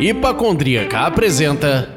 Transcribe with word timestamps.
Hipacondríaca 0.00 1.00
apresenta 1.00 1.94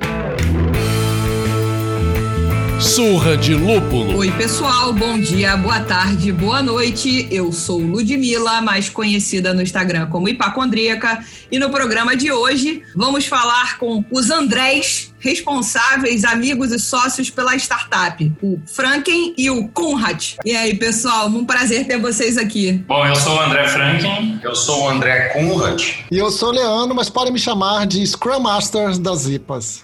Surra 2.80 3.38
de 3.38 3.54
Lúpulo. 3.54 4.18
Oi, 4.18 4.32
pessoal, 4.32 4.92
bom 4.92 5.20
dia, 5.20 5.56
boa 5.56 5.80
tarde, 5.82 6.32
boa 6.32 6.64
noite. 6.64 7.28
Eu 7.30 7.52
sou 7.52 7.80
Ludmilla, 7.80 8.60
mais 8.60 8.90
conhecida 8.90 9.54
no 9.54 9.62
Instagram 9.62 10.08
como 10.08 10.28
Hipacondríaca, 10.28 11.24
e 11.52 11.60
no 11.60 11.70
programa 11.70 12.16
de 12.16 12.32
hoje 12.32 12.84
vamos 12.96 13.28
falar 13.28 13.78
com 13.78 14.04
os 14.12 14.32
Andrés 14.32 15.11
responsáveis, 15.22 16.26
amigos 16.26 16.72
e 16.72 16.80
sócios 16.80 17.30
pela 17.30 17.56
startup, 17.56 18.32
o 18.42 18.60
Franken 18.66 19.34
e 19.38 19.50
o 19.50 19.68
Conrad. 19.70 20.34
E 20.44 20.56
aí, 20.56 20.76
pessoal, 20.76 21.28
um 21.28 21.46
prazer 21.46 21.88
ter 21.88 22.00
vocês 22.00 22.38
aqui. 22.38 22.74
Bom, 22.88 23.06
eu 23.06 23.16
sou 23.16 23.36
o 23.36 23.40
André 23.40 23.68
Franken. 23.68 24.40
Eu 24.44 24.56
sou 24.56 24.84
o 24.84 24.90
André 24.90 25.30
Conrad. 25.30 25.82
E 26.12 26.18
eu 26.18 26.32
sou 26.32 26.50
o 26.50 26.52
Leandro, 26.52 26.96
mas 26.96 27.10
podem 27.10 27.32
me 27.32 27.40
chamar 27.40 27.86
de 27.86 28.06
Scrum 28.06 28.40
Master 28.40 28.98
das 28.98 29.28
IPAs. 29.28 29.82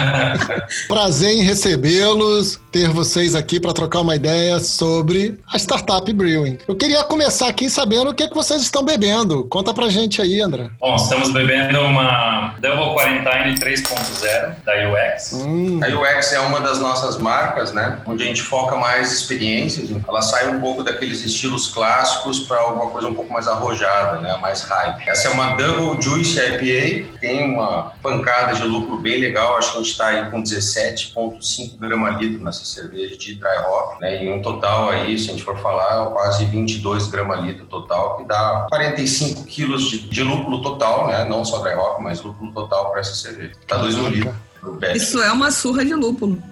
prazer 0.88 1.32
em 1.32 1.42
recebê-los, 1.42 2.58
ter 2.76 2.90
vocês 2.90 3.34
aqui 3.34 3.58
para 3.58 3.72
trocar 3.72 4.00
uma 4.00 4.14
ideia 4.14 4.60
sobre 4.60 5.40
a 5.50 5.56
startup 5.56 6.12
Brewing. 6.12 6.58
Eu 6.68 6.76
queria 6.76 7.02
começar 7.04 7.48
aqui 7.48 7.70
sabendo 7.70 8.10
o 8.10 8.14
que, 8.14 8.24
é 8.24 8.28
que 8.28 8.34
vocês 8.34 8.60
estão 8.60 8.84
bebendo. 8.84 9.44
Conta 9.44 9.72
pra 9.72 9.88
gente 9.88 10.20
aí, 10.20 10.42
André. 10.42 10.68
Bom, 10.78 10.94
estamos 10.94 11.32
bebendo 11.32 11.80
uma 11.80 12.54
Double 12.60 12.94
Quarantine 12.94 13.58
3.0 13.58 14.56
da 14.62 14.74
UX. 14.90 15.32
Hum. 15.32 15.80
A 15.82 15.88
UX 15.88 16.34
é 16.34 16.40
uma 16.40 16.60
das 16.60 16.78
nossas 16.78 17.16
marcas, 17.16 17.72
né? 17.72 17.98
Onde 18.04 18.24
a 18.24 18.26
gente 18.26 18.42
foca 18.42 18.76
mais 18.76 19.10
experiências. 19.10 19.88
Ela 20.06 20.20
sai 20.20 20.54
um 20.54 20.60
pouco 20.60 20.82
daqueles 20.82 21.24
estilos 21.24 21.68
clássicos 21.68 22.40
para 22.40 22.58
alguma 22.58 22.90
coisa 22.90 23.08
um 23.08 23.14
pouco 23.14 23.32
mais 23.32 23.48
arrojada, 23.48 24.20
né? 24.20 24.36
Mais 24.36 24.60
hype. 24.60 25.08
Essa 25.08 25.28
é 25.28 25.30
uma 25.30 25.54
Double 25.54 26.02
Juice 26.02 26.38
IPA, 26.38 27.18
tem 27.20 27.54
uma 27.54 27.94
pancada 28.02 28.52
de 28.52 28.64
lucro 28.64 28.98
bem 28.98 29.18
legal. 29.18 29.56
Acho 29.56 29.72
que 29.72 29.78
a 29.78 29.80
gente 29.80 29.92
está 29.92 30.08
aí 30.08 30.30
com 30.30 30.42
17,5 30.42 31.78
grama 31.78 32.10
litro 32.10 32.44
nessa 32.44 32.65
cerveja 32.66 33.16
de 33.16 33.34
dry 33.34 33.58
hop, 33.68 34.00
né? 34.00 34.24
E 34.24 34.30
um 34.30 34.42
total 34.42 34.90
aí, 34.90 35.18
se 35.18 35.30
a 35.30 35.32
gente 35.32 35.44
for 35.44 35.58
falar, 35.58 36.10
quase 36.10 36.44
22 36.44 37.08
grama 37.08 37.36
litro 37.36 37.66
total, 37.66 38.18
que 38.18 38.24
dá 38.24 38.66
45 38.68 39.44
quilos 39.44 39.90
de, 39.90 39.98
de 40.08 40.22
lúpulo 40.22 40.62
total, 40.62 41.08
né? 41.08 41.24
Não 41.24 41.44
só 41.44 41.58
dry 41.58 41.74
hop, 41.74 42.00
mas 42.00 42.22
lúpulo 42.22 42.52
total 42.52 42.90
para 42.90 43.00
essa 43.00 43.14
cerveja. 43.14 43.52
Tá 43.66 43.76
2 43.76 43.96
no 43.96 44.08
litro. 44.08 44.34
Isso 44.94 45.22
é 45.22 45.30
uma 45.30 45.50
surra 45.50 45.84
de 45.84 45.94
lúpulo. 45.94 46.42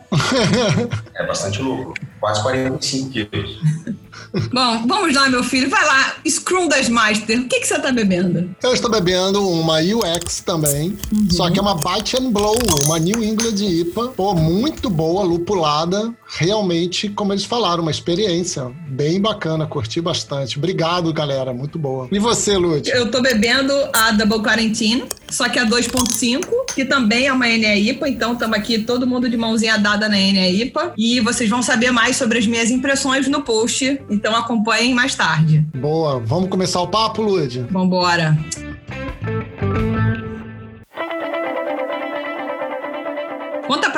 É 1.14 1.26
bastante 1.26 1.60
lúpulo. 1.60 1.94
Quase 2.20 2.42
45 2.42 3.10
quilos. 3.10 3.58
Bom, 4.52 4.86
vamos 4.86 5.14
lá, 5.14 5.28
meu 5.28 5.44
filho. 5.44 5.70
Vai 5.70 5.84
lá, 5.84 6.16
Scrum 6.26 6.66
das 6.66 6.88
Master. 6.88 7.40
O 7.40 7.48
que, 7.48 7.60
que 7.60 7.66
você 7.66 7.76
está 7.76 7.92
bebendo? 7.92 8.50
Eu 8.62 8.72
estou 8.72 8.90
bebendo 8.90 9.48
uma 9.48 9.78
UX 9.78 10.40
também, 10.40 10.98
uhum. 11.12 11.28
só 11.30 11.50
que 11.50 11.58
é 11.58 11.62
uma 11.62 11.76
Bite 11.76 12.16
and 12.16 12.30
Blow, 12.30 12.56
uma 12.84 12.98
New 12.98 13.22
England 13.22 13.56
IPA. 13.60 14.08
Pô, 14.08 14.34
muito 14.34 14.90
boa, 14.90 15.22
lupulada. 15.22 16.12
Realmente, 16.26 17.08
como 17.08 17.32
eles 17.32 17.44
falaram, 17.44 17.82
uma 17.82 17.90
experiência 17.92 18.72
bem 18.88 19.20
bacana, 19.20 19.66
curti 19.66 20.00
bastante. 20.00 20.58
Obrigado, 20.58 21.12
galera, 21.12 21.52
muito 21.52 21.78
boa. 21.78 22.08
E 22.10 22.18
você, 22.18 22.56
Lud? 22.56 22.90
Eu 22.90 23.06
estou 23.06 23.22
bebendo 23.22 23.72
a 23.92 24.10
Double 24.10 24.42
Quarantine, 24.42 25.04
só 25.30 25.48
que 25.48 25.60
a 25.60 25.66
2.5, 25.66 26.74
que 26.74 26.84
também 26.84 27.26
é 27.26 27.32
uma 27.32 27.46
NEIPA, 27.46 28.08
então 28.08 28.32
estamos 28.32 28.56
aqui 28.56 28.80
todo 28.80 29.06
mundo 29.06 29.28
de 29.28 29.36
mãozinha 29.36 29.78
dada 29.78 30.03
na 30.08 30.16
NEIPA. 30.16 30.92
E 30.96 31.20
vocês 31.20 31.48
vão 31.48 31.62
saber 31.62 31.90
mais 31.90 32.16
sobre 32.16 32.38
as 32.38 32.46
minhas 32.46 32.70
impressões 32.70 33.28
no 33.28 33.42
post 33.42 34.00
então 34.10 34.34
acompanhem 34.34 34.94
mais 34.94 35.14
tarde. 35.14 35.66
Boa. 35.74 36.20
Vamos 36.20 36.48
começar 36.48 36.80
o 36.80 36.88
papo, 36.88 37.22
Lud? 37.22 37.66
Vambora. 37.70 38.36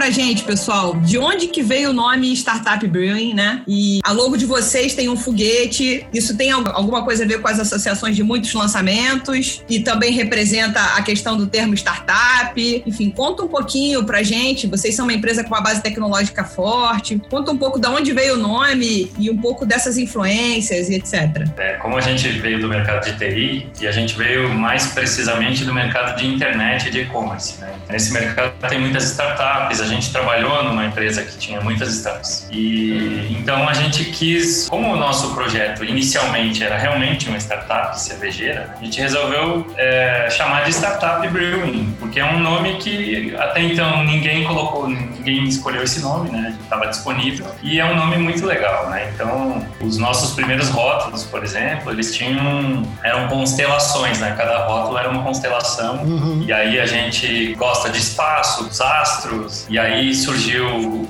Pra 0.06 0.10
gente, 0.12 0.44
pessoal, 0.44 0.94
de 1.00 1.18
onde 1.18 1.48
que 1.48 1.64
veio 1.64 1.90
o 1.90 1.92
nome 1.92 2.32
Startup 2.32 2.86
Brewing, 2.86 3.34
né? 3.34 3.62
E 3.66 3.98
a 4.04 4.12
logo 4.12 4.36
de 4.36 4.46
vocês 4.46 4.94
tem 4.94 5.08
um 5.08 5.16
foguete. 5.16 6.06
Isso 6.14 6.36
tem 6.36 6.52
alguma 6.52 7.02
coisa 7.04 7.24
a 7.24 7.26
ver 7.26 7.40
com 7.40 7.48
as 7.48 7.58
associações 7.58 8.14
de 8.14 8.22
muitos 8.22 8.54
lançamentos 8.54 9.64
e 9.68 9.80
também 9.80 10.12
representa 10.12 10.80
a 10.96 11.02
questão 11.02 11.36
do 11.36 11.48
termo 11.48 11.74
startup. 11.74 12.82
Enfim, 12.86 13.10
conta 13.10 13.42
um 13.42 13.48
pouquinho 13.48 14.04
pra 14.04 14.22
gente. 14.22 14.68
Vocês 14.68 14.94
são 14.94 15.06
uma 15.06 15.12
empresa 15.12 15.42
com 15.42 15.48
uma 15.48 15.60
base 15.60 15.82
tecnológica 15.82 16.44
forte. 16.44 17.20
Conta 17.28 17.50
um 17.50 17.58
pouco 17.58 17.80
de 17.80 17.88
onde 17.88 18.12
veio 18.12 18.34
o 18.34 18.38
nome 18.38 19.10
e 19.18 19.28
um 19.28 19.36
pouco 19.36 19.66
dessas 19.66 19.98
influências 19.98 20.88
e 20.88 20.94
etc. 20.94 21.48
É, 21.56 21.72
como 21.82 21.96
a 21.96 22.00
gente 22.00 22.28
veio 22.28 22.60
do 22.60 22.68
mercado 22.68 23.06
de 23.06 23.18
TI 23.18 23.66
e 23.80 23.88
a 23.88 23.92
gente 23.92 24.16
veio 24.16 24.54
mais 24.54 24.86
precisamente 24.86 25.64
do 25.64 25.74
mercado 25.74 26.16
de 26.16 26.28
internet 26.28 26.86
e 26.86 26.90
de 26.92 27.00
e-commerce, 27.00 27.60
né? 27.60 27.72
Nesse 27.90 28.12
mercado 28.12 28.52
tem 28.68 28.80
muitas 28.80 29.02
startups 29.10 29.80
a 29.80 29.86
gente 29.86 29.95
trabalhou 30.12 30.62
numa 30.64 30.84
empresa 30.86 31.22
que 31.22 31.36
tinha 31.38 31.60
muitas 31.60 31.94
startups. 31.94 32.48
E 32.50 33.36
então 33.38 33.68
a 33.68 33.72
gente 33.72 34.04
quis, 34.06 34.68
como 34.68 34.92
o 34.92 34.96
nosso 34.96 35.34
projeto 35.34 35.84
inicialmente 35.84 36.62
era 36.62 36.76
realmente 36.76 37.28
uma 37.28 37.38
startup 37.38 37.98
cervejeira, 38.00 38.74
a 38.78 38.84
gente 38.84 39.00
resolveu 39.00 39.66
é, 39.76 40.28
chamar 40.30 40.64
de 40.64 40.70
Startup 40.72 41.26
Brewing, 41.28 41.94
porque 41.98 42.20
é 42.20 42.24
um 42.24 42.38
nome 42.38 42.76
que 42.76 43.34
até 43.36 43.62
então 43.62 44.04
ninguém 44.04 44.44
colocou, 44.44 44.88
ninguém 44.88 45.44
escolheu 45.44 45.82
esse 45.82 46.00
nome, 46.00 46.30
né? 46.30 46.56
Estava 46.62 46.86
disponível 46.86 47.46
e 47.62 47.78
é 47.80 47.84
um 47.84 47.94
nome 47.94 48.16
muito 48.18 48.44
legal, 48.44 48.88
né? 48.90 49.10
Então, 49.14 49.66
os 49.80 49.98
nossos 49.98 50.34
primeiros 50.34 50.68
rótulos, 50.68 51.24
por 51.24 51.42
exemplo, 51.42 51.92
eles 51.92 52.14
tinham 52.14 52.82
eram 53.02 53.28
constelações, 53.28 54.18
né? 54.18 54.34
Cada 54.36 54.66
rótulo 54.66 54.98
era 54.98 55.08
uma 55.08 55.22
constelação. 55.22 56.02
Uhum. 56.02 56.44
E 56.46 56.52
aí 56.52 56.78
a 56.80 56.86
gente 56.86 57.54
gosta 57.54 57.90
de 57.90 57.98
espaço, 57.98 58.64
os 58.64 58.80
astros. 58.80 59.66
E 59.68 59.78
aí 59.78 59.85
surgiu 60.14 60.66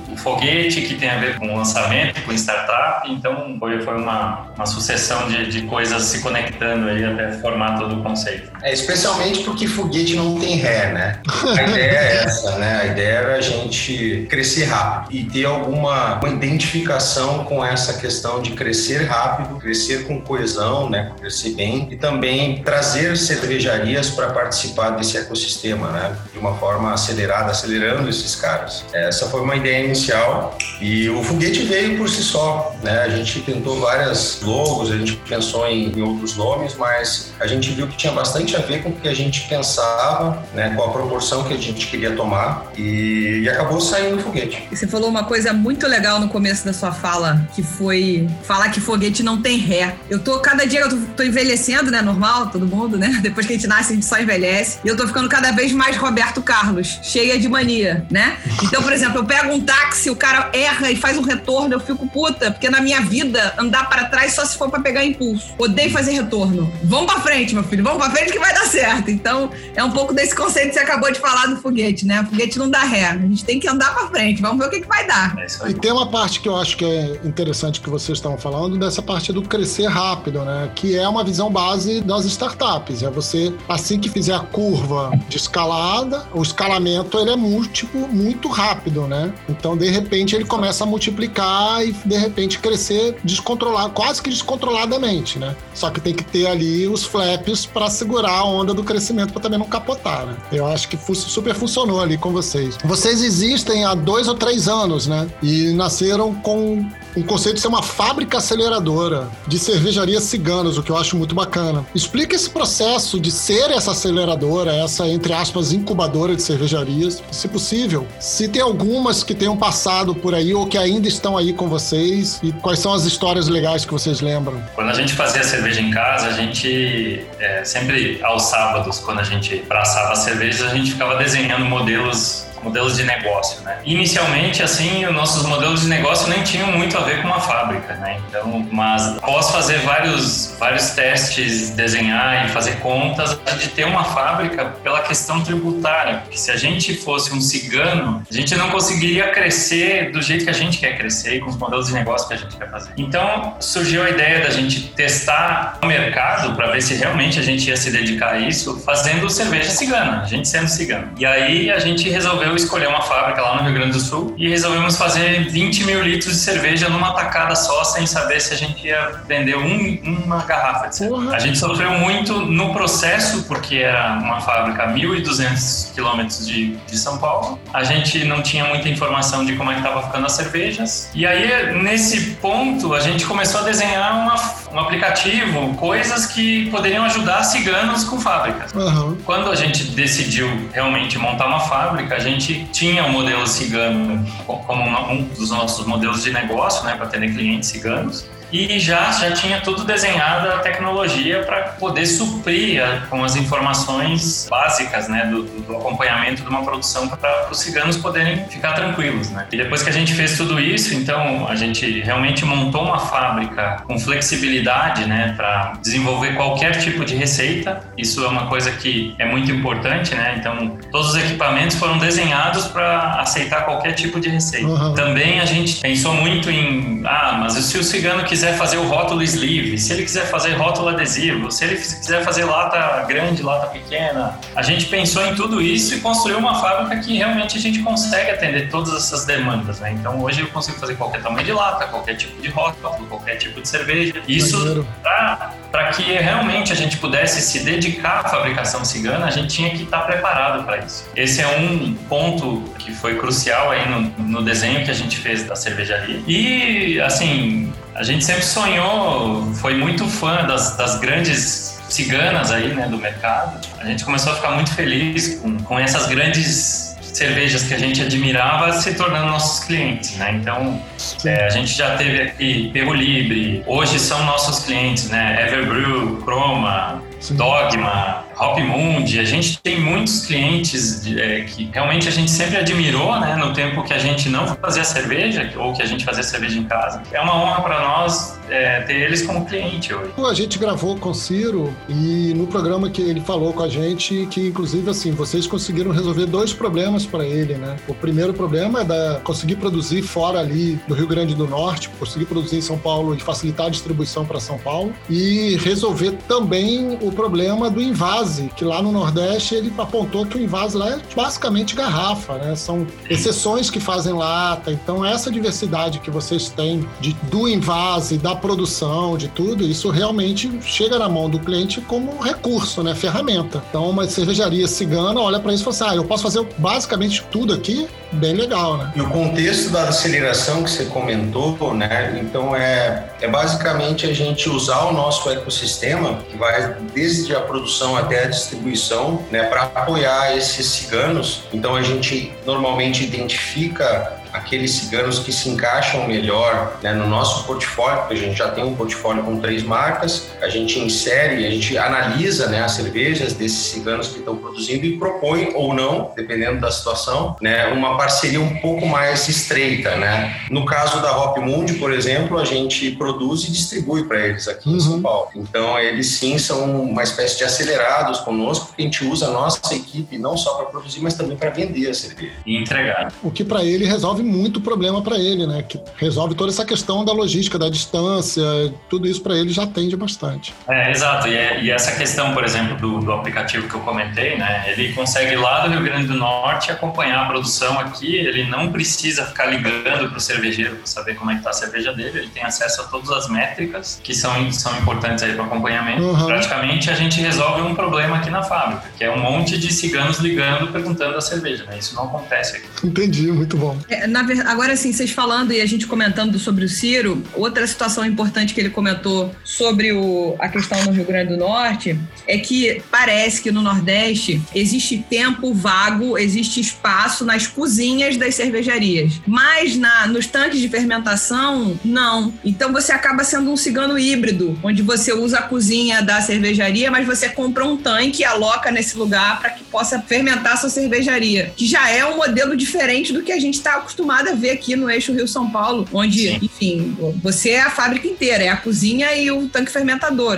o 0.09 0.17
foguete, 0.17 0.81
que 0.81 0.95
tem 0.95 1.09
a 1.09 1.17
ver 1.17 1.37
com 1.37 1.55
lançamento, 1.55 2.21
com 2.23 2.33
startup. 2.33 3.09
Então 3.11 3.55
foi, 3.59 3.81
foi 3.81 3.95
uma, 3.95 4.51
uma 4.55 4.65
sucessão 4.65 5.27
de, 5.27 5.49
de 5.49 5.61
coisas 5.63 6.03
se 6.03 6.21
conectando 6.21 6.89
aí 6.89 7.03
até 7.03 7.33
formar 7.33 7.77
todo 7.79 7.99
o 7.99 8.03
conceito. 8.03 8.51
É, 8.61 8.73
especialmente 8.73 9.43
porque 9.43 9.67
foguete 9.67 10.15
não 10.15 10.39
tem 10.39 10.55
ré, 10.55 10.91
né? 10.91 11.19
A 11.43 11.63
ideia 11.63 11.97
é 11.97 12.23
essa, 12.23 12.57
né? 12.57 12.81
A 12.81 12.85
ideia 12.87 13.13
era 13.13 13.35
a 13.35 13.41
gente 13.41 14.27
crescer 14.29 14.65
rápido 14.65 15.15
e 15.15 15.23
ter 15.23 15.45
alguma 15.45 16.19
identificação 16.27 17.43
com 17.45 17.63
essa 17.63 17.93
questão 17.93 18.41
de 18.41 18.51
crescer 18.51 19.05
rápido, 19.05 19.57
crescer 19.59 20.05
com 20.05 20.19
coesão, 20.21 20.89
né? 20.89 21.11
Crescer 21.19 21.51
bem 21.51 21.87
e 21.91 21.95
também 21.95 22.61
trazer 22.63 23.15
cervejarias 23.17 24.09
para 24.09 24.31
participar 24.31 24.91
desse 24.91 25.17
ecossistema, 25.17 25.89
né? 25.91 26.15
De 26.33 26.39
uma 26.39 26.55
forma 26.55 26.93
acelerada, 26.93 27.51
acelerando 27.51 28.09
esses 28.09 28.35
caras. 28.35 28.56
Essa 28.93 29.27
foi 29.27 29.41
uma 29.41 29.55
ideia 29.55 29.85
inicial 29.85 30.57
e 30.81 31.09
o 31.09 31.23
foguete 31.23 31.63
veio 31.63 31.97
por 31.97 32.09
si 32.09 32.23
só, 32.23 32.75
né? 32.83 33.03
A 33.03 33.09
gente 33.09 33.41
tentou 33.41 33.79
várias 33.79 34.39
logos, 34.41 34.91
a 34.91 34.97
gente 34.97 35.15
pensou 35.27 35.67
em, 35.67 35.91
em 35.91 36.01
outros 36.01 36.35
nomes, 36.35 36.75
mas 36.75 37.33
a 37.39 37.47
gente 37.47 37.71
viu 37.71 37.87
que 37.87 37.97
tinha 37.97 38.13
bastante 38.13 38.55
a 38.55 38.59
ver 38.59 38.83
com 38.83 38.89
o 38.89 38.93
que 38.93 39.07
a 39.07 39.13
gente 39.13 39.47
pensava, 39.47 40.43
né? 40.53 40.73
Com 40.75 40.83
a 40.83 40.89
proporção 40.89 41.43
que 41.43 41.53
a 41.53 41.57
gente 41.57 41.87
queria 41.87 42.15
tomar 42.15 42.65
e, 42.77 43.41
e 43.43 43.49
acabou 43.49 43.79
saindo 43.79 44.17
o 44.17 44.19
foguete. 44.19 44.67
Você 44.71 44.87
falou 44.87 45.09
uma 45.09 45.23
coisa 45.23 45.53
muito 45.53 45.87
legal 45.87 46.19
no 46.19 46.29
começo 46.29 46.65
da 46.65 46.73
sua 46.73 46.91
fala, 46.91 47.47
que 47.55 47.63
foi 47.63 48.27
falar 48.43 48.69
que 48.69 48.79
foguete 48.79 49.23
não 49.23 49.41
tem 49.41 49.57
ré. 49.57 49.95
Eu 50.09 50.19
tô, 50.19 50.39
cada 50.39 50.65
dia 50.65 50.81
eu 50.81 50.89
tô, 50.89 50.97
tô 51.17 51.23
envelhecendo, 51.23 51.91
né? 51.91 52.01
Normal, 52.01 52.47
todo 52.47 52.65
mundo, 52.65 52.97
né? 52.97 53.19
Depois 53.21 53.45
que 53.45 53.53
a 53.53 53.55
gente 53.55 53.67
nasce, 53.67 53.91
a 53.91 53.95
gente 53.95 54.05
só 54.05 54.19
envelhece. 54.19 54.79
E 54.83 54.87
eu 54.87 54.95
tô 54.95 55.07
ficando 55.07 55.29
cada 55.29 55.51
vez 55.51 55.71
mais 55.71 55.97
Roberto 55.97 56.41
Carlos, 56.41 56.99
cheia 57.01 57.39
de 57.39 57.47
mania 57.47 58.07
né? 58.09 58.37
Então, 58.63 58.81
por 58.81 58.93
exemplo, 58.93 59.19
eu 59.19 59.25
pego 59.25 59.53
um 59.53 59.61
táxi, 59.61 60.09
o 60.09 60.15
cara 60.15 60.49
erra 60.53 60.91
e 60.91 60.95
faz 60.95 61.17
um 61.17 61.21
retorno, 61.21 61.73
eu 61.73 61.79
fico 61.79 62.07
puta, 62.07 62.51
porque 62.51 62.69
na 62.69 62.81
minha 62.81 63.01
vida 63.01 63.53
andar 63.57 63.89
para 63.89 64.05
trás 64.05 64.33
só 64.33 64.45
se 64.45 64.57
for 64.57 64.69
para 64.69 64.79
pegar 64.79 65.05
impulso. 65.05 65.53
Odeio 65.57 65.91
fazer 65.91 66.11
retorno. 66.11 66.71
Vamos 66.83 67.11
para 67.11 67.21
frente, 67.21 67.53
meu 67.53 67.63
filho, 67.63 67.83
vamos 67.83 67.99
para 67.99 68.11
frente 68.11 68.31
que 68.31 68.39
vai 68.39 68.53
dar 68.53 68.65
certo. 68.67 69.09
Então, 69.09 69.51
é 69.75 69.83
um 69.83 69.91
pouco 69.91 70.13
desse 70.13 70.35
conceito 70.35 70.69
que 70.69 70.73
você 70.73 70.79
acabou 70.79 71.11
de 71.11 71.19
falar 71.19 71.47
do 71.47 71.57
foguete, 71.57 72.05
né? 72.05 72.21
O 72.21 72.25
foguete 72.25 72.57
não 72.57 72.69
dá 72.69 72.83
ré. 72.83 73.05
A 73.05 73.17
gente 73.17 73.43
tem 73.43 73.59
que 73.59 73.67
andar 73.67 73.93
para 73.93 74.07
frente. 74.07 74.41
Vamos 74.41 74.57
ver 74.59 74.67
o 74.67 74.69
que, 74.69 74.81
que 74.81 74.87
vai 74.87 75.05
dar. 75.05 75.35
É 75.37 75.69
e 75.69 75.73
tem 75.73 75.91
uma 75.91 76.09
parte 76.09 76.39
que 76.39 76.49
eu 76.49 76.55
acho 76.55 76.77
que 76.77 76.85
é 76.85 77.19
interessante 77.23 77.81
que 77.81 77.89
vocês 77.89 78.17
estão 78.17 78.37
falando, 78.37 78.77
dessa 78.77 79.01
parte 79.01 79.31
do 79.31 79.41
crescer 79.41 79.87
rápido, 79.87 80.43
né? 80.43 80.71
Que 80.75 80.97
é 80.97 81.07
uma 81.07 81.23
visão 81.23 81.49
base 81.49 82.01
das 82.01 82.25
startups. 82.25 83.03
É 83.03 83.09
você, 83.09 83.53
assim 83.67 83.99
que 83.99 84.09
fizer 84.09 84.35
a 84.35 84.39
curva 84.39 85.11
de 85.27 85.37
escalada, 85.37 86.25
o 86.33 86.41
escalamento 86.41 87.17
ele 87.17 87.31
é 87.31 87.35
múltiplo 87.35 88.07
muito 88.07 88.36
muito 88.37 88.49
rápido, 88.49 89.07
né? 89.07 89.33
Então, 89.49 89.75
de 89.75 89.89
repente, 89.89 90.35
ele 90.35 90.45
começa 90.45 90.83
a 90.83 90.87
multiplicar 90.87 91.83
e, 91.83 91.91
de 91.91 92.15
repente, 92.15 92.59
crescer 92.59 93.17
descontrolado, 93.23 93.91
quase 93.93 94.21
que 94.21 94.29
descontroladamente, 94.29 95.39
né? 95.39 95.55
Só 95.73 95.89
que 95.89 95.99
tem 95.99 96.13
que 96.13 96.23
ter 96.23 96.45
ali 96.45 96.87
os 96.87 97.03
flaps 97.03 97.65
para 97.65 97.89
segurar 97.89 98.31
a 98.31 98.45
onda 98.45 98.73
do 98.73 98.83
crescimento 98.83 99.33
para 99.33 99.41
também 99.41 99.57
não 99.57 99.65
capotar, 99.65 100.27
né? 100.27 100.37
Eu 100.51 100.67
acho 100.67 100.87
que 100.87 100.97
super 101.15 101.55
funcionou 101.55 101.99
ali 101.99 102.17
com 102.17 102.31
vocês. 102.31 102.77
Vocês 102.85 103.23
existem 103.23 103.83
há 103.83 103.95
dois 103.95 104.27
ou 104.27 104.35
três 104.35 104.67
anos, 104.67 105.07
né? 105.07 105.27
E 105.41 105.73
nasceram 105.73 106.35
com 106.35 106.85
um 107.17 107.23
conceito 107.23 107.55
de 107.55 107.61
ser 107.61 107.67
uma 107.67 107.81
fábrica 107.81 108.37
aceleradora 108.37 109.27
de 109.47 109.57
cervejarias 109.57 110.23
ciganas, 110.23 110.77
o 110.77 110.83
que 110.83 110.91
eu 110.91 110.97
acho 110.97 111.17
muito 111.17 111.33
bacana. 111.33 111.83
Explica 111.95 112.35
esse 112.35 112.47
processo 112.47 113.19
de 113.19 113.31
ser 113.31 113.71
essa 113.71 113.91
aceleradora, 113.91 114.75
essa, 114.75 115.07
entre 115.07 115.33
aspas, 115.33 115.71
incubadora 115.71 116.35
de 116.35 116.43
cervejarias, 116.43 117.23
se 117.31 117.47
possível. 117.47 118.07
Se 118.19 118.47
tem 118.47 118.61
algumas 118.61 119.23
que 119.23 119.33
tenham 119.33 119.57
passado 119.57 120.13
por 120.13 120.35
aí 120.35 120.53
ou 120.53 120.67
que 120.67 120.77
ainda 120.77 121.07
estão 121.07 121.35
aí 121.35 121.53
com 121.53 121.67
vocês 121.67 122.39
e 122.43 122.51
quais 122.51 122.79
são 122.79 122.93
as 122.93 123.05
histórias 123.05 123.47
legais 123.47 123.83
que 123.83 123.91
vocês 123.91 124.21
lembram. 124.21 124.61
Quando 124.75 124.89
a 124.89 124.93
gente 124.93 125.13
fazia 125.13 125.43
cerveja 125.43 125.81
em 125.81 125.89
casa, 125.89 126.27
a 126.27 126.33
gente 126.33 127.25
é, 127.39 127.63
sempre 127.63 128.19
aos 128.23 128.43
sábados, 128.43 128.99
quando 128.99 129.19
a 129.19 129.23
gente 129.23 129.57
braçava 129.67 130.15
cervejas, 130.15 130.61
a 130.61 130.75
gente 130.75 130.91
ficava 130.91 131.15
desenhando 131.15 131.65
modelos 131.65 132.46
modelos 132.67 132.97
de 132.97 133.03
negócio, 133.03 133.61
né? 133.61 133.79
Inicialmente, 133.85 134.61
assim, 134.61 135.05
os 135.05 135.13
nossos 135.13 135.45
modelos 135.45 135.81
de 135.81 135.87
negócio 135.87 136.27
nem 136.29 136.43
tinham 136.43 136.71
muito 136.71 136.97
a 136.97 137.01
ver 137.01 137.21
com 137.21 137.27
uma 137.27 137.39
fábrica, 137.39 137.95
né? 137.95 138.19
Então, 138.27 138.67
mas 138.71 139.17
após 139.17 139.49
fazer 139.51 139.79
vários, 139.79 140.55
vários 140.59 140.89
testes, 140.91 141.69
desenhar 141.71 142.45
e 142.45 142.49
fazer 142.49 142.77
contas, 142.79 143.39
a 143.45 143.51
gente 143.51 143.69
ter 143.69 143.85
uma 143.85 144.03
fábrica 144.03 144.65
pela 144.83 145.01
questão 145.01 145.41
tributária, 145.41 146.17
porque 146.17 146.37
se 146.37 146.51
a 146.51 146.57
gente 146.57 146.93
fosse 146.95 147.33
um 147.33 147.39
cigano, 147.39 148.21
a 148.29 148.33
gente 148.33 148.53
não 148.55 148.69
conseguiria 148.69 149.31
crescer 149.31 150.11
do 150.11 150.21
jeito 150.21 150.43
que 150.43 150.49
a 150.49 150.53
gente 150.53 150.77
quer 150.77 150.97
crescer 150.97 151.35
e 151.35 151.39
com 151.39 151.49
os 151.49 151.57
modelos 151.57 151.87
de 151.87 151.93
negócio 151.93 152.27
que 152.27 152.33
a 152.33 152.37
gente 152.37 152.55
quer 152.57 152.69
fazer. 152.69 152.91
Então, 152.97 153.55
surgiu 153.59 154.03
a 154.03 154.09
ideia 154.09 154.41
da 154.41 154.49
gente 154.49 154.89
testar 154.89 155.79
o 155.81 155.85
mercado 155.85 156.55
para 156.55 156.67
ver 156.67 156.81
se 156.81 156.95
realmente 156.95 157.39
a 157.39 157.43
gente 157.43 157.69
ia 157.69 157.77
se 157.77 157.91
dedicar 157.91 158.33
a 158.33 158.39
isso, 158.39 158.79
fazendo 158.81 159.29
cerveja 159.29 159.69
cigana, 159.69 160.21
a 160.21 160.25
gente 160.25 160.47
sendo 160.47 160.67
cigano. 160.67 161.11
E 161.17 161.25
aí 161.25 161.71
a 161.71 161.79
gente 161.79 162.09
resolveu 162.09 162.56
escolher 162.57 162.87
uma 162.87 163.01
fábrica 163.01 163.41
lá 163.41 163.55
no 163.55 163.63
Rio 163.63 163.73
Grande 163.73 163.93
do 163.93 163.99
Sul 163.99 164.35
e 164.37 164.49
resolvemos 164.49 164.97
fazer 164.97 165.49
20 165.49 165.85
mil 165.85 166.01
litros 166.01 166.33
de 166.33 166.39
cerveja 166.39 166.89
numa 166.89 167.13
tacada 167.13 167.55
só, 167.55 167.83
sem 167.83 168.05
saber 168.05 168.41
se 168.41 168.53
a 168.53 168.57
gente 168.57 168.85
ia 168.85 169.21
vender 169.27 169.55
um, 169.57 169.99
uma 170.25 170.43
garrafa 170.43 170.87
de 170.87 170.97
cerveja. 170.97 171.35
A 171.35 171.39
gente 171.39 171.57
sofreu 171.57 171.91
muito 171.91 172.33
no 172.41 172.73
processo, 172.73 173.43
porque 173.43 173.77
era 173.77 174.13
uma 174.13 174.41
fábrica 174.41 174.83
a 174.83 174.93
1.200 174.93 175.93
quilômetros 175.93 176.47
de, 176.47 176.75
de 176.75 176.97
São 176.97 177.17
Paulo. 177.17 177.59
A 177.73 177.83
gente 177.83 178.23
não 178.25 178.41
tinha 178.41 178.65
muita 178.65 178.89
informação 178.89 179.45
de 179.45 179.55
como 179.55 179.71
é 179.71 179.75
que 179.75 179.81
estava 179.81 180.03
ficando 180.03 180.25
as 180.25 180.33
cervejas. 180.33 181.09
E 181.13 181.25
aí, 181.25 181.73
nesse 181.81 182.31
ponto, 182.35 182.93
a 182.93 182.99
gente 182.99 183.25
começou 183.25 183.61
a 183.61 183.63
desenhar 183.63 184.15
uma, 184.15 184.35
um 184.77 184.79
aplicativo, 184.79 185.73
coisas 185.75 186.27
que 186.27 186.69
poderiam 186.69 187.03
ajudar 187.05 187.43
ciganos 187.43 188.03
com 188.03 188.19
fábricas. 188.19 188.71
Uhum. 188.73 189.17
Quando 189.25 189.49
a 189.49 189.55
gente 189.55 189.85
decidiu 189.85 190.69
realmente 190.71 191.17
montar 191.17 191.47
uma 191.47 191.61
fábrica, 191.61 192.15
a 192.15 192.19
gente 192.19 192.65
tinha 192.71 193.03
o 193.05 193.11
modelo 193.11 193.47
cigano 193.47 194.23
como 194.45 195.11
um 195.11 195.23
dos 195.23 195.49
nossos 195.49 195.85
modelos 195.87 196.23
de 196.23 196.31
negócio, 196.31 196.85
né, 196.85 196.95
para 196.95 197.07
ter 197.07 197.19
clientes 197.33 197.69
ciganos 197.69 198.27
e 198.51 198.79
já, 198.79 199.11
já 199.11 199.31
tinha 199.31 199.61
tudo 199.61 199.83
desenhado 199.83 200.47
a 200.49 200.59
tecnologia 200.59 201.43
para 201.43 201.63
poder 201.79 202.05
suprir 202.05 202.83
a, 202.83 203.07
com 203.07 203.23
as 203.23 203.35
informações 203.35 204.47
básicas 204.49 205.07
né, 205.07 205.25
do, 205.25 205.43
do 205.43 205.75
acompanhamento 205.75 206.41
de 206.41 206.49
uma 206.49 206.63
produção 206.63 207.07
para 207.07 207.49
os 207.51 207.59
ciganos 207.59 207.97
poderem 207.97 208.45
ficar 208.45 208.73
tranquilos. 208.73 209.29
Né? 209.29 209.45
E 209.51 209.57
depois 209.57 209.83
que 209.83 209.89
a 209.89 209.93
gente 209.93 210.13
fez 210.13 210.37
tudo 210.37 210.59
isso, 210.59 210.93
então 210.93 211.47
a 211.47 211.55
gente 211.55 211.99
realmente 212.01 212.45
montou 212.45 212.83
uma 212.83 212.99
fábrica 212.99 213.83
com 213.85 213.99
flexibilidade 213.99 215.05
né, 215.05 215.33
para 215.35 215.73
desenvolver 215.81 216.35
qualquer 216.35 216.77
tipo 216.77 217.03
de 217.03 217.15
receita. 217.15 217.81
Isso 217.97 218.23
é 218.23 218.27
uma 218.27 218.47
coisa 218.47 218.71
que 218.71 219.15
é 219.19 219.25
muito 219.25 219.51
importante, 219.51 220.15
né? 220.15 220.35
Então 220.37 220.77
todos 220.91 221.09
os 221.09 221.17
equipamentos 221.17 221.77
foram 221.77 221.97
desenhados 221.97 222.67
para 222.67 223.19
aceitar 223.19 223.65
qualquer 223.65 223.93
tipo 223.93 224.19
de 224.19 224.29
receita. 224.29 224.67
Uhum. 224.67 224.93
Também 224.93 225.39
a 225.39 225.45
gente 225.45 225.79
pensou 225.79 226.13
muito 226.13 226.49
em, 226.49 227.01
ah, 227.05 227.37
mas 227.39 227.53
se 227.53 227.77
o 227.77 227.83
cigano 227.83 228.23
quiser 228.23 228.36
quiser 228.37 228.55
fazer 228.55 228.77
o 228.77 228.87
rótulo 228.87 229.23
sleeve, 229.23 229.79
se 229.79 229.91
ele 229.93 230.03
quiser 230.03 230.27
fazer 230.27 230.53
rótulo 230.53 230.89
adesivo, 230.89 231.49
se 231.49 231.65
ele 231.65 231.75
quiser 231.75 232.23
fazer 232.23 232.45
lata 232.45 233.03
grande, 233.05 233.41
lata 233.41 233.65
pequena, 233.65 234.39
a 234.55 234.61
gente 234.61 234.85
pensou 234.85 235.25
em 235.25 235.33
tudo 235.33 235.59
isso 235.59 235.95
e 235.95 236.01
construiu 236.01 236.37
uma 236.37 236.61
fábrica 236.61 237.01
que 237.01 237.17
realmente 237.17 237.57
a 237.57 237.59
gente 237.59 237.79
consegue 237.79 238.29
atender 238.29 238.69
todas 238.69 238.93
essas 238.93 239.25
demandas, 239.25 239.79
né? 239.79 239.91
Então 239.91 240.21
hoje 240.21 240.41
eu 240.41 240.47
consigo 240.49 240.77
fazer 240.77 240.93
qualquer 240.93 241.23
tamanho 241.23 241.43
de 241.43 241.51
lata, 241.51 241.87
qualquer 241.87 242.15
tipo 242.15 242.39
de 242.39 242.49
rótulo, 242.49 243.07
qualquer 243.07 243.37
tipo 243.37 243.59
de 243.59 243.67
cerveja. 243.67 244.21
Isso 244.27 244.85
para 245.01 245.55
que 245.85 246.03
realmente 246.03 246.71
a 246.71 246.75
gente 246.75 246.97
pudesse 246.97 247.41
se 247.41 247.63
dedicar 247.63 248.25
à 248.25 248.29
fabricação 248.29 248.83
cigana, 248.83 249.25
a 249.25 249.31
gente 249.31 249.47
tinha 249.55 249.69
que 249.69 249.83
estar 249.83 250.01
preparado 250.01 250.63
para 250.63 250.77
isso. 250.79 251.09
Esse 251.15 251.41
é 251.41 251.47
um 251.47 251.93
ponto 252.09 252.63
que 252.77 252.91
foi 252.93 253.17
crucial 253.17 253.71
aí 253.71 253.87
no, 253.89 254.01
no 254.23 254.43
desenho 254.43 254.83
que 254.83 254.91
a 254.91 254.93
gente 254.93 255.17
fez 255.17 255.43
da 255.43 255.55
cervejaria. 255.55 256.21
E 256.27 256.99
assim, 257.01 257.71
a 257.95 258.03
gente 258.03 258.23
sempre 258.23 258.43
sonhou, 258.43 259.53
foi 259.55 259.75
muito 259.75 260.05
fã 260.05 260.45
das, 260.45 260.75
das 260.77 260.99
grandes 260.99 261.79
ciganas 261.89 262.51
aí, 262.51 262.73
né, 262.73 262.87
do 262.87 262.97
mercado. 262.97 263.65
A 263.79 263.85
gente 263.85 264.03
começou 264.03 264.33
a 264.33 264.35
ficar 264.35 264.51
muito 264.51 264.73
feliz 264.73 265.39
com, 265.39 265.57
com 265.59 265.79
essas 265.79 266.07
grandes 266.07 266.96
cervejas 267.17 267.63
que 267.63 267.73
a 267.73 267.79
gente 267.79 268.01
admirava 268.01 268.71
se 268.73 268.93
tornando 268.93 269.27
nossos 269.27 269.65
clientes, 269.65 270.15
né? 270.17 270.39
Então, 270.39 270.81
é, 271.25 271.45
a 271.45 271.49
gente 271.49 271.75
já 271.75 271.95
teve 271.97 272.21
aqui 272.21 272.69
Perro 272.71 272.93
Libre, 272.93 273.63
hoje 273.65 273.97
são 273.97 274.23
nossos 274.25 274.65
clientes, 274.65 275.09
né? 275.09 275.47
Everbrew, 275.47 276.21
Chroma, 276.21 277.01
Sim. 277.19 277.35
Dogma, 277.35 278.23
Hop 278.39 278.59
Mundi, 278.59 279.19
a 279.19 279.23
gente 279.23 279.59
tem 279.61 279.81
muitos 279.81 280.27
clientes 280.27 281.05
é, 281.07 281.41
que 281.41 281.69
realmente 281.73 282.07
a 282.07 282.11
gente 282.11 282.29
sempre 282.29 282.57
admirou, 282.57 283.19
né, 283.19 283.35
no 283.35 283.51
tempo 283.51 283.83
que 283.83 283.93
a 283.93 283.97
gente 283.97 284.29
não 284.29 284.45
fazia 284.47 284.83
cerveja 284.83 285.51
ou 285.57 285.73
que 285.73 285.81
a 285.81 285.85
gente 285.85 286.05
fazia 286.05 286.23
cerveja 286.23 286.59
em 286.59 286.65
casa. 286.65 287.01
É 287.11 287.19
uma 287.19 287.35
honra 287.35 287.61
para 287.61 287.79
nós 287.79 288.36
é, 288.49 288.81
ter 288.81 288.95
eles 288.95 289.25
como 289.25 289.45
cliente 289.45 289.93
hoje. 289.93 290.11
A 290.17 290.33
gente 290.33 290.57
gravou 290.57 290.97
com 290.97 291.09
o 291.09 291.15
Ciro 291.15 291.73
e 291.87 292.33
no 292.35 292.47
programa 292.47 292.89
que 292.89 293.01
ele 293.01 293.21
falou 293.21 293.53
com 293.53 293.63
a 293.63 293.67
gente 293.67 294.27
que, 294.31 294.47
inclusive, 294.47 294.89
assim, 294.89 295.11
vocês 295.11 295.47
conseguiram 295.47 295.91
resolver 295.91 296.25
dois 296.25 296.53
problemas 296.53 297.05
para 297.05 297.25
ele, 297.25 297.55
né? 297.55 297.75
O 297.87 297.93
primeiro 297.93 298.33
problema 298.33 298.81
é 298.81 298.83
da 298.83 299.19
conseguir 299.23 299.55
produzir 299.55 300.01
fora 300.01 300.39
ali 300.39 300.79
do 300.87 300.93
Rio 300.93 301.07
Grande 301.07 301.35
do 301.35 301.47
Norte, 301.47 301.89
conseguir 301.99 302.25
produzir 302.25 302.57
em 302.57 302.61
São 302.61 302.77
Paulo 302.77 303.15
e 303.15 303.19
facilitar 303.19 303.67
a 303.67 303.69
distribuição 303.69 304.25
para 304.25 304.39
São 304.39 304.57
Paulo 304.57 304.93
e 305.09 305.57
resolver 305.57 306.11
também 306.27 306.97
o 307.01 307.11
problema 307.11 307.69
do 307.69 307.81
invase, 307.81 308.49
que 308.55 308.63
lá 308.63 308.81
no 308.81 308.91
Nordeste 308.91 309.55
ele 309.55 309.73
apontou 309.77 310.25
que 310.25 310.37
o 310.37 310.41
invase 310.41 310.77
lá 310.77 310.91
é 310.91 310.99
basicamente 311.15 311.75
garrafa, 311.75 312.37
né? 312.37 312.55
São 312.55 312.87
exceções 313.09 313.69
que 313.69 313.79
fazem 313.79 314.13
lata. 314.13 314.71
Então, 314.71 315.05
essa 315.05 315.31
diversidade 315.31 315.99
que 315.99 316.09
vocês 316.09 316.49
têm 316.49 316.87
de, 316.99 317.13
do 317.29 317.47
invase, 317.47 318.17
da 318.17 318.36
produção, 318.37 319.17
de 319.17 319.27
tudo, 319.27 319.63
isso 319.63 319.89
realmente 319.89 320.49
chega 320.61 320.97
na 320.97 321.09
mão 321.09 321.29
do 321.29 321.39
cliente 321.39 321.81
como 321.81 322.21
recurso, 322.21 322.83
né? 322.83 322.95
Ferramenta. 322.95 323.63
Então, 323.69 323.89
uma 323.89 324.07
cervejaria 324.07 324.67
cigana 324.67 325.19
olha 325.19 325.39
para 325.39 325.53
isso 325.53 325.61
e 325.61 325.65
fala 325.65 325.75
assim: 325.75 325.95
ah, 325.97 326.01
eu 326.01 326.05
posso 326.05 326.23
fazer 326.23 326.45
basicamente 326.57 327.23
tudo 327.31 327.53
aqui, 327.53 327.87
bem 328.13 328.33
legal, 328.33 328.77
né? 328.77 328.91
E 328.95 329.01
o 329.01 329.09
contexto 329.09 329.69
da 329.69 329.89
aceleração 329.89 330.63
que 330.63 330.69
você 330.69 330.85
comentou, 330.85 331.73
né? 331.73 332.19
Então, 332.21 332.55
é, 332.55 333.09
é 333.21 333.27
basicamente 333.27 334.05
a 334.05 334.13
gente 334.13 334.49
usar 334.49 334.85
o 334.85 334.93
nosso 334.93 335.29
ecossistema, 335.29 336.19
que 336.29 336.37
vai 336.37 336.75
desde 336.93 337.35
a 337.35 337.41
produção 337.41 337.95
até 337.95 338.23
a 338.23 338.27
distribuição, 338.27 339.23
né, 339.31 339.43
para 339.43 339.63
apoiar 339.63 340.35
esses 340.35 340.65
ciganos. 340.67 341.43
Então 341.53 341.75
a 341.75 341.81
gente 341.81 342.33
normalmente 342.45 343.03
identifica 343.03 344.16
aqueles 344.33 344.71
ciganos 344.71 345.19
que 345.19 345.31
se 345.31 345.49
encaixam 345.49 346.07
melhor 346.07 346.77
né, 346.81 346.93
no 346.93 347.07
nosso 347.07 347.45
portfólio, 347.45 347.99
porque 347.99 348.13
a 348.13 348.17
gente 348.17 348.37
já 348.37 348.49
tem 348.49 348.63
um 348.63 348.75
portfólio 348.75 349.23
com 349.23 349.39
três 349.39 349.63
marcas, 349.63 350.29
a 350.41 350.49
gente 350.49 350.79
insere, 350.79 351.45
a 351.45 351.49
gente 351.49 351.77
analisa 351.77 352.47
né, 352.47 352.63
as 352.63 352.73
cervejas 352.73 353.33
desses 353.33 353.57
ciganos 353.57 354.07
que 354.09 354.19
estão 354.19 354.37
produzindo 354.37 354.85
e 354.85 354.97
propõe 354.97 355.51
ou 355.53 355.73
não, 355.73 356.11
dependendo 356.15 356.59
da 356.59 356.71
situação, 356.71 357.35
né, 357.41 357.67
uma 357.67 357.97
parceria 357.97 358.41
um 358.41 358.57
pouco 358.57 358.85
mais 358.85 359.27
estreita. 359.27 359.95
Né? 359.95 360.41
No 360.49 360.65
caso 360.65 361.01
da 361.01 361.17
Hop 361.17 361.37
Mundi, 361.37 361.73
por 361.75 361.91
exemplo, 361.91 362.37
a 362.37 362.45
gente 362.45 362.91
produz 362.91 363.43
e 363.43 363.51
distribui 363.51 364.05
para 364.05 364.19
eles 364.25 364.47
aqui 364.47 364.71
em 364.71 364.79
São 364.79 364.93
uhum. 364.93 365.01
Paulo. 365.01 365.29
Então, 365.35 365.77
eles 365.79 366.07
sim 366.07 366.37
são 366.37 366.81
uma 366.81 367.03
espécie 367.03 367.37
de 367.37 367.43
acelerados 367.43 368.19
conosco, 368.19 368.67
porque 368.67 368.81
a 368.81 368.85
gente 368.85 369.05
usa 369.05 369.27
a 369.27 369.31
nossa 369.31 369.73
equipe 369.73 370.17
não 370.17 370.37
só 370.37 370.55
para 370.55 370.65
produzir, 370.65 371.01
mas 371.01 371.13
também 371.13 371.37
para 371.37 371.49
vender 371.49 371.89
a 371.89 371.93
cerveja. 371.93 372.33
E 372.45 372.57
entregar. 372.57 373.11
O 373.23 373.31
que 373.31 373.43
para 373.43 373.63
ele 373.63 373.85
resolve 373.85 374.16
resolve 374.17 374.23
muito 374.23 374.61
problema 374.61 375.01
para 375.01 375.17
ele, 375.17 375.45
né? 375.45 375.63
Que 375.63 375.79
resolve 375.97 376.35
toda 376.35 376.51
essa 376.51 376.65
questão 376.65 377.05
da 377.05 377.11
logística, 377.13 377.57
da 377.57 377.69
distância, 377.69 378.43
tudo 378.89 379.07
isso 379.07 379.21
para 379.21 379.37
ele 379.37 379.49
já 379.49 379.63
atende 379.63 379.95
bastante. 379.95 380.53
É, 380.67 380.91
exato. 380.91 381.27
E, 381.27 381.35
é, 381.35 381.63
e, 381.63 381.71
essa 381.71 381.95
questão, 381.95 382.33
por 382.33 382.43
exemplo, 382.43 382.77
do, 382.77 382.99
do, 382.99 383.11
aplicativo 383.11 383.67
que 383.67 383.75
eu 383.75 383.81
comentei, 383.81 384.37
né? 384.37 384.65
Ele 384.67 384.93
consegue 384.93 385.35
lá 385.35 385.61
do 385.61 385.69
Rio 385.69 385.83
Grande 385.83 386.07
do 386.07 386.15
Norte 386.15 386.71
acompanhar 386.71 387.23
a 387.23 387.25
produção 387.25 387.79
aqui. 387.79 388.15
Ele 388.15 388.43
não 388.45 388.71
precisa 388.71 389.25
ficar 389.25 389.45
ligando 389.45 390.09
para 390.09 390.17
o 390.17 390.21
cervejeiro 390.21 390.75
para 390.77 390.87
saber 390.87 391.15
como 391.15 391.31
é 391.31 391.33
que 391.35 391.39
está 391.39 391.51
a 391.51 391.53
cerveja 391.53 391.93
dele. 391.93 392.19
Ele 392.19 392.29
tem 392.29 392.43
acesso 392.43 392.81
a 392.81 392.85
todas 392.85 393.09
as 393.11 393.29
métricas 393.29 393.99
que 394.03 394.13
são, 394.13 394.51
são 394.51 394.77
importantes 394.77 395.23
aí 395.23 395.33
para 395.33 395.45
acompanhamento. 395.45 396.03
Uhum. 396.03 396.25
Praticamente 396.25 396.89
a 396.89 396.93
gente 396.93 397.19
resolve 397.19 397.61
um 397.61 397.75
problema 397.75 398.17
aqui 398.17 398.29
na 398.29 398.43
fábrica, 398.43 398.83
que 398.97 399.03
é 399.03 399.11
um 399.11 399.19
monte 399.19 399.57
de 399.57 399.71
ciganos 399.71 400.19
ligando 400.19 400.71
perguntando 400.71 401.17
a 401.17 401.21
cerveja. 401.21 401.65
Né? 401.65 401.77
Isso 401.79 401.95
não 401.95 402.05
acontece 402.05 402.57
aqui. 402.57 402.67
Entendi, 402.83 403.31
muito 403.31 403.57
bom. 403.57 403.77
É, 403.89 404.06
na, 404.07 404.21
agora, 404.49 404.73
assim, 404.73 404.91
vocês 404.91 405.11
falando 405.11 405.51
e 405.51 405.61
a 405.61 405.65
gente 405.65 405.85
comentando 405.85 406.39
sobre 406.39 406.65
o 406.65 406.69
Ciro, 406.69 407.23
outra 407.33 407.67
situação 407.67 408.05
importante 408.05 408.53
que 408.53 408.59
ele 408.59 408.69
comentou 408.69 409.35
sobre 409.43 409.91
o, 409.91 410.35
a 410.39 410.49
questão 410.49 410.83
no 410.85 410.91
Rio 410.91 411.05
Grande 411.05 411.33
do 411.33 411.37
Norte 411.37 411.99
é 412.25 412.37
que 412.37 412.81
parece 412.89 413.41
que 413.41 413.51
no 413.51 413.61
Nordeste 413.61 414.41
existe 414.55 415.05
tempo 415.09 415.53
vago, 415.53 416.17
existe 416.17 416.59
espaço 416.59 417.25
nas 417.25 417.45
cozinhas 417.45 418.17
das 418.17 418.35
cervejarias. 418.35 419.21
Mas 419.27 419.75
na, 419.75 420.07
nos 420.07 420.27
tanques 420.27 420.59
de 420.59 420.69
fermentação, 420.69 421.79
não. 421.83 422.33
Então 422.43 422.71
você 422.71 422.91
acaba 422.91 423.23
sendo 423.23 423.51
um 423.51 423.57
cigano 423.57 423.99
híbrido, 423.99 424.57
onde 424.63 424.81
você 424.81 425.13
usa 425.13 425.39
a 425.39 425.41
cozinha 425.43 426.01
da 426.01 426.21
cervejaria, 426.21 426.89
mas 426.89 427.05
você 427.05 427.29
compra 427.29 427.65
um 427.65 427.77
tanque 427.77 428.21
e 428.21 428.25
aloca 428.25 428.71
nesse 428.71 428.97
lugar 428.97 429.39
para 429.39 429.51
que 429.51 429.63
possa 429.65 429.99
fermentar 429.99 430.57
sua 430.57 430.69
cervejaria. 430.69 431.53
Que 431.55 431.67
já 431.67 431.89
é 431.89 432.05
um 432.05 432.17
modelo 432.17 432.55
diferente 432.55 433.11
do 433.13 433.21
que 433.21 433.31
a 433.31 433.39
gente 433.39 433.55
está 433.55 433.75
acostumado 433.75 433.96
a 434.07 434.33
ver 434.33 434.51
aqui 434.51 434.75
no 434.75 434.89
eixo 434.89 435.13
Rio-São 435.13 435.49
Paulo, 435.49 435.87
onde, 435.93 436.29
Sim. 436.29 436.39
enfim, 436.41 436.97
você 437.21 437.51
é 437.51 437.61
a 437.61 437.69
fábrica 437.69 438.07
inteira, 438.07 438.43
é 438.43 438.49
a 438.49 438.57
cozinha 438.57 439.15
e 439.15 439.31
o 439.31 439.47
tanque 439.47 439.71
fermentador. 439.71 440.37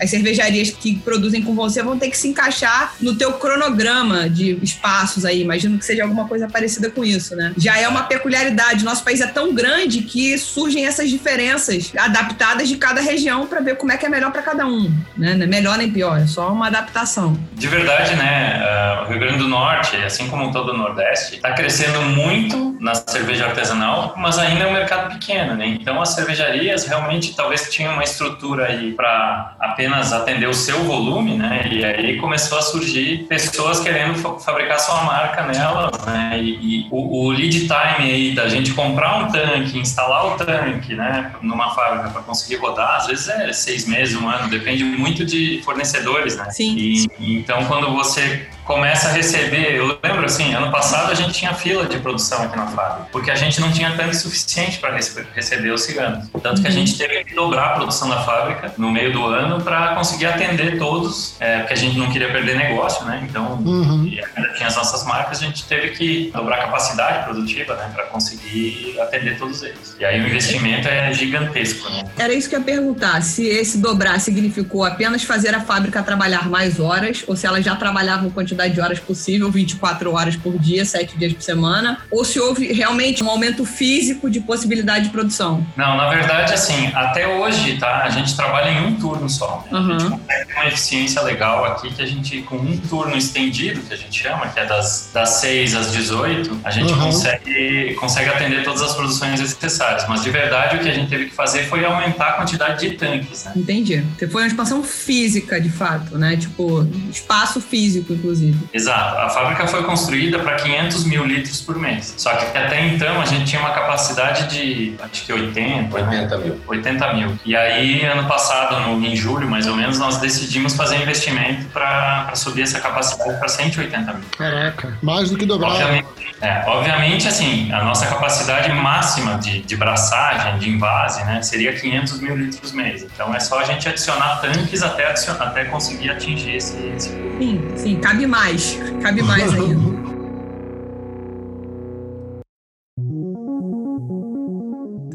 As 0.00 0.10
cervejarias 0.10 0.70
que 0.70 0.96
produzem 0.98 1.42
com 1.42 1.54
você 1.54 1.82
vão 1.82 1.98
ter 1.98 2.10
que 2.10 2.16
se 2.16 2.28
encaixar 2.28 2.94
no 3.00 3.14
teu 3.14 3.34
cronograma 3.34 4.28
de 4.28 4.58
espaços 4.62 5.24
aí. 5.24 5.42
Imagino 5.42 5.78
que 5.78 5.84
seja 5.84 6.02
alguma 6.02 6.26
coisa 6.26 6.48
parecida 6.48 6.90
com 6.90 7.04
isso, 7.04 7.36
né? 7.36 7.52
Já 7.56 7.78
é 7.78 7.88
uma 7.88 8.04
peculiaridade. 8.04 8.84
Nosso 8.84 9.04
país 9.04 9.20
é 9.20 9.26
tão 9.26 9.54
grande 9.54 10.02
que 10.02 10.36
surgem 10.38 10.86
essas 10.86 11.10
diferenças 11.10 11.92
adaptadas 11.96 12.68
de 12.68 12.76
cada 12.76 13.00
região 13.00 13.46
para 13.46 13.60
ver 13.60 13.76
como 13.76 13.92
é 13.92 13.96
que 13.96 14.06
é 14.06 14.08
melhor 14.08 14.32
para 14.32 14.42
cada 14.42 14.66
um, 14.66 14.92
né? 15.16 15.34
Não 15.34 15.44
é 15.44 15.46
melhor 15.46 15.78
nem 15.78 15.90
pior, 15.90 16.20
é 16.20 16.26
só 16.26 16.52
uma 16.52 16.68
adaptação. 16.68 17.38
De 17.52 17.68
verdade, 17.68 18.14
né? 18.16 18.62
Uh, 18.62 19.04
o 19.04 19.08
Rio 19.08 19.18
Grande 19.18 19.38
do 19.38 19.48
Norte, 19.48 19.96
assim 19.96 20.28
como 20.28 20.52
todo 20.52 20.72
o 20.72 20.76
Nordeste, 20.76 21.36
está 21.36 21.52
crescendo 21.52 22.00
muito 22.02 22.76
na 22.80 22.94
cerveja 23.06 23.46
artesanal, 23.46 24.14
mas 24.16 24.38
ainda 24.38 24.64
é 24.64 24.66
um 24.66 24.72
mercado 24.72 25.12
pequeno, 25.12 25.54
né? 25.54 25.66
Então 25.66 26.00
as 26.00 26.10
cervejarias 26.10 26.86
realmente 26.86 27.34
talvez 27.34 27.70
tinham 27.70 27.92
uma 27.92 28.04
estrutura 28.04 28.66
aí 28.66 28.92
para 28.92 29.54
apenas 29.60 30.12
atender 30.12 30.48
o 30.48 30.54
seu 30.54 30.84
volume, 30.84 31.36
né? 31.36 31.68
E 31.70 31.84
aí 31.84 32.16
começou 32.18 32.58
a 32.58 32.62
surgir 32.62 33.24
pessoas 33.28 33.80
querendo 33.80 34.18
fabricar 34.40 34.78
sua 34.80 35.02
marca 35.02 35.42
nela, 35.42 35.90
né? 36.06 36.38
E, 36.40 36.84
e 36.84 36.88
o, 36.90 37.26
o, 37.26 37.30
lead 37.30 37.60
time 37.60 38.10
aí 38.10 38.34
da 38.34 38.48
gente 38.48 38.72
comprar 38.72 39.16
um 39.18 39.28
tanque, 39.28 39.78
instalar 39.78 40.26
o 40.26 40.36
tanque, 40.36 40.94
né? 40.94 41.32
Numa 41.42 41.74
fábrica 41.74 42.10
para 42.10 42.22
conseguir 42.22 42.56
rodar, 42.56 42.96
às 42.96 43.06
vezes 43.06 43.28
é 43.28 43.52
seis 43.52 43.86
meses, 43.86 44.16
um 44.16 44.28
ano, 44.28 44.48
depende 44.48 44.84
muito 44.84 45.24
de 45.24 45.60
fornecedores, 45.64 46.36
né? 46.36 46.50
Sim. 46.50 46.76
E, 46.76 47.36
então 47.36 47.64
quando 47.66 47.92
você 47.94 48.48
começa 48.66 49.08
a 49.08 49.12
receber. 49.12 49.76
Eu 49.76 49.98
lembro 50.02 50.26
assim, 50.26 50.52
ano 50.52 50.70
passado 50.70 51.10
a 51.12 51.14
gente 51.14 51.32
tinha 51.32 51.54
fila 51.54 51.86
de 51.86 51.98
produção 51.98 52.42
aqui 52.42 52.56
na 52.56 52.66
fábrica, 52.66 53.08
porque 53.12 53.30
a 53.30 53.34
gente 53.34 53.60
não 53.60 53.70
tinha 53.70 53.96
tanque 53.96 54.16
suficiente 54.16 54.78
para 54.78 54.94
receber 55.34 55.70
os 55.70 55.82
ciganos. 55.82 56.28
Tanto 56.42 56.60
que 56.60 56.68
a 56.68 56.70
gente 56.70 56.98
teve 56.98 57.24
que 57.24 57.34
dobrar 57.34 57.66
a 57.66 57.74
produção 57.74 58.08
da 58.08 58.22
fábrica 58.24 58.74
no 58.76 58.90
meio 58.90 59.12
do 59.12 59.24
ano 59.24 59.62
para 59.62 59.94
conseguir 59.94 60.26
atender 60.26 60.78
todos, 60.78 61.36
é, 61.38 61.58
porque 61.58 61.74
a 61.74 61.76
gente 61.76 61.96
não 61.96 62.10
queria 62.10 62.30
perder 62.30 62.56
negócio, 62.56 63.04
né? 63.06 63.24
Então, 63.28 63.52
uhum. 63.64 64.10
ainda 64.36 64.52
tinha 64.54 64.66
as 64.66 64.76
nossas 64.76 65.04
marcas, 65.06 65.40
a 65.40 65.44
gente 65.44 65.64
teve 65.64 65.90
que 65.90 66.30
dobrar 66.34 66.56
a 66.56 66.62
capacidade 66.64 67.24
produtiva, 67.24 67.74
né, 67.76 67.90
para 67.94 68.04
conseguir 68.06 68.98
atender 69.00 69.38
todos 69.38 69.62
eles. 69.62 69.96
E 70.00 70.04
aí 70.04 70.20
o 70.20 70.26
investimento 70.26 70.88
é 70.88 71.12
gigantesco, 71.12 71.88
né? 71.90 72.04
Era 72.18 72.32
isso 72.34 72.48
que 72.48 72.56
eu 72.56 72.60
ia 72.60 72.64
perguntar, 72.64 73.22
se 73.22 73.46
esse 73.46 73.78
dobrar 73.78 74.18
significou 74.20 74.84
apenas 74.84 75.22
fazer 75.22 75.54
a 75.54 75.60
fábrica 75.60 76.02
trabalhar 76.02 76.48
mais 76.48 76.80
horas 76.80 77.24
ou 77.28 77.36
se 77.36 77.46
ela 77.46 77.62
já 77.62 77.76
trabalhava 77.76 78.28
quantidade 78.30 78.55
quantidade 78.56 78.74
de 78.74 78.80
horas 78.80 78.98
possível, 78.98 79.50
24 79.50 80.12
horas 80.12 80.36
por 80.36 80.58
dia, 80.58 80.84
7 80.84 81.18
dias 81.18 81.32
por 81.34 81.42
semana, 81.42 81.98
ou 82.10 82.24
se 82.24 82.40
houve 82.40 82.72
realmente 82.72 83.22
um 83.22 83.28
aumento 83.28 83.64
físico 83.64 84.30
de 84.30 84.40
possibilidade 84.40 85.06
de 85.06 85.10
produção? 85.10 85.64
Não, 85.76 85.96
na 85.96 86.08
verdade, 86.08 86.54
assim, 86.54 86.90
até 86.94 87.28
hoje, 87.28 87.76
tá? 87.76 88.02
A 88.04 88.10
gente 88.10 88.34
trabalha 88.34 88.70
em 88.70 88.86
um 88.86 88.96
turno 88.96 89.28
só. 89.28 89.64
Uhum. 89.70 89.78
A 89.78 89.98
gente 89.98 90.10
consegue 90.10 90.52
uma 90.52 90.66
eficiência 90.66 91.22
legal 91.22 91.64
aqui 91.64 91.92
que 91.92 92.02
a 92.02 92.06
gente, 92.06 92.42
com 92.42 92.56
um 92.56 92.76
turno 92.78 93.16
estendido, 93.16 93.80
que 93.82 93.92
a 93.92 93.96
gente 93.96 94.22
chama, 94.22 94.48
que 94.48 94.58
é 94.58 94.66
das, 94.66 95.10
das 95.12 95.28
6 95.40 95.74
às 95.74 95.92
18, 95.92 96.60
a 96.64 96.70
gente 96.70 96.92
uhum. 96.92 97.00
consegue, 97.00 97.94
consegue 97.94 98.30
atender 98.30 98.64
todas 98.64 98.82
as 98.82 98.94
produções 98.94 99.40
necessárias. 99.40 100.08
Mas 100.08 100.22
de 100.22 100.30
verdade, 100.30 100.76
o 100.76 100.80
que 100.80 100.88
a 100.88 100.94
gente 100.94 101.08
teve 101.08 101.26
que 101.26 101.34
fazer 101.34 101.64
foi 101.64 101.84
aumentar 101.84 102.30
a 102.30 102.32
quantidade 102.34 102.88
de 102.88 102.96
tanques, 102.96 103.44
né? 103.44 103.52
Entendi. 103.56 104.02
Foi 104.30 104.42
uma 104.42 104.48
expansão 104.48 104.82
física, 104.82 105.60
de 105.60 105.68
fato, 105.68 106.16
né? 106.16 106.36
Tipo, 106.36 106.86
espaço 107.10 107.60
físico, 107.60 108.12
inclusive 108.12 108.45
inclusive. 108.46 108.68
Exato. 108.72 109.18
A 109.18 109.28
fábrica 109.28 109.66
foi 109.66 109.82
construída 109.84 110.38
para 110.38 110.56
500 110.56 111.04
mil 111.04 111.24
litros 111.24 111.60
por 111.60 111.78
mês. 111.78 112.14
Só 112.16 112.34
que 112.34 112.56
até 112.56 112.86
então 112.86 113.20
a 113.20 113.24
gente 113.24 113.44
tinha 113.44 113.60
uma 113.60 113.72
capacidade 113.72 114.48
de, 114.48 114.94
acho 115.00 115.24
que 115.24 115.32
80. 115.32 115.94
80 115.94 116.38
mil. 116.38 116.60
80 116.66 117.14
mil. 117.14 117.38
E 117.44 117.56
aí, 117.56 118.04
ano 118.04 118.26
passado, 118.28 118.80
no, 118.80 119.04
em 119.04 119.16
julho 119.16 119.48
mais 119.48 119.66
ou 119.66 119.74
menos, 119.74 119.98
nós 119.98 120.18
decidimos 120.18 120.74
fazer 120.74 120.96
investimento 120.96 121.66
para 121.66 122.34
subir 122.34 122.62
essa 122.62 122.80
capacidade 122.80 123.38
para 123.38 123.48
180 123.48 124.12
mil. 124.12 124.24
Caraca, 124.36 124.98
mais 125.02 125.30
do 125.30 125.36
que 125.36 125.46
dobrar. 125.46 125.70
Obviamente, 125.70 126.06
é, 126.46 126.62
obviamente, 126.68 127.26
assim, 127.26 127.72
a 127.72 127.82
nossa 127.82 128.06
capacidade 128.06 128.72
máxima 128.72 129.36
de, 129.36 129.62
de 129.62 129.76
braçagem, 129.76 130.58
de 130.60 130.70
invase, 130.70 131.24
né, 131.24 131.42
seria 131.42 131.72
500 131.72 132.20
mil 132.20 132.36
litros 132.36 132.70
mês. 132.70 133.02
Então 133.02 133.34
é 133.34 133.40
só 133.40 133.58
a 133.58 133.64
gente 133.64 133.88
adicionar 133.88 134.40
tanques 134.40 134.80
até, 134.80 135.12
até 135.12 135.64
conseguir 135.64 136.10
atingir 136.10 136.54
esse, 136.54 136.76
esse. 136.94 137.08
Sim, 137.08 137.60
sim, 137.74 137.96
cabe 137.96 138.26
mais, 138.26 138.78
cabe 139.02 139.22
mais 139.22 139.52
ainda. 139.52 139.95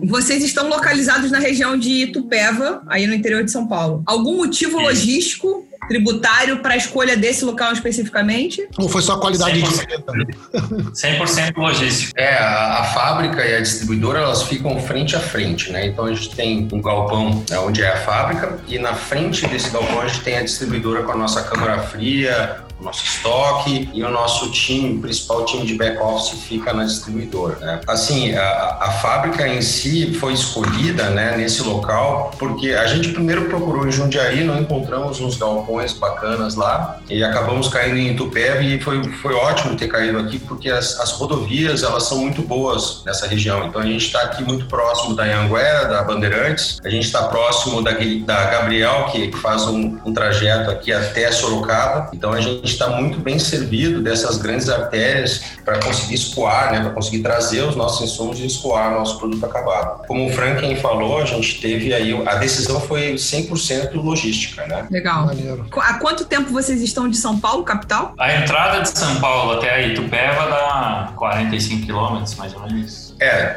Vocês 0.03 0.43
estão 0.43 0.67
localizados 0.67 1.31
na 1.31 1.39
região 1.39 1.77
de 1.77 1.89
Itupeva, 2.03 2.81
aí 2.87 3.05
no 3.07 3.13
interior 3.13 3.43
de 3.43 3.51
São 3.51 3.67
Paulo. 3.67 4.03
Algum 4.05 4.37
motivo 4.37 4.79
logístico 4.79 5.67
tributário 5.87 6.59
para 6.59 6.73
a 6.73 6.77
escolha 6.77 7.17
desse 7.17 7.43
local 7.43 7.73
especificamente? 7.73 8.65
Ou 8.77 8.87
foi 8.87 9.01
só 9.01 9.13
a 9.13 9.19
qualidade 9.19 9.59
100%, 9.59 10.25
de 10.25 10.91
100% 10.91 11.57
logístico. 11.57 12.13
É, 12.15 12.37
a, 12.37 12.79
a, 12.79 12.83
fábrica 12.85 13.45
e 13.45 13.55
a 13.55 13.61
distribuidora 13.61 14.19
elas 14.19 14.43
ficam 14.43 14.79
frente 14.79 15.15
a 15.15 15.19
frente, 15.19 15.71
né? 15.71 15.87
Então 15.87 16.05
a 16.05 16.13
gente 16.13 16.33
tem 16.35 16.67
um 16.71 16.81
galpão 16.81 17.43
né, 17.49 17.59
onde 17.59 17.81
é 17.81 17.91
a 17.91 17.97
fábrica 17.97 18.59
e 18.67 18.77
na 18.79 18.93
frente 18.93 19.45
desse 19.47 19.69
galpão 19.69 20.01
a 20.01 20.07
gente 20.07 20.21
tem 20.21 20.37
a 20.37 20.43
distribuidora 20.43 21.03
com 21.03 21.11
a 21.11 21.17
nossa 21.17 21.41
câmara 21.43 21.79
fria, 21.79 22.63
nosso 22.81 23.03
estoque 23.03 23.89
e 23.93 24.03
o 24.03 24.09
nosso 24.09 24.51
time, 24.51 24.95
o 24.95 25.01
principal 25.01 25.45
time 25.45 25.65
de 25.65 25.75
back-office 25.75 26.41
fica 26.43 26.73
na 26.73 26.83
distribuidora. 26.83 27.55
Né? 27.59 27.81
Assim, 27.87 28.35
a, 28.35 28.77
a, 28.81 28.91
fábrica 29.01 29.47
em 29.47 29.61
si 29.61 30.13
foi 30.13 30.33
escolhida 30.33 31.09
né, 31.09 31.37
nesse 31.37 31.61
local 31.63 32.31
porque 32.37 32.71
a 32.71 32.87
gente 32.87 33.09
primeiro 33.09 33.45
procurou 33.45 33.87
em 33.87 33.91
Jundiaí, 33.91 34.43
não 34.43 34.59
encontramos 34.59 35.19
uns 35.19 35.37
galpões 35.37 35.93
bacanas 35.93 36.55
lá 36.55 36.99
e 37.09 37.23
acabamos 37.23 37.67
caindo 37.67 37.97
em 37.97 38.11
Itupeva 38.11 38.61
e 38.61 38.79
foi, 38.79 39.03
foi 39.03 39.33
ótimo 39.33 39.75
ter 39.75 39.87
caído 39.87 40.17
aqui 40.19 40.39
porque 40.39 40.69
as, 40.69 40.99
as 40.99 41.11
rodovias 41.11 41.83
elas 41.83 42.03
são 42.03 42.19
muito 42.19 42.41
boas 42.41 43.03
nessa 43.05 43.27
região. 43.27 43.65
Então 43.65 43.81
a 43.81 43.85
gente 43.85 44.05
está 44.05 44.21
aqui 44.21 44.43
muito 44.43 44.65
próximo 44.65 45.15
da 45.15 45.23
Anguera, 45.23 45.85
da 45.85 46.03
Bandeirantes, 46.03 46.79
a 46.83 46.89
gente 46.89 47.05
está 47.05 47.23
próximo 47.23 47.81
da, 47.81 47.91
da 47.91 48.45
Gabriel, 48.45 49.09
que, 49.11 49.27
que 49.27 49.37
faz 49.37 49.63
um, 49.67 49.97
um 50.05 50.13
trajeto 50.13 50.69
aqui 50.69 50.91
até 50.91 51.31
Sorocaba. 51.31 52.09
Então 52.13 52.31
a 52.33 52.41
gente 52.41 52.70
está 52.71 52.89
muito 52.89 53.19
bem 53.19 53.37
servido 53.39 54.01
dessas 54.01 54.37
grandes 54.37 54.69
artérias 54.69 55.41
para 55.63 55.79
conseguir 55.79 56.15
escoar, 56.15 56.71
né, 56.71 56.81
para 56.81 56.91
conseguir 56.91 57.19
trazer 57.19 57.61
os 57.63 57.75
nossos 57.75 58.01
insumos 58.01 58.39
e 58.39 58.45
escoar 58.45 58.91
nosso 58.91 59.17
produto 59.17 59.45
acabado. 59.45 60.05
Como 60.07 60.27
o 60.27 60.33
Franklin 60.33 60.75
falou, 60.75 61.19
a 61.19 61.25
gente 61.25 61.61
teve 61.61 61.93
aí, 61.93 62.13
a 62.27 62.35
decisão 62.35 62.79
foi 62.79 63.13
100% 63.13 63.93
logística, 63.95 64.65
né? 64.67 64.87
Legal. 64.89 65.25
Maneiro. 65.25 65.65
Há 65.77 65.95
quanto 65.95 66.25
tempo 66.25 66.51
vocês 66.51 66.81
estão 66.81 67.09
de 67.09 67.17
São 67.17 67.39
Paulo, 67.39 67.63
capital? 67.63 68.13
A 68.17 68.33
entrada 68.35 68.81
de 68.81 68.89
São 68.89 69.19
Paulo 69.19 69.53
até 69.53 69.73
a 69.73 69.81
Itupeva 69.87 70.47
dá 70.47 71.13
45 71.15 71.85
quilômetros, 71.85 72.35
mais 72.35 72.53
ou 72.53 72.61
menos. 72.61 73.10
É, 73.23 73.55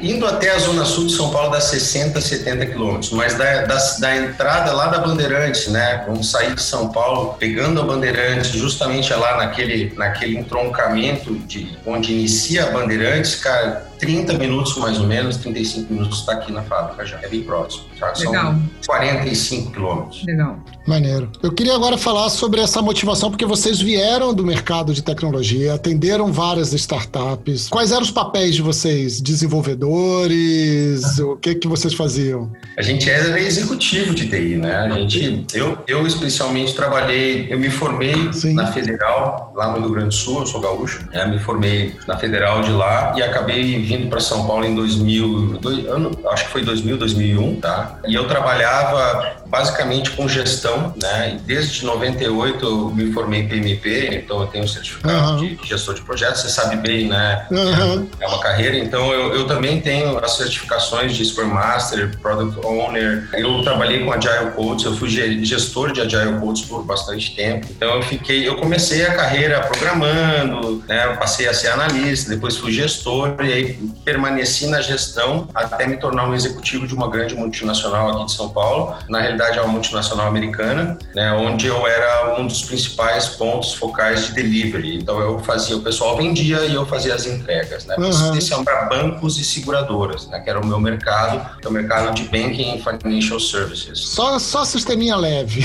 indo 0.00 0.26
até 0.26 0.48
a 0.50 0.58
zona 0.58 0.82
sul 0.86 1.06
de 1.06 1.12
São 1.12 1.30
Paulo 1.30 1.50
dá 1.50 1.60
60, 1.60 2.18
70 2.22 2.64
quilômetros, 2.64 3.10
mas 3.10 3.34
da, 3.34 3.66
da, 3.66 3.76
da, 3.98 4.16
entrada 4.16 4.72
lá 4.72 4.86
da 4.86 4.98
Bandeirantes, 4.98 5.68
né? 5.68 6.02
Vamos 6.06 6.30
sair 6.30 6.54
de 6.54 6.62
São 6.62 6.88
Paulo, 6.88 7.34
pegando 7.34 7.82
a 7.82 7.84
Bandeirantes, 7.84 8.48
justamente 8.52 9.12
lá 9.12 9.36
naquele, 9.36 9.92
naquele 9.94 10.38
entroncamento 10.38 11.34
de 11.40 11.76
onde 11.84 12.14
inicia 12.14 12.64
a 12.64 12.70
Bandeirantes, 12.70 13.34
cara, 13.34 13.86
30 14.04 14.34
minutos 14.34 14.76
mais 14.76 14.98
ou 14.98 15.06
menos, 15.06 15.36
35 15.38 15.92
minutos 15.92 16.20
está 16.20 16.32
aqui 16.32 16.52
na 16.52 16.62
fábrica 16.62 17.04
já. 17.06 17.18
É 17.22 17.28
bem 17.28 17.42
próximo. 17.42 17.84
Tá? 17.98 18.14
São 18.14 18.30
Legal. 18.30 18.54
45 18.86 19.72
quilômetros. 19.72 20.24
Legal. 20.24 20.58
Maneiro. 20.86 21.30
Eu 21.42 21.50
queria 21.50 21.74
agora 21.74 21.96
falar 21.96 22.28
sobre 22.28 22.60
essa 22.60 22.82
motivação, 22.82 23.30
porque 23.30 23.46
vocês 23.46 23.80
vieram 23.80 24.34
do 24.34 24.44
mercado 24.44 24.92
de 24.92 25.02
tecnologia, 25.02 25.74
atenderam 25.74 26.30
várias 26.30 26.72
startups. 26.74 27.68
Quais 27.68 27.90
eram 27.90 28.02
os 28.02 28.10
papéis 28.10 28.54
de 28.54 28.62
vocês? 28.62 29.20
Desenvolvedores? 29.20 31.18
O 31.20 31.36
que 31.36 31.54
que 31.54 31.66
vocês 31.66 31.94
faziam? 31.94 32.52
A 32.76 32.82
gente 32.82 33.08
era 33.08 33.40
executivo 33.40 34.14
de 34.14 34.28
TI, 34.28 34.56
né? 34.56 34.76
A 34.76 34.90
gente, 34.90 35.46
eu, 35.54 35.78
eu 35.86 36.06
especialmente 36.06 36.74
trabalhei, 36.74 37.46
eu 37.50 37.58
me 37.58 37.70
formei 37.70 38.32
Sim. 38.32 38.54
na 38.54 38.66
Federal, 38.66 39.52
lá 39.56 39.72
no 39.72 39.80
Rio 39.80 39.90
Grande 39.90 40.08
do 40.08 40.14
Sul, 40.14 40.40
eu 40.40 40.46
sou 40.46 40.60
gaúcho, 40.60 41.06
né? 41.12 41.24
me 41.26 41.38
formei 41.38 41.94
na 42.06 42.16
Federal 42.16 42.62
de 42.62 42.70
lá 42.70 43.14
e 43.16 43.22
acabei 43.22 43.80
vindo 43.82 43.93
para 44.08 44.20
São 44.20 44.46
Paulo 44.46 44.64
em 44.64 44.74
2000, 44.74 45.58
dois, 45.60 45.86
ano, 45.86 46.10
acho 46.28 46.44
que 46.46 46.50
foi 46.50 46.62
2000, 46.62 46.96
2001, 46.96 47.60
tá? 47.60 47.98
E 48.06 48.14
eu 48.14 48.26
trabalhava 48.26 49.36
basicamente 49.54 50.10
com 50.10 50.28
gestão, 50.28 50.92
né? 51.00 51.38
Desde 51.46 51.84
98 51.84 52.66
eu 52.66 52.90
me 52.90 53.12
formei 53.12 53.42
em 53.42 53.48
PMP, 53.48 54.08
então 54.12 54.40
eu 54.40 54.48
tenho 54.48 54.64
um 54.64 54.68
certificado 54.68 55.30
uhum. 55.30 55.36
de 55.36 55.58
gestor 55.62 55.94
de 55.94 56.02
projetos, 56.02 56.42
você 56.42 56.48
sabe 56.48 56.74
bem, 56.74 57.06
né? 57.06 57.46
Uhum. 57.52 58.08
É 58.18 58.26
uma 58.26 58.40
carreira, 58.40 58.76
então 58.76 59.12
eu, 59.12 59.32
eu 59.32 59.46
também 59.46 59.80
tenho 59.80 60.18
as 60.18 60.32
certificações 60.32 61.14
de 61.14 61.24
Scrum 61.24 61.46
Master, 61.46 62.18
Product 62.18 62.66
Owner. 62.66 63.28
Eu 63.34 63.62
trabalhei 63.62 64.04
com 64.04 64.12
Agile 64.12 64.50
Codes, 64.56 64.86
eu 64.86 64.96
fui 64.96 65.08
gestor 65.08 65.92
de 65.92 66.00
Agile 66.00 66.36
Codes 66.40 66.62
por 66.62 66.82
bastante 66.82 67.36
tempo. 67.36 67.68
Então 67.70 67.94
eu 67.94 68.02
fiquei, 68.02 68.48
eu 68.48 68.56
comecei 68.56 69.06
a 69.06 69.14
carreira 69.14 69.60
programando, 69.60 70.82
né? 70.88 71.14
Passei 71.16 71.46
a 71.46 71.54
ser 71.54 71.68
analista, 71.68 72.28
depois 72.28 72.56
fui 72.56 72.72
gestor 72.72 73.36
e 73.38 73.52
aí 73.52 73.74
permaneci 74.04 74.66
na 74.66 74.80
gestão 74.80 75.46
até 75.54 75.86
me 75.86 75.96
tornar 75.96 76.28
um 76.28 76.34
executivo 76.34 76.88
de 76.88 76.94
uma 76.94 77.08
grande 77.08 77.36
multinacional 77.36 78.10
aqui 78.10 78.26
de 78.26 78.32
São 78.32 78.48
Paulo. 78.48 78.96
Na 79.08 79.20
realidade, 79.20 79.43
é 79.52 79.60
uma 79.60 79.72
multinacional 79.72 80.26
americana, 80.26 80.98
né, 81.14 81.32
onde 81.32 81.66
eu 81.66 81.86
era 81.86 82.38
um 82.38 82.46
dos 82.46 82.62
principais 82.62 83.28
pontos 83.28 83.74
focais 83.74 84.26
de 84.26 84.32
delivery. 84.32 84.96
Então, 84.96 85.20
eu 85.20 85.38
fazia, 85.40 85.76
o 85.76 85.80
pessoal 85.80 86.16
vendia 86.16 86.64
e 86.64 86.74
eu 86.74 86.86
fazia 86.86 87.14
as 87.14 87.26
entregas, 87.26 87.84
né, 87.84 87.96
uhum. 87.98 88.08
especialmente 88.10 88.64
para 88.64 88.84
bancos 88.86 89.38
e 89.38 89.44
seguradoras, 89.44 90.26
né, 90.28 90.40
que 90.40 90.48
era 90.48 90.60
o 90.60 90.66
meu 90.66 90.80
mercado, 90.80 91.44
é 91.62 91.68
o 91.68 91.72
mercado 91.72 92.14
de 92.14 92.24
banking 92.24 92.76
e 92.76 92.82
financial 92.82 93.40
services. 93.40 93.98
Só, 93.98 94.38
só 94.38 94.64
sisteminha 94.64 95.16
leve. 95.16 95.62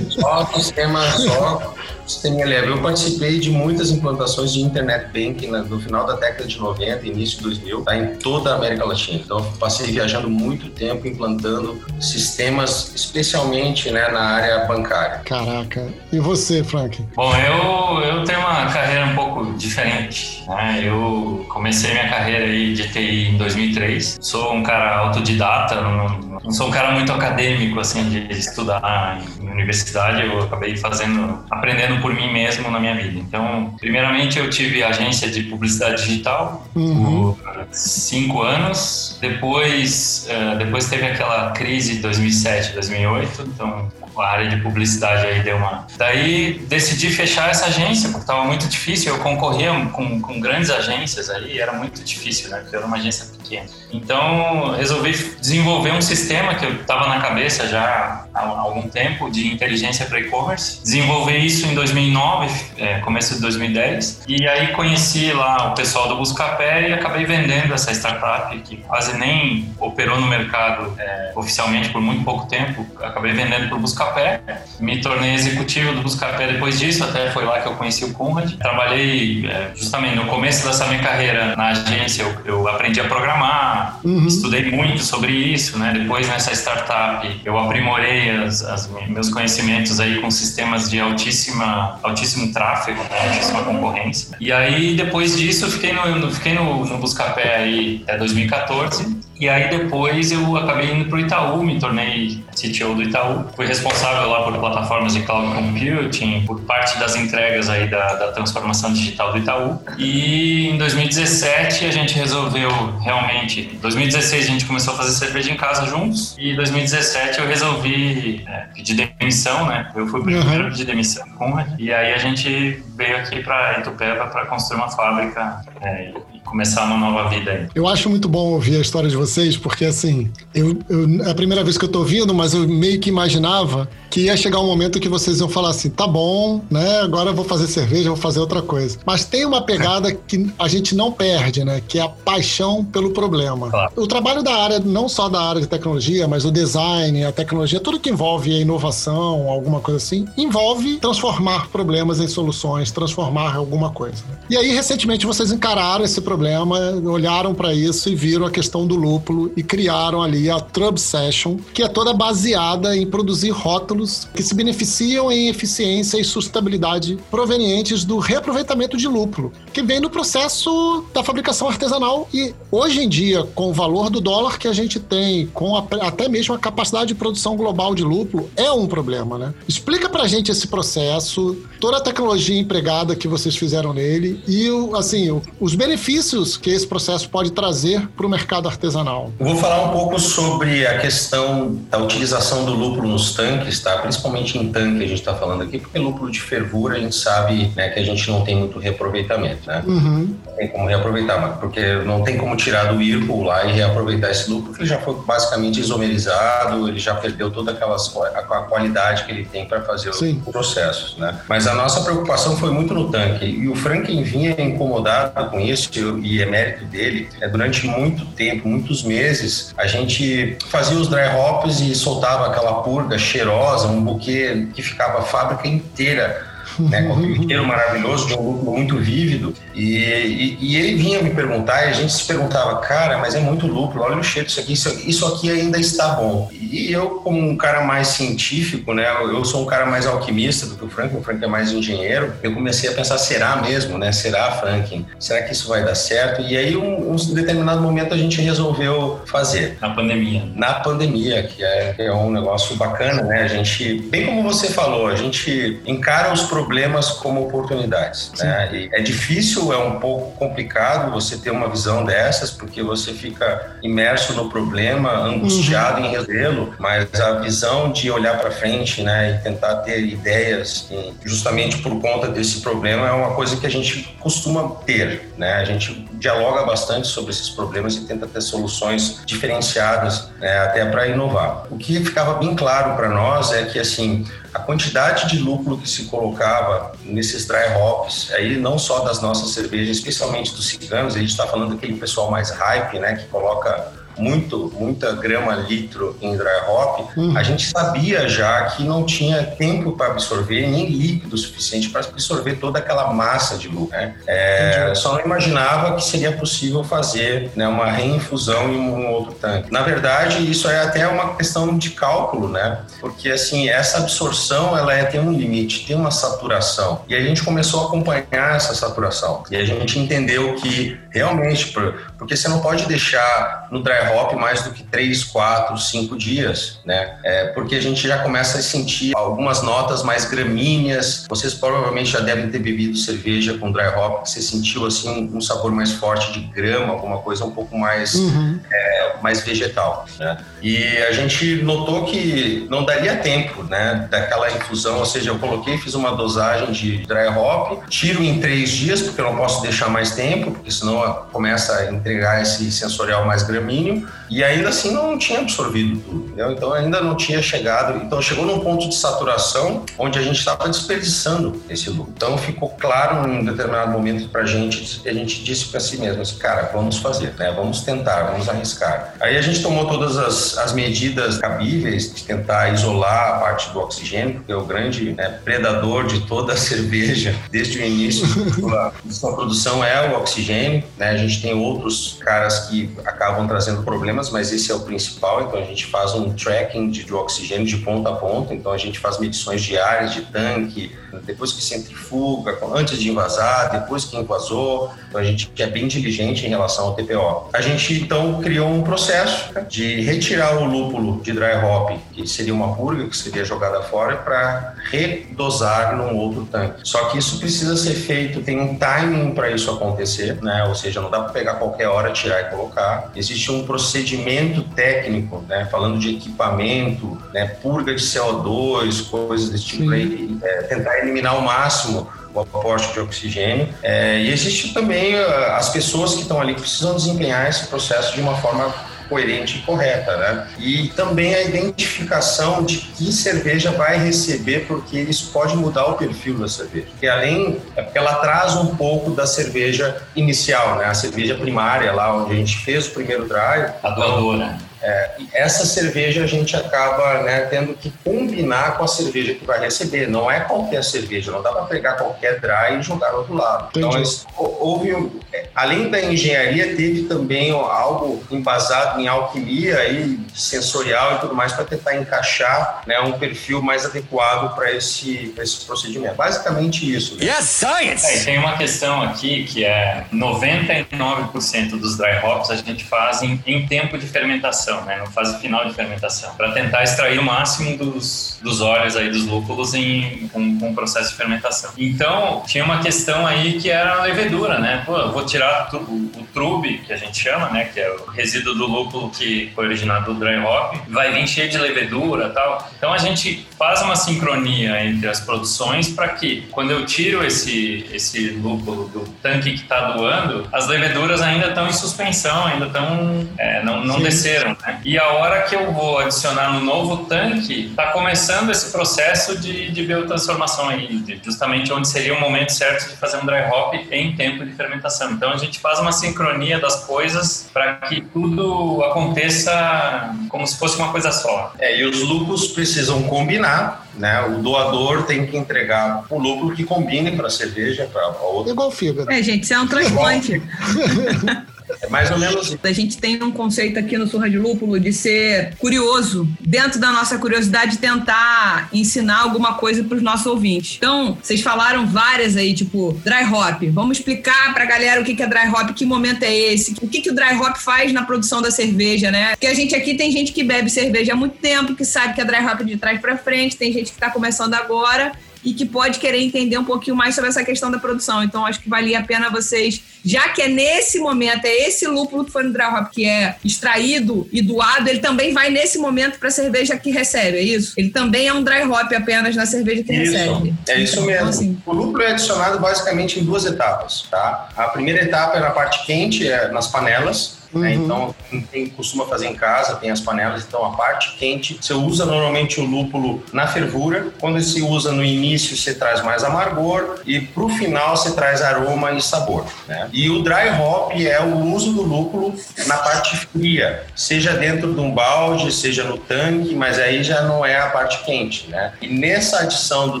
Só 0.10 0.46
sistema, 0.54 1.10
só 1.12 1.74
sisteminha 2.06 2.46
leve. 2.46 2.68
Eu 2.68 2.82
participei 2.82 3.38
de 3.38 3.50
muitas 3.50 3.90
implantações 3.90 4.52
de 4.52 4.60
internet 4.60 5.06
banking 5.06 5.48
no 5.48 5.80
final 5.80 6.06
da 6.06 6.14
década 6.14 6.46
de 6.46 6.58
90, 6.58 7.06
início 7.06 7.38
de 7.38 7.44
2000, 7.44 7.82
tá, 7.82 7.96
em 7.96 8.16
toda 8.16 8.52
a 8.52 8.56
América 8.56 8.84
Latina. 8.84 9.20
Então, 9.24 9.42
passei 9.58 9.86
viajando 9.86 10.28
muito 10.28 10.68
tempo 10.70 11.06
implantando 11.06 11.80
sistemas, 12.00 12.92
especialmente 13.00 13.90
né, 13.90 14.08
na 14.08 14.20
área 14.20 14.58
bancária. 14.66 15.20
Caraca. 15.24 15.88
E 16.12 16.18
você, 16.18 16.62
Frank? 16.62 17.04
Bom, 17.14 17.32
eu, 17.36 18.00
eu 18.02 18.24
tenho 18.24 18.40
uma 18.40 18.66
carreira 18.66 19.06
um 19.06 19.14
pouco 19.14 19.52
diferente. 19.54 20.44
Né? 20.46 20.82
Eu 20.84 21.46
comecei 21.48 21.92
minha 21.92 22.08
carreira 22.08 22.44
aí 22.44 22.74
de 22.74 22.88
TI 22.88 23.28
em 23.30 23.36
2003. 23.38 24.18
Sou 24.20 24.54
um 24.54 24.62
cara 24.62 24.98
autodidata, 24.98 25.80
não, 25.80 26.08
não 26.42 26.52
sou 26.52 26.68
um 26.68 26.70
cara 26.70 26.92
muito 26.92 27.12
acadêmico, 27.12 27.78
assim, 27.78 28.08
de 28.08 28.32
estudar 28.32 29.20
em 29.40 29.48
universidade. 29.48 30.26
Eu 30.26 30.42
acabei 30.42 30.76
fazendo, 30.76 31.44
aprendendo 31.50 32.00
por 32.00 32.14
mim 32.14 32.32
mesmo 32.32 32.70
na 32.70 32.80
minha 32.80 32.94
vida. 32.94 33.18
Então, 33.18 33.74
primeiramente 33.78 34.38
eu 34.38 34.48
tive 34.48 34.82
agência 34.82 35.30
de 35.30 35.44
publicidade 35.44 36.02
digital 36.02 36.66
uhum. 36.74 37.34
por 37.34 37.66
cinco 37.72 38.42
anos. 38.42 39.18
Depois, 39.20 40.28
uh, 40.30 40.56
depois 40.58 40.88
teve 40.88 41.06
aquela 41.06 41.50
crise 41.50 41.96
de 41.96 42.00
2007, 42.00 42.72
2008. 42.72 43.42
Então, 43.46 43.92
a 44.20 44.28
área 44.28 44.48
de 44.48 44.56
publicidade 44.56 45.26
aí 45.26 45.42
deu 45.42 45.56
uma. 45.56 45.86
Daí 45.96 46.58
decidi 46.68 47.10
fechar 47.10 47.50
essa 47.50 47.66
agência, 47.66 48.08
porque 48.08 48.22
estava 48.22 48.44
muito 48.44 48.66
difícil. 48.66 49.14
Eu 49.14 49.20
concorria 49.20 49.72
com, 49.92 50.20
com 50.20 50.40
grandes 50.40 50.70
agências 50.70 51.30
aí, 51.30 51.58
era 51.58 51.72
muito 51.72 52.02
difícil, 52.02 52.50
né? 52.50 52.60
Porque 52.60 52.76
era 52.76 52.86
uma 52.86 52.96
agência 52.96 53.26
pequena. 53.26 53.66
Então 53.92 54.76
resolvi 54.76 55.12
desenvolver 55.40 55.92
um 55.92 56.00
sistema 56.02 56.54
que 56.54 56.64
eu 56.64 56.74
estava 56.74 57.08
na 57.08 57.20
cabeça 57.20 57.66
já 57.66 58.26
há 58.34 58.46
algum 58.46 58.82
tempo 58.82 59.30
de 59.30 59.48
inteligência 59.48 60.06
para 60.06 60.20
e-commerce. 60.20 60.82
Desenvolvi 60.82 61.44
isso 61.44 61.66
em 61.66 61.74
2009, 61.74 62.48
é, 62.78 62.98
começo 63.00 63.34
de 63.34 63.40
2010. 63.40 64.24
E 64.28 64.46
aí 64.46 64.68
conheci 64.68 65.32
lá 65.32 65.70
o 65.70 65.74
pessoal 65.74 66.08
do 66.08 66.16
Buscapé 66.16 66.88
e 66.88 66.92
acabei 66.92 67.24
vendendo 67.24 67.74
essa 67.74 67.92
startup 67.92 68.56
que 68.60 68.78
quase 68.78 69.16
nem 69.18 69.68
operou 69.78 70.20
no 70.20 70.26
mercado 70.26 70.94
é, 70.98 71.32
oficialmente 71.34 71.90
por 71.90 72.00
muito 72.00 72.24
pouco 72.24 72.46
tempo. 72.46 72.86
Acabei 73.02 73.32
vendendo 73.32 73.68
para 73.68 73.76
o 73.76 73.80
Buscapé. 73.80 74.40
Me 74.78 75.00
tornei 75.00 75.34
executivo 75.34 75.92
do 75.92 76.02
Buscapé 76.02 76.46
depois 76.46 76.78
disso, 76.78 77.04
até 77.04 77.30
foi 77.30 77.44
lá 77.44 77.60
que 77.60 77.68
eu 77.68 77.74
conheci 77.74 78.04
o 78.04 78.12
Conrad. 78.12 78.52
Trabalhei 78.56 79.46
é, 79.46 79.70
justamente 79.74 80.16
no 80.16 80.26
começo 80.26 80.66
dessa 80.66 80.86
minha 80.86 81.02
carreira 81.02 81.56
na 81.56 81.68
agência, 81.68 82.22
eu, 82.22 82.34
eu 82.44 82.68
aprendi 82.68 83.00
a 83.00 83.04
programar, 83.04 84.00
uhum. 84.04 84.26
estudei 84.26 84.70
muito 84.70 85.02
sobre 85.02 85.32
isso, 85.32 85.78
né? 85.78 85.92
Depois 85.96 86.28
nessa 86.28 86.52
startup 86.52 87.40
eu 87.44 87.58
aprimorei 87.58 88.19
as, 88.28 88.62
as, 88.62 88.90
meus 89.08 89.30
conhecimentos 89.30 90.00
aí 90.00 90.20
com 90.20 90.30
sistemas 90.30 90.90
de 90.90 91.00
altíssima, 91.00 91.98
altíssimo 92.02 92.52
tráfego, 92.52 93.02
né? 93.02 93.28
altíssima 93.28 93.62
concorrência. 93.62 94.36
E 94.40 94.52
aí 94.52 94.94
depois 94.96 95.38
disso 95.38 95.64
eu 95.64 95.70
fiquei 95.70 95.92
no, 95.92 96.30
fiquei 96.30 96.52
no, 96.52 96.84
no 96.84 96.98
Buscapé 96.98 97.56
aí 97.56 98.02
até 98.04 98.18
2014 98.18 99.29
e 99.40 99.48
aí 99.48 99.70
depois 99.70 100.30
eu 100.30 100.54
acabei 100.54 100.92
indo 100.92 101.06
para 101.06 101.16
o 101.16 101.20
Itaú, 101.20 101.62
me 101.62 101.80
tornei 101.80 102.44
CTO 102.54 102.94
do 102.94 103.02
Itaú. 103.02 103.46
Fui 103.56 103.66
responsável 103.66 104.28
lá 104.28 104.42
por 104.42 104.58
plataformas 104.58 105.14
de 105.14 105.22
cloud 105.22 105.54
computing, 105.54 106.44
por 106.46 106.60
parte 106.60 106.98
das 106.98 107.16
entregas 107.16 107.70
aí 107.70 107.88
da, 107.88 108.16
da 108.16 108.32
transformação 108.32 108.92
digital 108.92 109.32
do 109.32 109.38
Itaú. 109.38 109.80
E 109.96 110.68
em 110.68 110.76
2017 110.76 111.86
a 111.86 111.90
gente 111.90 112.14
resolveu 112.14 112.70
realmente... 113.00 113.70
Em 113.72 113.78
2016 113.78 114.44
a 114.44 114.48
gente 114.48 114.66
começou 114.66 114.92
a 114.92 114.96
fazer 114.98 115.12
cerveja 115.12 115.50
em 115.50 115.56
casa 115.56 115.86
juntos. 115.86 116.36
E 116.38 116.50
em 116.50 116.56
2017 116.56 117.40
eu 117.40 117.46
resolvi 117.46 118.44
é, 118.46 118.66
pedir 118.74 118.94
demissão, 118.94 119.66
né? 119.66 119.90
Eu 119.94 120.06
fui 120.06 120.20
o 120.20 120.22
primeiro 120.22 120.64
uhum. 120.64 120.70
pedir 120.70 120.84
demissão 120.84 121.26
com 121.38 121.50
E 121.78 121.90
aí 121.90 122.12
a 122.12 122.18
gente 122.18 122.82
veio 122.94 123.16
aqui 123.16 123.42
para 123.42 123.78
Itupeva 123.78 124.26
para 124.26 124.44
construir 124.44 124.76
uma 124.76 124.90
fábrica 124.90 125.62
é, 125.80 126.12
começar 126.50 126.84
uma 126.84 126.96
nova 126.96 127.28
vida 127.28 127.52
aí. 127.52 127.68
Eu 127.74 127.86
acho 127.86 128.10
muito 128.10 128.28
bom 128.28 128.50
ouvir 128.50 128.76
a 128.76 128.80
história 128.80 129.08
de 129.08 129.16
vocês, 129.16 129.29
porque 129.60 129.84
assim, 129.84 130.30
eu, 130.54 130.78
eu, 130.88 131.22
é 131.24 131.30
a 131.30 131.34
primeira 131.34 131.62
vez 131.62 131.76
que 131.76 131.84
eu 131.84 131.88
tô 131.88 132.00
ouvindo, 132.00 132.34
mas 132.34 132.54
eu 132.54 132.66
meio 132.68 132.98
que 133.00 133.08
imaginava 133.08 133.88
que 134.10 134.22
ia 134.22 134.36
chegar 134.36 134.60
um 134.60 134.66
momento 134.66 135.00
que 135.00 135.08
vocês 135.08 135.40
iam 135.40 135.48
falar 135.48 135.70
assim, 135.70 135.88
tá 135.88 136.06
bom, 136.06 136.60
né? 136.70 137.00
Agora 137.00 137.30
eu 137.30 137.34
vou 137.34 137.44
fazer 137.44 137.66
cerveja, 137.66 138.08
vou 138.08 138.18
fazer 138.18 138.40
outra 138.40 138.60
coisa. 138.60 138.98
Mas 139.06 139.24
tem 139.24 139.44
uma 139.44 139.62
pegada 139.62 140.12
que 140.12 140.50
a 140.58 140.68
gente 140.68 140.94
não 140.94 141.12
perde, 141.12 141.64
né? 141.64 141.80
Que 141.86 141.98
é 141.98 142.02
a 142.02 142.08
paixão 142.08 142.84
pelo 142.84 143.10
problema. 143.10 143.70
Claro. 143.70 143.92
O 143.96 144.06
trabalho 144.06 144.42
da 144.42 144.54
área, 144.54 144.80
não 144.80 145.08
só 145.08 145.28
da 145.28 145.40
área 145.40 145.60
de 145.60 145.66
tecnologia, 145.66 146.26
mas 146.26 146.44
o 146.44 146.50
design, 146.50 147.24
a 147.24 147.32
tecnologia, 147.32 147.80
tudo 147.80 148.00
que 148.00 148.10
envolve 148.10 148.54
a 148.54 148.58
inovação, 148.58 149.48
alguma 149.48 149.80
coisa 149.80 149.98
assim, 149.98 150.26
envolve 150.36 150.98
transformar 150.98 151.68
problemas 151.68 152.20
em 152.20 152.26
soluções, 152.26 152.90
transformar 152.90 153.54
alguma 153.54 153.90
coisa. 153.90 154.24
Né? 154.28 154.38
E 154.50 154.56
aí, 154.56 154.74
recentemente, 154.74 155.26
vocês 155.26 155.52
encararam 155.52 156.04
esse 156.04 156.20
problema 156.20 156.40
problema, 156.40 156.76
olharam 157.04 157.54
para 157.54 157.74
isso 157.74 158.08
e 158.08 158.14
viram 158.14 158.46
a 158.46 158.50
questão 158.50 158.86
do 158.86 158.96
lúpulo 158.96 159.52
e 159.56 159.62
criaram 159.62 160.22
ali 160.22 160.50
a 160.50 160.58
Trub 160.58 160.98
Session, 160.98 161.56
que 161.74 161.82
é 161.82 161.88
toda 161.88 162.14
baseada 162.14 162.96
em 162.96 163.06
produzir 163.06 163.50
rótulos 163.50 163.99
que 164.34 164.42
se 164.42 164.54
beneficiam 164.54 165.30
em 165.30 165.48
eficiência 165.48 166.18
e 166.18 166.24
sustentabilidade 166.24 167.18
provenientes 167.30 168.04
do 168.04 168.18
reaproveitamento 168.18 168.96
de 168.96 169.08
lúpulo, 169.08 169.52
que 169.72 169.82
vem 169.82 170.00
no 170.00 170.10
processo 170.10 171.04
da 171.12 171.22
fabricação 171.22 171.68
artesanal 171.68 172.28
e 172.32 172.54
hoje 172.70 173.00
em 173.00 173.08
dia, 173.08 173.44
com 173.54 173.70
o 173.70 173.72
valor 173.72 174.10
do 174.10 174.20
dólar 174.20 174.58
que 174.58 174.68
a 174.68 174.72
gente 174.72 174.98
tem, 174.98 175.46
com 175.48 175.76
a, 175.76 175.84
até 176.02 176.28
mesmo 176.28 176.54
a 176.54 176.58
capacidade 176.58 177.08
de 177.08 177.14
produção 177.14 177.56
global 177.56 177.94
de 177.94 178.02
lúpulo, 178.02 178.50
é 178.56 178.70
um 178.70 178.86
problema, 178.86 179.38
né? 179.38 179.54
Explica 179.66 180.08
pra 180.08 180.26
gente 180.26 180.50
esse 180.50 180.66
processo, 180.66 181.56
toda 181.80 181.98
a 181.98 182.00
tecnologia 182.00 182.58
empregada 182.58 183.16
que 183.16 183.26
vocês 183.26 183.56
fizeram 183.56 183.92
nele 183.92 184.42
e, 184.46 184.68
assim, 184.96 185.40
os 185.58 185.74
benefícios 185.74 186.56
que 186.56 186.70
esse 186.70 186.86
processo 186.86 187.28
pode 187.28 187.52
trazer 187.52 188.08
para 188.16 188.26
o 188.26 188.28
mercado 188.28 188.68
artesanal? 188.68 189.32
Eu 189.38 189.46
vou 189.46 189.56
falar 189.56 189.84
um 189.84 189.92
pouco 189.92 190.18
sobre 190.18 190.86
a 190.86 190.98
questão 190.98 191.78
da 191.90 191.98
utilização 191.98 192.64
do 192.64 192.74
lúpulo 192.74 193.08
nos 193.08 193.34
tanques, 193.34 193.80
tá? 193.80 193.89
Tá? 193.90 193.98
Principalmente 193.98 194.58
em 194.58 194.70
tanque 194.70 195.04
a 195.04 195.08
gente 195.08 195.18
está 195.18 195.34
falando 195.34 195.62
aqui, 195.62 195.78
porque 195.78 195.98
lúpulo 195.98 196.30
de 196.30 196.40
fervura 196.40 196.96
a 196.96 197.00
gente 197.00 197.14
sabe 197.14 197.72
né, 197.76 197.88
que 197.88 197.98
a 197.98 198.04
gente 198.04 198.30
não 198.30 198.42
tem 198.44 198.56
muito 198.56 198.78
reaproveitamento, 198.78 199.66
né? 199.66 199.82
Uhum. 199.86 200.36
Não 200.46 200.56
tem 200.56 200.68
como 200.68 200.86
reaproveitar, 200.86 201.58
porque 201.58 201.94
não 202.04 202.22
tem 202.22 202.36
como 202.36 202.56
tirar 202.56 202.84
do 202.84 202.98
whirlpool 202.98 203.42
lá 203.42 203.64
e 203.64 203.72
reaproveitar 203.72 204.30
esse 204.30 204.48
lúpulo, 204.48 204.68
porque 204.68 204.82
ele 204.82 204.88
já 204.88 204.98
foi 204.98 205.14
basicamente 205.26 205.80
isomerizado, 205.80 206.88
ele 206.88 206.98
já 206.98 207.14
perdeu 207.14 207.50
toda 207.50 207.72
aquelas, 207.72 208.14
a, 208.34 208.42
qualidade 208.42 209.24
que 209.24 209.32
ele 209.32 209.44
tem 209.44 209.66
para 209.66 209.80
fazer 209.82 210.12
Sim. 210.14 210.42
os 210.44 210.52
processos, 210.52 211.16
né? 211.16 211.40
Mas 211.48 211.66
a 211.66 211.74
nossa 211.74 212.02
preocupação 212.02 212.56
foi 212.56 212.70
muito 212.70 212.94
no 212.94 213.10
tanque 213.10 213.44
e 213.44 213.68
o 213.68 213.74
Franken 213.74 214.22
vinha 214.22 214.50
incomodado 214.60 215.50
com 215.50 215.58
isso 215.58 215.90
e 216.22 216.42
é 216.42 216.46
mérito 216.46 216.84
dele. 216.86 217.28
É, 217.40 217.48
durante 217.48 217.86
muito 217.86 218.24
tempo, 218.26 218.68
muitos 218.68 219.02
meses, 219.02 219.74
a 219.76 219.86
gente 219.86 220.56
fazia 220.68 220.98
os 220.98 221.08
dry 221.08 221.28
hops 221.36 221.80
e 221.80 221.94
soltava 221.94 222.46
aquela 222.46 222.82
purga 222.82 223.18
cheirosa, 223.18 223.79
um 223.88 224.02
buquê 224.02 224.68
que 224.74 224.82
ficava 224.82 225.20
a 225.20 225.22
fábrica 225.22 225.66
inteira 225.66 226.49
né, 226.88 227.02
com 227.02 227.14
aquele 227.14 227.46
cheiro 227.46 227.66
maravilhoso 227.66 228.26
de 228.26 228.34
um 228.34 228.42
lúpulo 228.42 228.72
muito 228.76 228.96
vívido. 228.96 229.54
E, 229.74 229.96
e, 229.96 230.58
e, 230.60 230.76
ele 230.76 230.94
vinha 230.94 231.22
me 231.22 231.30
perguntar, 231.30 231.86
e 231.86 231.90
a 231.90 231.92
gente 231.92 232.12
se 232.12 232.24
perguntava, 232.24 232.76
cara, 232.80 233.18
mas 233.18 233.34
é 233.34 233.40
muito 233.40 233.66
lúpulo, 233.66 234.04
olha 234.04 234.16
o 234.16 234.22
cheiro 234.22 234.46
disso 234.46 234.60
aqui, 234.60 234.72
isso, 234.72 235.08
isso 235.08 235.26
aqui 235.26 235.50
ainda 235.50 235.78
está 235.78 236.08
bom. 236.08 236.48
E 236.52 236.92
eu, 236.92 237.10
como 237.22 237.38
um 237.38 237.56
cara 237.56 237.82
mais 237.84 238.08
científico, 238.08 238.94
né, 238.94 239.06
eu 239.20 239.44
sou 239.44 239.62
um 239.62 239.66
cara 239.66 239.86
mais 239.86 240.06
alquimista 240.06 240.66
do 240.66 240.76
que 240.76 240.84
o 240.84 240.88
Frank, 240.88 241.16
o 241.16 241.22
Frank 241.22 241.42
é 241.42 241.48
mais 241.48 241.72
engenheiro, 241.72 242.32
eu 242.42 242.52
comecei 242.52 242.90
a 242.90 242.92
pensar, 242.92 243.18
será 243.18 243.56
mesmo, 243.56 243.98
né, 243.98 244.12
será, 244.12 244.52
Franklin? 244.52 245.06
Será 245.18 245.42
que 245.42 245.52
isso 245.52 245.68
vai 245.68 245.84
dar 245.84 245.94
certo? 245.94 246.42
E 246.42 246.56
aí, 246.56 246.76
um, 246.76 247.12
um 247.12 247.16
determinado 247.34 247.80
momento, 247.80 248.14
a 248.14 248.16
gente 248.16 248.40
resolveu 248.40 249.20
fazer. 249.26 249.76
Na 249.80 249.90
pandemia. 249.90 250.44
Na 250.54 250.74
pandemia, 250.74 251.42
que 251.42 251.62
é, 251.62 251.92
que 251.94 252.02
é 252.02 252.12
um 252.12 252.30
negócio 252.30 252.76
bacana, 252.76 253.22
né, 253.22 253.42
a 253.42 253.48
gente, 253.48 254.00
bem 254.10 254.26
como 254.26 254.42
você 254.42 254.68
falou, 254.68 255.06
a 255.08 255.16
gente 255.16 255.80
encara 255.86 256.32
os 256.32 256.42
problemas 256.42 256.69
problemas 256.70 257.10
como 257.10 257.42
oportunidades. 257.42 258.30
Né? 258.38 258.70
E 258.72 258.90
é 258.92 259.00
difícil, 259.00 259.72
é 259.72 259.76
um 259.76 259.98
pouco 259.98 260.36
complicado 260.36 261.10
você 261.10 261.36
ter 261.36 261.50
uma 261.50 261.68
visão 261.68 262.04
dessas, 262.04 262.52
porque 262.52 262.80
você 262.80 263.12
fica 263.12 263.76
imerso 263.82 264.34
no 264.34 264.48
problema, 264.48 265.10
angustiado 265.18 266.00
uhum. 266.00 266.06
em 266.06 266.10
resolvê-lo, 266.10 266.74
mas 266.78 267.12
a 267.20 267.40
visão 267.40 267.90
de 267.90 268.08
olhar 268.08 268.38
para 268.38 268.52
frente 268.52 269.02
né, 269.02 269.32
e 269.34 269.42
tentar 269.42 269.76
ter 269.78 270.00
ideias, 270.00 270.88
justamente 271.24 271.78
por 271.78 272.00
conta 272.00 272.28
desse 272.28 272.60
problema, 272.60 273.08
é 273.08 273.12
uma 273.12 273.34
coisa 273.34 273.56
que 273.56 273.66
a 273.66 273.70
gente 273.70 274.16
costuma 274.20 274.76
ter. 274.86 275.32
Né? 275.36 275.54
A 275.54 275.64
gente 275.64 276.06
dialoga 276.12 276.64
bastante 276.64 277.08
sobre 277.08 277.32
esses 277.32 277.50
problemas 277.50 277.96
e 277.96 278.02
tenta 278.02 278.28
ter 278.28 278.42
soluções 278.42 279.22
diferenciadas 279.26 280.30
né, 280.38 280.56
até 280.58 280.84
para 280.84 281.08
inovar. 281.08 281.66
O 281.68 281.76
que 281.76 281.98
ficava 282.04 282.34
bem 282.34 282.54
claro 282.54 282.94
para 282.94 283.08
nós 283.08 283.50
é 283.50 283.64
que 283.64 283.78
assim 283.80 284.24
a 284.52 284.58
quantidade 284.58 285.28
de 285.28 285.38
lúpulo 285.38 285.78
que 285.78 285.88
se 285.88 286.06
colocava 286.06 286.92
nesses 287.04 287.46
dry 287.46 287.74
hops, 287.76 288.32
aí 288.32 288.58
não 288.58 288.78
só 288.78 289.00
das 289.00 289.22
nossas 289.22 289.50
cervejas, 289.50 289.98
especialmente 289.98 290.52
dos 290.54 290.68
ciganos, 290.68 291.14
a 291.14 291.18
gente 291.18 291.30
está 291.30 291.46
falando 291.46 291.74
daquele 291.74 291.96
pessoal 291.96 292.30
mais 292.30 292.50
hype, 292.50 292.98
né, 292.98 293.14
que 293.14 293.26
coloca 293.26 293.92
muito, 294.18 294.72
muita 294.78 295.12
grama 295.12 295.54
litro 295.54 296.16
em 296.20 296.36
dry 296.36 296.68
hop, 296.68 297.16
uhum. 297.16 297.36
a 297.36 297.42
gente 297.42 297.66
sabia 297.66 298.28
já 298.28 298.62
que 298.66 298.82
não 298.82 299.04
tinha 299.04 299.42
tempo 299.42 299.92
para 299.92 300.08
absorver 300.12 300.66
nem 300.66 300.86
líquido 300.88 301.36
suficiente 301.36 301.88
para 301.90 302.00
absorver 302.00 302.56
toda 302.56 302.78
aquela 302.78 303.12
massa 303.12 303.56
de 303.56 303.68
lúpulo. 303.68 303.90
Né? 303.90 304.14
É, 304.26 304.92
só 304.94 305.14
não 305.14 305.20
imaginava 305.20 305.94
que 305.96 306.04
seria 306.04 306.32
possível 306.32 306.84
fazer 306.84 307.50
né, 307.54 307.66
uma 307.66 307.90
reinfusão 307.90 308.72
em 308.72 308.78
um 308.78 309.10
outro 309.12 309.32
tanque. 309.34 309.72
Na 309.72 309.82
verdade, 309.82 310.50
isso 310.50 310.68
é 310.68 310.82
até 310.82 311.06
uma 311.06 311.34
questão 311.36 311.76
de 311.76 311.90
cálculo, 311.90 312.48
né? 312.48 312.80
Porque 313.00 313.30
assim 313.30 313.68
essa 313.68 313.98
absorção 313.98 314.76
ela 314.76 314.92
é, 314.92 315.04
tem 315.04 315.20
um 315.20 315.32
limite, 315.32 315.86
tem 315.86 315.96
uma 315.96 316.10
saturação. 316.10 317.02
E 317.08 317.14
a 317.14 317.20
gente 317.20 317.42
começou 317.42 317.84
a 317.84 317.86
acompanhar 317.86 318.56
essa 318.56 318.74
saturação 318.74 319.42
e 319.50 319.56
a 319.56 319.64
gente 319.64 319.98
entendeu 319.98 320.54
que 320.56 320.98
realmente, 321.12 321.74
porque 322.18 322.36
você 322.36 322.48
não 322.48 322.60
pode 322.60 322.86
deixar 322.86 323.68
no 323.70 323.82
dry 323.82 324.14
hop 324.14 324.34
mais 324.34 324.62
do 324.62 324.70
que 324.70 324.82
3, 324.82 325.24
4, 325.24 325.76
5 325.76 326.16
dias, 326.16 326.80
né? 326.84 327.18
É, 327.24 327.46
porque 327.48 327.74
a 327.74 327.82
gente 327.82 328.06
já 328.06 328.18
começa 328.18 328.58
a 328.58 328.62
sentir 328.62 329.14
algumas 329.16 329.62
notas 329.62 330.02
mais 330.02 330.24
gramíneas. 330.24 331.26
Vocês 331.28 331.54
provavelmente 331.54 332.10
já 332.10 332.20
devem 332.20 332.48
ter 332.48 332.58
bebido 332.58 332.96
cerveja 332.96 333.58
com 333.58 333.72
dry 333.72 333.88
hop, 333.88 334.22
que 334.22 334.30
você 334.30 334.42
sentiu 334.42 334.86
assim 334.86 335.30
um 335.32 335.40
sabor 335.40 335.72
mais 335.72 335.92
forte 335.92 336.32
de 336.32 336.40
grama, 336.40 336.92
alguma 336.92 337.18
coisa 337.18 337.44
um 337.44 337.50
pouco 337.50 337.76
mais, 337.76 338.14
uhum. 338.14 338.58
é, 338.70 339.16
mais 339.22 339.40
vegetal, 339.40 340.06
né? 340.18 340.38
E 340.62 340.98
a 340.98 341.12
gente 341.12 341.62
notou 341.62 342.04
que 342.04 342.66
não 342.70 342.84
daria 342.84 343.16
tempo, 343.16 343.62
né, 343.64 344.06
daquela 344.10 344.50
infusão, 344.50 344.98
ou 344.98 345.06
seja, 345.06 345.30
eu 345.30 345.38
coloquei, 345.38 345.78
fiz 345.78 345.94
uma 345.94 346.14
dosagem 346.14 346.70
de 346.72 346.98
dry 347.06 347.28
hop, 347.28 347.84
tiro 347.88 348.22
em 348.22 348.40
três 348.40 348.70
dias, 348.70 349.00
porque 349.02 349.20
eu 349.20 349.24
não 349.24 349.36
posso 349.36 349.62
deixar 349.62 349.88
mais 349.88 350.12
tempo, 350.12 350.50
porque 350.52 350.70
senão 350.70 350.99
começa 351.32 351.76
a 351.76 351.92
entregar 351.92 352.40
esse 352.42 352.70
sensorial 352.70 353.24
mais 353.24 353.42
gramíneo, 353.42 354.08
e 354.28 354.44
ainda 354.44 354.68
assim 354.68 354.92
não 354.92 355.18
tinha 355.18 355.40
absorvido 355.40 356.00
tudo, 356.00 356.26
entendeu? 356.26 356.52
Então 356.52 356.72
ainda 356.72 357.00
não 357.00 357.16
tinha 357.16 357.42
chegado, 357.42 358.04
então 358.04 358.22
chegou 358.22 358.46
num 358.46 358.60
ponto 358.60 358.88
de 358.88 358.94
saturação 358.94 359.84
onde 359.98 360.18
a 360.18 360.22
gente 360.22 360.38
estava 360.38 360.68
desperdiçando 360.68 361.60
esse 361.68 361.90
lucro. 361.90 362.12
Então 362.16 362.38
ficou 362.38 362.68
claro 362.70 363.28
em 363.28 363.40
um 363.40 363.44
determinado 363.44 363.90
momento 363.90 364.28
para 364.28 364.42
a 364.42 364.46
gente, 364.46 365.02
a 365.06 365.12
gente 365.12 365.42
disse 365.42 365.66
para 365.66 365.80
si 365.80 365.98
mesmo, 365.98 366.22
assim, 366.22 366.36
cara, 366.36 366.70
vamos 366.72 366.98
fazer, 366.98 367.34
né? 367.38 367.52
Vamos 367.54 367.80
tentar, 367.80 368.30
vamos 368.30 368.48
arriscar. 368.48 369.14
Aí 369.20 369.36
a 369.36 369.42
gente 369.42 369.60
tomou 369.62 369.86
todas 369.86 370.16
as, 370.16 370.56
as 370.58 370.72
medidas 370.72 371.38
cabíveis 371.38 372.14
de 372.14 372.22
tentar 372.22 372.72
isolar 372.72 373.34
a 373.34 373.38
parte 373.40 373.70
do 373.70 373.80
oxigênio, 373.80 374.34
porque 374.34 374.52
é 374.52 374.56
o 374.56 374.64
grande 374.64 375.12
né, 375.12 375.40
predador 375.44 376.06
de 376.06 376.20
toda 376.20 376.52
a 376.52 376.56
cerveja 376.70 377.34
desde 377.50 377.78
o 377.78 377.84
início 377.84 378.26
sua 379.10 379.34
produção 379.34 379.84
é 379.84 380.08
o 380.08 380.18
oxigênio, 380.18 380.84
né? 381.00 381.08
A 381.12 381.16
gente 381.16 381.40
tem 381.40 381.54
outros 381.54 382.18
caras 382.20 382.68
que 382.68 382.90
acabam 383.06 383.48
trazendo 383.48 383.82
problemas, 383.82 384.28
mas 384.28 384.52
esse 384.52 384.70
é 384.70 384.74
o 384.74 384.80
principal. 384.80 385.42
Então 385.42 385.58
a 385.58 385.64
gente 385.64 385.86
faz 385.86 386.12
um 386.12 386.34
tracking 386.34 386.90
de, 386.90 387.04
de 387.04 387.14
oxigênio 387.14 387.66
de 387.66 387.78
ponta 387.78 388.10
a 388.10 388.16
ponta. 388.16 388.52
Então 388.52 388.70
a 388.70 388.76
gente 388.76 388.98
faz 388.98 389.18
medições 389.18 389.62
diárias 389.62 390.12
de 390.12 390.20
tanque, 390.20 390.92
depois 391.24 391.52
que 391.52 391.62
centrifuga, 391.62 392.58
antes 392.74 392.98
de 392.98 393.08
invasar, 393.08 393.70
depois 393.72 394.04
que 394.04 394.16
invasou. 394.16 394.92
Então 395.08 395.20
a 395.20 395.24
gente 395.24 395.50
é 395.58 395.66
bem 395.66 395.88
diligente 395.88 396.46
em 396.46 396.50
relação 396.50 396.86
ao 396.88 396.94
TPO. 396.94 397.48
A 397.52 397.60
gente 397.62 397.94
então 397.94 398.40
criou 398.42 398.68
um 398.68 398.82
processo 398.82 399.50
de 399.68 400.02
retirar 400.02 400.58
o 400.58 400.64
lúpulo 400.64 401.22
de 401.22 401.32
dry 401.32 401.64
hop, 401.64 401.98
que 402.12 402.26
seria 402.26 402.52
uma 402.52 402.76
purga 402.76 403.08
que 403.08 403.16
seria 403.16 403.44
jogada 403.44 403.82
fora, 403.82 404.16
para 404.18 404.74
redosar 404.90 405.96
num 405.96 406.16
outro 406.16 406.44
tanque. 406.44 406.80
Só 406.84 407.06
que 407.06 407.18
isso 407.18 407.38
precisa 407.38 407.76
ser 407.76 407.94
feito, 407.94 408.42
tem 408.42 408.60
um 408.60 408.76
timing 408.76 409.32
para 409.32 409.50
isso 409.50 409.70
acontecer, 409.70 410.40
né? 410.42 410.64
Ou 410.64 410.74
seja, 410.74 410.89
não 410.98 411.10
dá 411.10 411.20
para 411.20 411.32
pegar 411.32 411.54
qualquer 411.54 411.88
hora, 411.88 412.10
tirar 412.12 412.40
e 412.40 412.44
colocar. 412.50 413.10
Existe 413.14 413.50
um 413.52 413.64
procedimento 413.64 414.62
técnico, 414.74 415.44
né? 415.48 415.66
Falando 415.70 415.98
de 415.98 416.16
equipamento, 416.16 417.20
né? 417.32 417.46
Purga 417.62 417.94
de 417.94 418.02
CO2, 418.02 419.08
coisas 419.10 419.50
desse 419.50 419.64
tipo, 419.64 419.90
aí, 419.90 420.38
é, 420.42 420.62
tentar 420.62 420.98
eliminar 420.98 421.34
ao 421.34 421.42
máximo 421.42 422.08
o 422.34 422.40
aporte 422.40 422.92
de 422.92 423.00
oxigênio. 423.00 423.68
É, 423.82 424.20
e 424.20 424.32
existe 424.32 424.72
também 424.72 425.14
uh, 425.14 425.52
as 425.56 425.68
pessoas 425.70 426.14
que 426.14 426.22
estão 426.22 426.40
ali 426.40 426.54
que 426.54 426.60
precisam 426.60 426.94
desempenhar 426.94 427.48
esse 427.48 427.66
processo 427.66 428.14
de 428.14 428.20
uma 428.20 428.36
forma 428.36 428.72
coerente 429.10 429.58
e 429.58 429.62
correta, 429.62 430.16
né? 430.16 430.46
E 430.58 430.88
também 430.96 431.34
a 431.34 431.42
identificação 431.42 432.64
de 432.64 432.78
que 432.78 433.12
cerveja 433.12 433.72
vai 433.72 433.98
receber, 433.98 434.66
porque 434.66 434.98
isso 434.98 435.32
pode 435.32 435.56
mudar 435.56 435.86
o 435.86 435.94
perfil 435.94 436.38
da 436.38 436.48
cerveja. 436.48 436.86
Porque 436.90 437.06
além, 437.06 437.60
é 437.76 437.82
porque 437.82 437.98
ela 437.98 438.14
traz 438.14 438.54
um 438.54 438.76
pouco 438.76 439.10
da 439.10 439.26
cerveja 439.26 440.00
inicial, 440.14 440.76
né? 440.76 440.86
A 440.86 440.94
cerveja 440.94 441.34
primária, 441.34 441.92
lá 441.92 442.16
onde 442.16 442.32
a 442.32 442.36
gente 442.36 442.56
fez 442.58 442.86
o 442.86 442.90
primeiro 442.92 443.26
dry. 443.26 443.72
A 443.82 443.90
doadora. 443.90 444.69
É, 444.82 445.10
essa 445.34 445.66
cerveja 445.66 446.24
a 446.24 446.26
gente 446.26 446.56
acaba 446.56 447.22
né, 447.22 447.40
tendo 447.42 447.74
que 447.74 447.92
combinar 448.04 448.78
com 448.78 448.84
a 448.84 448.88
cerveja 448.88 449.34
que 449.34 449.44
vai 449.44 449.60
receber. 449.60 450.08
Não 450.08 450.30
é 450.30 450.40
qualquer 450.40 450.82
cerveja, 450.82 451.30
não 451.30 451.42
dá 451.42 451.52
para 451.52 451.64
pegar 451.64 451.94
qualquer 451.94 452.40
dry 452.40 452.78
e 452.78 452.82
jogar 452.82 453.10
do 453.10 453.18
outro 453.18 453.34
lado. 453.34 453.68
Então, 453.76 453.90
Entendi. 453.90 454.08
Então, 454.32 454.56
houve, 454.58 455.12
é, 455.32 455.48
além 455.54 455.90
da 455.90 456.02
engenharia, 456.02 456.76
teve 456.76 457.02
também 457.02 457.50
algo 457.50 458.22
embasado 458.30 459.00
em 459.00 459.08
alquimia 459.08 459.86
e 459.88 460.18
sensorial 460.34 461.16
e 461.16 461.18
tudo 461.18 461.34
mais 461.34 461.52
para 461.52 461.64
tentar 461.64 461.96
encaixar 461.96 462.82
né, 462.86 462.98
um 463.00 463.12
perfil 463.12 463.60
mais 463.60 463.84
adequado 463.84 464.54
para 464.54 464.72
esse, 464.72 465.34
esse 465.36 465.64
procedimento. 465.66 466.14
Basicamente 466.14 466.90
isso. 466.90 467.16
Né? 467.16 467.26
Yes, 467.26 467.44
science! 467.44 468.06
É, 468.06 468.24
tem 468.24 468.38
uma 468.38 468.56
questão 468.56 469.02
aqui 469.02 469.44
que 469.44 469.64
é 469.64 470.06
99% 470.12 471.78
dos 471.78 471.96
dry 471.96 472.18
hops 472.24 472.50
a 472.50 472.56
gente 472.56 472.84
faz 472.84 473.22
em, 473.22 473.42
em 473.46 473.66
tempo 473.66 473.98
de 473.98 474.06
fermentação 474.06 474.69
fermentação, 474.70 474.84
né, 474.84 474.98
no 474.98 475.06
fase 475.06 475.40
final 475.40 475.64
de 475.66 475.74
fermentação, 475.74 476.34
para 476.34 476.52
tentar 476.52 476.82
extrair 476.82 477.18
o 477.18 477.22
máximo 477.22 477.76
dos, 477.76 478.38
dos 478.42 478.60
óleos 478.60 478.96
aí 478.96 479.10
dos 479.10 479.26
lúpulos 479.26 479.74
em, 479.74 480.28
com, 480.32 480.58
com 480.58 480.70
o 480.70 480.74
processo 480.74 481.10
de 481.10 481.16
fermentação. 481.16 481.72
Então, 481.76 482.42
tinha 482.46 482.64
uma 482.64 482.80
questão 482.80 483.26
aí 483.26 483.60
que 483.60 483.70
era 483.70 483.98
a 483.98 484.02
levedura, 484.02 484.58
né? 484.58 484.82
Pô, 484.86 484.96
eu 484.96 485.12
vou 485.12 485.24
tirar 485.24 485.68
o, 485.74 485.76
o 485.76 486.26
trube, 486.32 486.78
que 486.78 486.92
a 486.92 486.96
gente 486.96 487.18
chama, 487.18 487.48
né, 487.50 487.64
que 487.64 487.80
é 487.80 487.90
o 487.90 488.10
resíduo 488.10 488.54
do 488.54 488.66
lúpulo 488.66 488.80
lúpulo 488.90 489.10
que 489.10 489.50
foi 489.54 489.66
originado 489.66 490.12
do 490.12 490.20
dry 490.20 490.38
hop, 490.38 490.74
vai 490.88 491.12
vir 491.12 491.26
cheio 491.26 491.48
de 491.48 491.58
levedura 491.58 492.30
tal. 492.30 492.68
Então 492.76 492.92
a 492.92 492.98
gente 492.98 493.46
faz 493.58 493.82
uma 493.82 493.96
sincronia 493.96 494.84
entre 494.84 495.08
as 495.08 495.20
produções 495.20 495.88
para 495.88 496.08
que 496.08 496.46
quando 496.50 496.70
eu 496.70 496.84
tiro 496.86 497.24
esse, 497.24 497.86
esse 497.92 498.30
lúpulo 498.30 498.88
do 498.88 499.00
tanque 499.22 499.52
que 499.52 499.62
está 499.62 499.92
doando, 499.92 500.46
as 500.52 500.66
leveduras 500.66 501.20
ainda 501.22 501.48
estão 501.48 501.68
em 501.68 501.72
suspensão, 501.72 502.46
ainda 502.46 502.66
estão 502.66 503.28
é, 503.38 503.62
não, 503.62 503.84
não 503.84 504.00
desceram. 504.00 504.56
Né? 504.62 504.80
E 504.84 504.98
a 504.98 505.08
hora 505.08 505.42
que 505.42 505.54
eu 505.54 505.72
vou 505.72 505.98
adicionar 505.98 506.52
no 506.52 506.60
novo 506.60 507.04
tanque, 507.04 507.66
está 507.66 507.92
começando 507.92 508.50
esse 508.50 508.70
processo 508.70 509.38
de, 509.38 509.70
de 509.70 509.82
biotransformação 509.86 510.68
aí, 510.68 510.98
de, 510.98 511.20
justamente 511.22 511.72
onde 511.72 511.88
seria 511.88 512.14
o 512.14 512.20
momento 512.20 512.52
certo 512.52 512.90
de 512.90 512.96
fazer 512.96 513.18
um 513.18 513.26
dry 513.26 513.42
hop 513.50 513.74
em 513.90 514.14
tempo 514.14 514.44
de 514.44 514.52
fermentação. 514.52 515.12
Então 515.12 515.32
a 515.32 515.36
gente 515.36 515.58
faz 515.58 515.78
uma 515.78 515.92
sincronia 515.92 516.58
das 516.58 516.84
coisas 516.84 517.48
para 517.52 517.76
que 517.76 518.00
tudo 518.00 518.82
aconteça 518.84 520.14
como 520.28 520.46
se 520.46 520.58
fosse 520.58 520.76
uma 520.76 520.90
coisa 520.90 521.12
só. 521.12 521.52
É, 521.58 521.78
e 521.78 521.84
os 521.84 522.00
lúpulos 522.00 522.48
precisam 522.48 523.02
combinar, 523.04 523.86
né? 523.94 524.20
O 524.22 524.42
doador 524.42 525.04
tem 525.04 525.26
que 525.26 525.36
entregar 525.36 526.04
o 526.08 526.18
lúpulo 526.18 526.54
que 526.54 526.64
combine 526.64 527.16
para 527.16 527.26
a 527.26 527.30
cerveja, 527.30 527.88
para 527.92 528.08
outra. 528.08 528.52
Igual 528.52 528.70
fígado. 528.70 529.10
É, 529.10 529.22
gente, 529.22 529.44
isso 529.44 529.54
é 529.54 529.60
um 529.60 529.66
transplante. 529.66 530.42
É 531.80 531.88
mais 531.88 532.10
ou 532.10 532.18
menos. 532.18 532.56
A 532.62 532.72
gente 532.72 532.98
tem 532.98 533.22
um 533.22 533.30
conceito 533.30 533.78
aqui 533.78 533.96
no 533.96 534.06
Surra 534.06 534.28
de 534.28 534.38
Lúpulo 534.38 534.78
de 534.78 534.92
ser 534.92 535.54
curioso, 535.56 536.28
dentro 536.40 536.78
da 536.78 536.90
nossa 536.92 537.18
curiosidade, 537.18 537.78
tentar 537.78 538.68
ensinar 538.72 539.20
alguma 539.20 539.54
coisa 539.54 539.82
para 539.84 539.96
os 539.96 540.02
nossos 540.02 540.26
ouvintes. 540.26 540.76
Então, 540.76 541.18
vocês 541.22 541.40
falaram 541.40 541.86
várias 541.86 542.36
aí, 542.36 542.54
tipo, 542.54 542.92
dry 543.04 543.24
hop. 543.24 543.62
Vamos 543.72 543.98
explicar 543.98 544.52
para 544.54 544.64
a 544.64 544.66
galera 544.66 545.00
o 545.00 545.04
que 545.04 545.20
é 545.20 545.26
dry 545.26 545.48
hop, 545.48 545.74
que 545.74 545.84
momento 545.84 546.22
é 546.22 546.34
esse, 546.34 546.74
o 546.80 546.88
que, 546.88 547.00
que 547.00 547.10
o 547.10 547.14
dry 547.14 547.34
hop 547.34 547.56
faz 547.56 547.92
na 547.92 548.04
produção 548.04 548.40
da 548.40 548.50
cerveja, 548.50 549.10
né? 549.10 549.30
Porque 549.30 549.46
a 549.46 549.54
gente 549.54 549.74
aqui 549.74 549.94
tem 549.94 550.10
gente 550.10 550.32
que 550.32 550.42
bebe 550.42 550.70
cerveja 550.70 551.12
há 551.12 551.16
muito 551.16 551.36
tempo, 551.38 551.74
que 551.74 551.84
sabe 551.84 552.14
que 552.14 552.20
é 552.20 552.24
dry 552.24 552.44
hop 552.46 552.60
de 552.62 552.76
trás 552.76 553.00
para 553.00 553.16
frente, 553.16 553.56
tem 553.56 553.72
gente 553.72 553.86
que 553.86 553.96
está 553.96 554.10
começando 554.10 554.54
agora 554.54 555.12
e 555.44 555.54
que 555.54 555.64
pode 555.64 555.98
querer 555.98 556.20
entender 556.22 556.58
um 556.58 556.64
pouquinho 556.64 556.94
mais 556.96 557.14
sobre 557.14 557.30
essa 557.30 557.42
questão 557.44 557.70
da 557.70 557.78
produção. 557.78 558.22
Então, 558.22 558.44
acho 558.46 558.60
que 558.60 558.68
valia 558.68 558.98
a 558.98 559.02
pena 559.02 559.30
vocês, 559.30 559.80
já 560.04 560.28
que 560.30 560.42
é 560.42 560.48
nesse 560.48 560.98
momento, 560.98 561.44
é 561.44 561.66
esse 561.68 561.86
lúpulo 561.86 562.24
que 562.24 562.30
foi 562.30 562.42
no 562.42 562.52
dry 562.52 562.64
hop 562.66 562.90
que 562.92 563.04
é 563.06 563.36
extraído 563.44 564.28
e 564.32 564.42
doado, 564.42 564.88
ele 564.88 564.98
também 565.00 565.32
vai 565.32 565.50
nesse 565.50 565.78
momento 565.78 566.18
para 566.18 566.28
a 566.28 566.30
cerveja 566.32 566.76
que 566.76 566.90
recebe, 566.90 567.38
é 567.38 567.42
isso? 567.42 567.72
Ele 567.76 567.90
também 567.90 568.26
é 568.28 568.32
um 568.34 568.42
dry 568.42 568.62
hop 568.64 568.92
apenas 568.94 569.34
na 569.36 569.46
cerveja 569.46 569.82
que 569.82 569.92
Isso, 569.92 570.12
recebe. 570.12 570.54
é 570.68 570.80
isso 570.80 570.94
Então, 570.94 571.06
mesmo. 571.06 571.28
assim, 571.28 571.58
O 571.66 571.72
lúpulo 571.72 572.02
é 572.02 572.10
adicionado 572.12 572.58
basicamente 572.58 573.18
em 573.20 573.24
duas 573.24 573.44
etapas, 573.44 574.02
tá? 574.10 574.48
A 574.56 574.64
primeira 574.68 575.02
etapa 575.02 575.36
é 575.36 575.40
na 575.40 575.50
parte 575.50 575.84
quente, 575.86 576.26
é 576.28 576.48
nas 576.50 576.66
panelas, 576.68 577.39
né? 577.52 577.76
Uhum. 577.76 577.84
Então, 577.84 578.14
quem 578.50 578.68
costuma 578.68 579.06
fazer 579.06 579.26
em 579.26 579.34
casa, 579.34 579.76
tem 579.76 579.90
as 579.90 580.00
panelas, 580.00 580.44
então 580.46 580.64
a 580.64 580.70
parte 580.76 581.16
quente, 581.16 581.58
você 581.60 581.72
usa 581.72 582.04
normalmente 582.04 582.60
o 582.60 582.64
lúpulo 582.64 583.22
na 583.32 583.46
fervura. 583.46 584.08
Quando 584.20 584.40
se 584.40 584.62
usa 584.62 584.92
no 584.92 585.04
início, 585.04 585.56
você 585.56 585.74
traz 585.74 586.02
mais 586.02 586.24
amargor 586.24 587.00
e 587.04 587.20
pro 587.20 587.48
final 587.48 587.96
você 587.96 588.12
traz 588.12 588.42
aroma 588.42 588.92
e 588.92 589.02
sabor, 589.02 589.44
né? 589.66 589.88
E 589.92 590.08
o 590.08 590.22
dry 590.22 590.50
hop 590.60 590.92
é 590.92 591.20
o 591.20 591.44
uso 591.52 591.72
do 591.72 591.82
lúpulo 591.82 592.34
na 592.66 592.78
parte 592.78 593.16
fria, 593.16 593.84
seja 593.94 594.34
dentro 594.34 594.72
de 594.72 594.80
um 594.80 594.92
balde, 594.92 595.52
seja 595.52 595.84
no 595.84 595.98
tanque, 595.98 596.54
mas 596.54 596.78
aí 596.78 597.02
já 597.02 597.22
não 597.22 597.44
é 597.44 597.56
a 597.56 597.68
parte 597.68 598.04
quente, 598.04 598.48
né? 598.48 598.72
E 598.80 598.88
nessa 598.88 599.40
adição 599.40 599.88
do 599.88 600.00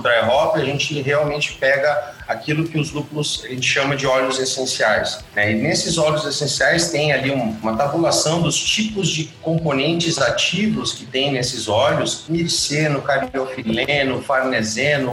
dry 0.00 0.20
hop, 0.28 0.56
a 0.56 0.64
gente 0.64 1.00
realmente 1.02 1.52
pega 1.52 2.14
aquilo 2.30 2.64
que 2.68 2.78
os 2.78 2.92
lúpulos 2.92 3.42
a 3.44 3.48
gente 3.48 3.66
chama 3.66 3.96
de 3.96 4.06
óleos 4.06 4.38
essenciais. 4.38 5.18
Né? 5.34 5.52
E 5.52 5.54
nesses 5.56 5.98
óleos 5.98 6.24
essenciais 6.24 6.90
tem 6.90 7.12
ali 7.12 7.30
um- 7.30 7.56
uma 7.60 7.76
tabulação 7.76 8.40
dos 8.40 8.56
tipos 8.58 9.08
de 9.08 9.24
componentes 9.42 10.18
ativos 10.18 10.92
que 10.92 11.04
tem 11.04 11.32
nesses 11.32 11.68
óleos: 11.68 12.24
mirceno, 12.28 13.02
cariofileno, 13.02 14.22
farneseno, 14.22 15.10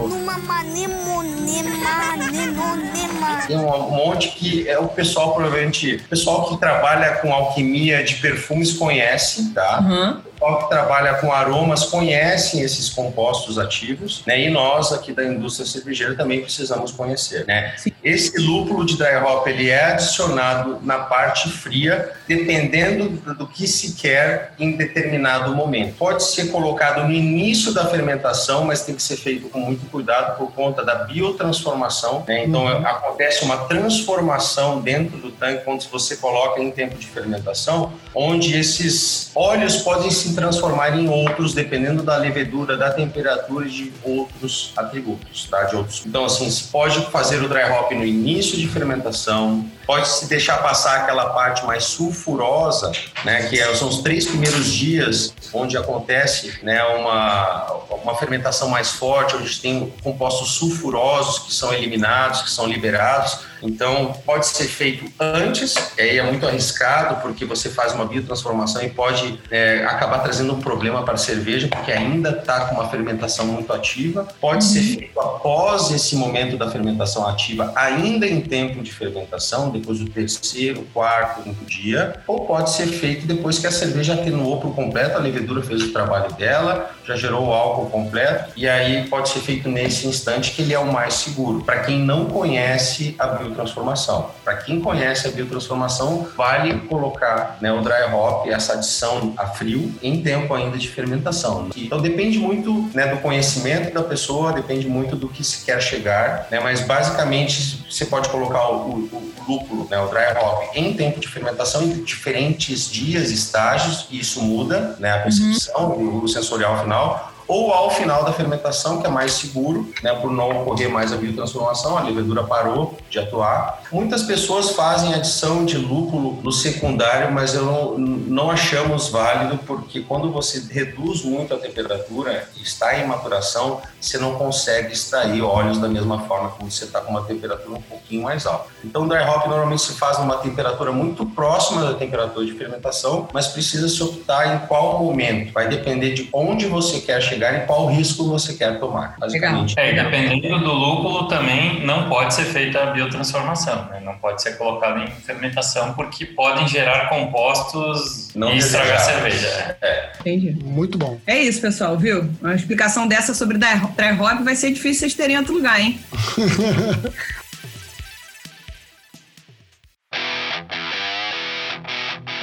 tem 3.48 3.58
um, 3.58 3.74
um 3.74 3.92
monte 3.92 4.30
que 4.30 4.68
é 4.68 4.78
o 4.78 4.88
pessoal 4.88 5.34
provavelmente, 5.34 5.96
o 5.96 6.04
pessoal 6.10 6.50
que 6.50 6.58
trabalha 6.58 7.16
com 7.16 7.34
alquimia 7.34 8.04
de 8.04 8.16
perfumes 8.16 8.74
conhece, 8.74 9.52
tá? 9.54 9.80
uhum. 9.82 10.27
O 10.38 10.40
pessoal 10.40 10.64
que 10.64 10.70
trabalha 10.70 11.16
com 11.16 11.32
aromas 11.32 11.86
conhecem 11.86 12.62
esses 12.62 12.90
compostos 12.90 13.58
ativos, 13.58 14.22
né? 14.26 14.40
E 14.40 14.50
nós 14.52 14.94
aqui 14.94 15.12
da 15.12 15.24
indústria 15.24 15.66
cervejeira 15.66 16.16
também 16.16 16.42
precisamos 16.42 16.92
conhecer, 16.92 17.46
né? 17.48 17.74
Esse 18.04 18.40
lúpulo 18.40 18.86
de 18.86 18.98
dry 18.98 19.16
hop 19.16 19.48
ele 19.48 19.70
é 19.70 19.86
adicionado 19.86 20.80
na 20.84 21.00
parte 21.00 21.50
fria, 21.50 22.12
dependendo 22.28 23.10
do- 23.10 23.48
que 23.48 23.68
se 23.68 23.94
quer 23.94 24.54
em 24.60 24.76
determinado 24.76 25.56
momento. 25.56 25.96
Pode 25.96 26.24
ser 26.24 26.52
colocado 26.52 27.04
no 27.06 27.12
início 27.12 27.74
da 27.74 27.86
fermentação, 27.86 28.66
mas 28.66 28.82
tem 28.84 28.94
que 28.96 29.02
ser 29.02 29.16
feito 29.18 29.48
com 29.50 29.60
muito 29.60 29.90
cuidado 29.90 30.38
por 30.38 30.52
conta 30.52 30.84
da 30.84 30.96
biotransformação. 31.06 32.24
Né? 32.28 32.46
Então 32.46 32.68
acontece 32.68 33.44
uma 33.46 33.58
transformação 33.66 34.82
dentro 34.82 35.18
do 35.18 35.32
tanque 35.32 35.64
quando 35.64 35.84
você 35.90 36.18
coloca 36.18 36.62
em 36.62 36.72
tempo 36.72 36.96
de 36.98 37.08
fermentação, 37.08 37.94
onde 38.14 38.58
esses 38.58 39.32
óleos 39.34 39.78
podem 39.78 40.10
se 40.12 40.34
transformar 40.36 40.98
em 40.98 41.08
outros, 41.10 41.54
dependendo 41.54 42.04
da 42.04 42.18
levedura, 42.18 42.76
da 42.76 42.92
temperatura 42.92 43.66
e 43.66 43.70
de 43.70 43.94
outros 44.04 44.74
atributos, 44.76 45.46
tá? 45.50 45.64
De 45.64 45.76
outros. 45.76 46.04
Então, 46.06 46.26
assim, 46.26 46.50
se 46.50 46.66
pode 46.66 47.00
fazer 47.12 47.42
o 47.42 47.48
dry 47.48 47.64
hop 47.72 47.92
no 47.92 48.04
início 48.06 48.58
de 48.58 48.68
fermentação, 48.68 49.66
pode 49.88 50.08
se 50.08 50.28
deixar 50.28 50.58
passar 50.58 50.98
aquela 50.98 51.30
parte 51.30 51.66
mais 51.66 51.86
sulfurosa, 51.86 52.92
né? 53.24 53.48
Que 53.48 53.60
é- 53.60 53.74
são 53.74 53.88
os 53.88 54.00
três 54.00 54.26
primeiros 54.26 54.66
dias 54.66 55.34
onde 55.54 55.78
acontece, 55.78 56.60
né? 56.62 56.84
Uma 56.84 57.78
uma 58.04 58.16
fermentação 58.16 58.70
mais 58.70 58.92
forte, 58.92 59.36
onde 59.36 59.60
tem 59.60 59.94
compostos 60.02 60.54
sulfurosos 60.54 61.40
que 61.40 61.54
são 61.54 61.74
eliminados, 61.74 62.42
que 62.42 62.50
são 62.50 62.66
liberados. 62.66 63.40
Então, 63.62 64.14
pode 64.26 64.46
ser 64.46 64.66
feito 64.66 65.12
antes, 65.20 65.76
e 65.98 66.02
aí 66.02 66.18
é 66.18 66.24
muito 66.24 66.48
arriscado, 66.48 67.22
porque 67.22 67.44
você 67.44 67.70
faz 67.70 67.94
uma 67.94 68.06
biotransformação 68.06 68.84
e 68.84 68.90
pode 68.90 69.40
é, 69.50 69.84
acabar 69.86 70.20
trazendo 70.20 70.54
um 70.54 70.60
problema 70.60 71.04
para 71.04 71.16
a 71.16 71.18
cerveja, 71.18 71.68
porque 71.68 71.92
ainda 71.92 72.30
está 72.30 72.66
com 72.66 72.76
uma 72.76 72.88
fermentação 72.88 73.48
muito 73.48 73.74
ativa. 73.74 74.28
Pode 74.40 74.64
ser 74.64 74.82
feito 74.82 75.20
após 75.20 75.90
esse 75.92 76.16
momento 76.16 76.56
da 76.56 76.70
fermentação 76.70 77.28
ativa, 77.28 77.72
ainda 77.76 78.28
em 78.28 78.42
tempo 78.42 78.84
de 78.84 78.92
fermentação, 78.92 79.72
depois 79.80 80.00
do 80.00 80.10
terceiro, 80.10 80.86
quarto, 80.94 81.44
quinto 81.44 81.66
dia, 81.66 82.16
ou 82.28 82.46
pode 82.46 82.72
ser 82.72 82.88
feito 82.88 83.26
depois 83.26 83.60
que 83.60 83.68
a 83.68 83.72
cerveja 83.72 84.14
atenuou 84.14 84.60
por 84.60 84.74
completo, 84.76 85.18
a 85.18 85.20
levedura 85.20 85.62
fez 85.62 85.82
o 85.84 85.92
trabalho 85.92 86.32
dela, 86.34 86.92
já 87.06 87.16
gerou 87.16 87.48
o 87.48 87.54
álcool 87.54 87.90
completo, 87.90 88.52
e 88.56 88.68
aí 88.68 89.08
pode 89.08 89.30
ser 89.30 89.40
feito 89.40 89.70
nesse 89.70 90.08
instante 90.08 90.52
que 90.52 90.62
ele 90.62 90.74
é 90.74 90.80
o 90.80 90.92
mais 90.92 91.14
seguro. 91.16 91.64
Para 91.64 91.80
quem 91.80 92.00
não 92.00 92.26
conhece 92.26 93.16
a 93.18 93.28
biotransformação, 93.28 94.32
para 94.44 94.56
quem 94.58 94.80
conhece 94.82 95.28
a 95.28 95.32
biotransformação, 95.32 96.28
vale 96.36 96.80
colocar 96.88 97.58
né, 97.62 97.72
o 97.72 97.82
dry 97.82 98.04
hop, 98.14 98.48
essa 98.48 98.74
adição 98.74 99.34
a 99.38 99.48
frio, 99.48 99.94
em 100.02 100.22
tempo 100.22 100.54
ainda 100.54 100.78
de 100.78 100.88
fermentação. 100.88 101.70
Então 101.76 102.00
depende 102.02 102.38
muito 102.40 102.90
né, 102.94 103.08
do 103.08 103.18
conhecimento 103.18 103.94
da 103.94 104.04
pessoa, 104.04 104.52
depende 104.54 104.88
muito 104.88 105.16
do 105.16 105.28
que 105.30 105.44
se 105.44 105.66
quer 105.66 105.82
chegar, 105.82 106.48
né, 106.52 106.60
mas 106.60 106.82
basicamente 106.82 107.86
você 107.90 108.06
pode 108.06 108.30
colocar 108.30 108.70
o, 108.70 108.76
o- 109.12 109.34
o 109.48 109.60
lúpulo, 109.68 109.88
né, 109.90 110.00
o 110.00 110.08
dry 110.08 110.26
hop, 110.42 110.76
em 110.76 110.94
tempo 110.94 111.20
de 111.20 111.28
fermentação 111.28 111.84
em 111.84 112.04
diferentes 112.04 112.90
dias, 112.90 113.32
estágios, 113.32 114.08
e 114.10 114.20
isso 114.20 114.42
muda 114.42 114.96
né, 115.00 115.12
a 115.12 115.20
percepção, 115.20 115.92
o, 115.92 116.24
o 116.24 116.28
sensorial 116.28 116.82
final, 116.82 117.34
ou 117.48 117.72
ao 117.72 117.90
final 117.90 118.24
da 118.24 118.34
fermentação, 118.34 119.00
que 119.02 119.08
é 119.08 119.10
mais 119.10 119.34
seguro, 119.34 119.92
né, 120.04 120.14
por 120.14 120.32
não 120.32 120.62
ocorrer 120.62 120.90
mais 120.90 121.14
a 121.14 121.18
biotransformação, 121.18 121.98
a 121.98 122.02
levedura 122.02 122.44
parou 122.44 122.98
de 123.10 123.20
atuar. 123.20 123.84
Muitas 123.92 124.24
pessoas 124.24 124.72
fazem 124.72 125.14
adição 125.14 125.66
de 125.66 125.78
lúpulo 125.78 126.40
no 126.44 126.52
secundário, 126.52 127.32
mas 127.32 127.54
eu 127.54 127.66
não, 127.66 127.98
não 127.98 128.52
achamos 128.52 129.10
válido, 129.10 129.58
porque 129.66 130.02
quando 130.02 130.32
você 130.32 130.62
reduz 130.70 131.24
muito 131.24 131.54
a 131.54 131.58
temperatura 131.58 132.50
e 132.58 132.64
está 132.64 132.98
em 133.00 133.08
maturação, 133.08 133.82
você 134.00 134.18
não 134.18 134.36
consegue 134.36 134.94
extrair 134.94 135.42
óleos 135.42 135.78
da 135.78 135.88
mesma 135.88 136.20
forma 136.22 136.50
como 136.50 136.70
você 136.70 136.84
está 136.84 137.00
com 137.00 137.12
uma 137.12 137.24
temperatura 137.24 137.78
um 137.78 137.82
pouquinho 137.82 138.24
mais 138.24 138.46
alta. 138.46 138.68
Então, 138.84 139.04
o 139.04 139.08
dry 139.08 139.22
hop 139.22 139.48
normalmente 139.48 139.82
se 139.82 139.94
faz 139.94 140.18
numa 140.20 140.38
temperatura 140.38 140.92
muito 140.92 141.26
próxima 141.26 141.84
da 141.84 141.94
temperatura 141.94 142.46
de 142.46 142.54
fermentação, 142.54 143.28
mas 143.34 143.48
precisa 143.48 143.88
se 143.88 144.02
optar 144.04 144.56
em 144.56 144.68
qual 144.68 145.00
momento. 145.00 145.54
Vai 145.54 145.68
depender 145.68 146.14
de 146.14 146.30
onde 146.34 146.66
você 146.68 147.00
quer 147.00 147.22
chegar 147.22 147.37
e 147.46 147.66
qual 147.66 147.88
risco 147.88 148.24
você 148.26 148.54
quer 148.54 148.80
tomar. 148.80 149.16
Basicamente. 149.20 149.76
É, 149.78 149.92
e 149.92 149.96
dependendo 149.96 150.60
do 150.60 150.74
lúpulo 150.74 151.28
também 151.28 151.86
não 151.86 152.10
pode 152.10 152.34
ser 152.34 152.46
feita 152.46 152.84
a 152.84 152.86
biotransformação, 152.88 153.86
né? 153.86 154.02
não 154.04 154.18
pode 154.18 154.42
ser 154.42 154.58
colocado 154.58 155.04
em 155.04 155.08
fermentação 155.08 155.94
porque 155.94 156.26
podem 156.26 156.68
gerar 156.68 157.10
compostos 157.10 158.30
Não 158.36 158.52
e 158.54 158.58
estragar 158.58 158.98
a 158.98 159.00
cerveja. 159.00 159.78
Entendi. 160.20 160.58
Muito 160.64 160.98
bom. 160.98 161.20
É 161.26 161.38
isso, 161.38 161.62
pessoal, 161.62 161.98
viu? 161.98 162.30
Uma 162.42 162.56
explicação 162.56 163.08
dessa 163.08 163.34
sobre 163.34 163.58
dry 163.58 163.80
dry 163.96 164.20
hop 164.20 164.44
vai 164.44 164.56
ser 164.56 164.72
difícil 164.72 165.00
vocês 165.02 165.14
terem 165.14 165.36
em 165.36 165.40
outro 165.40 165.54
lugar, 165.54 165.80
hein? 165.80 166.00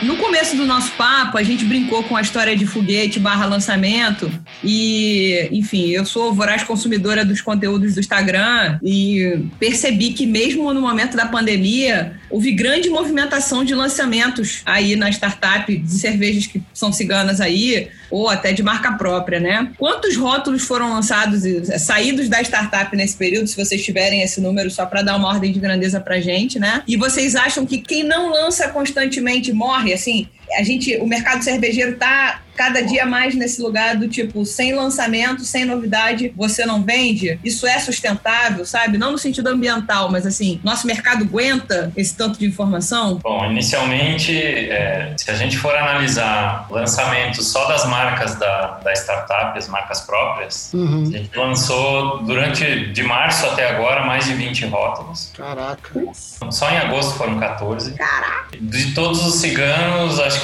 no 0.04 0.16
começo 0.16 0.56
do 0.56 0.66
nosso 0.66 0.92
papo, 0.92 1.38
a 1.38 1.42
gente 1.42 1.64
brincou 1.64 2.04
com 2.04 2.16
a 2.16 2.20
história 2.20 2.54
de 2.56 2.66
foguete 2.66 3.18
barra 3.18 3.46
lançamento. 3.46 4.30
E, 4.62 5.48
enfim, 5.50 5.90
eu 5.90 6.04
sou 6.04 6.32
voraz 6.32 6.62
consumidora 6.62 7.24
dos 7.24 7.40
conteúdos 7.40 7.94
do 7.94 8.00
Instagram. 8.00 8.78
E 8.82 9.46
percebi 9.58 10.12
que 10.12 10.26
mesmo 10.26 10.72
no 10.72 10.80
momento 10.80 11.16
da 11.16 11.26
pandemia, 11.26 12.14
houve 12.30 12.52
grande 12.52 12.90
movimentação 12.90 13.64
de 13.64 13.74
lançamentos 13.74 14.62
aí 14.66 14.94
na 14.94 15.10
startup 15.10 15.74
de 15.74 15.92
cervejas 15.92 16.46
que 16.46 16.62
são 16.72 16.92
ciganas 16.92 17.40
aí, 17.40 17.88
ou 18.14 18.28
até 18.28 18.52
de 18.52 18.62
marca 18.62 18.92
própria, 18.92 19.40
né? 19.40 19.72
Quantos 19.76 20.16
rótulos 20.16 20.62
foram 20.62 20.92
lançados 20.92 21.44
e 21.44 21.56
é, 21.68 21.78
saídos 21.78 22.28
da 22.28 22.40
startup 22.42 22.94
nesse 22.96 23.16
período, 23.16 23.48
se 23.48 23.56
vocês 23.56 23.84
tiverem 23.84 24.22
esse 24.22 24.40
número 24.40 24.70
só 24.70 24.86
para 24.86 25.02
dar 25.02 25.16
uma 25.16 25.26
ordem 25.26 25.50
de 25.50 25.58
grandeza 25.58 25.98
pra 25.98 26.20
gente, 26.20 26.56
né? 26.56 26.84
E 26.86 26.96
vocês 26.96 27.34
acham 27.34 27.66
que 27.66 27.78
quem 27.78 28.04
não 28.04 28.30
lança 28.30 28.68
constantemente 28.68 29.52
morre, 29.52 29.92
assim? 29.92 30.28
A 30.58 30.62
gente, 30.62 30.96
o 30.96 31.06
mercado 31.06 31.42
cervejeiro 31.42 31.96
tá 31.96 32.40
cada 32.56 32.80
dia 32.82 33.04
mais 33.04 33.34
nesse 33.34 33.60
lugar 33.60 33.96
do 33.96 34.08
tipo, 34.08 34.44
sem 34.44 34.74
lançamento, 34.74 35.44
sem 35.44 35.64
novidade, 35.64 36.32
você 36.36 36.64
não 36.64 36.82
vende? 36.82 37.38
Isso 37.44 37.66
é 37.66 37.78
sustentável, 37.78 38.64
sabe? 38.64 38.96
Não 38.96 39.12
no 39.12 39.18
sentido 39.18 39.48
ambiental, 39.48 40.10
mas 40.10 40.26
assim, 40.26 40.60
nosso 40.62 40.86
mercado 40.86 41.24
aguenta 41.24 41.92
esse 41.96 42.16
tanto 42.16 42.38
de 42.38 42.46
informação? 42.46 43.18
Bom, 43.22 43.50
inicialmente, 43.50 44.36
é, 44.36 45.14
se 45.16 45.30
a 45.30 45.34
gente 45.34 45.56
for 45.58 45.74
analisar 45.74 46.66
lançamentos 46.70 47.46
só 47.48 47.66
das 47.66 47.84
marcas 47.86 48.36
da, 48.36 48.78
da 48.84 48.92
startup, 48.92 49.58
as 49.58 49.68
marcas 49.68 50.00
próprias, 50.02 50.70
uhum. 50.72 51.02
a 51.02 51.18
gente 51.18 51.36
lançou 51.36 52.22
durante 52.22 52.92
de 52.92 53.02
março 53.02 53.46
até 53.46 53.68
agora 53.68 54.04
mais 54.04 54.26
de 54.26 54.34
20 54.34 54.66
rótulos. 54.66 55.30
Caraca. 55.36 55.90
Só 56.50 56.70
em 56.70 56.78
agosto 56.78 57.16
foram 57.16 57.38
14. 57.38 57.92
Caraca. 57.94 58.56
De 58.60 58.92
todos 58.94 59.26
os 59.26 59.36
ciganos, 59.36 60.20
acho 60.20 60.43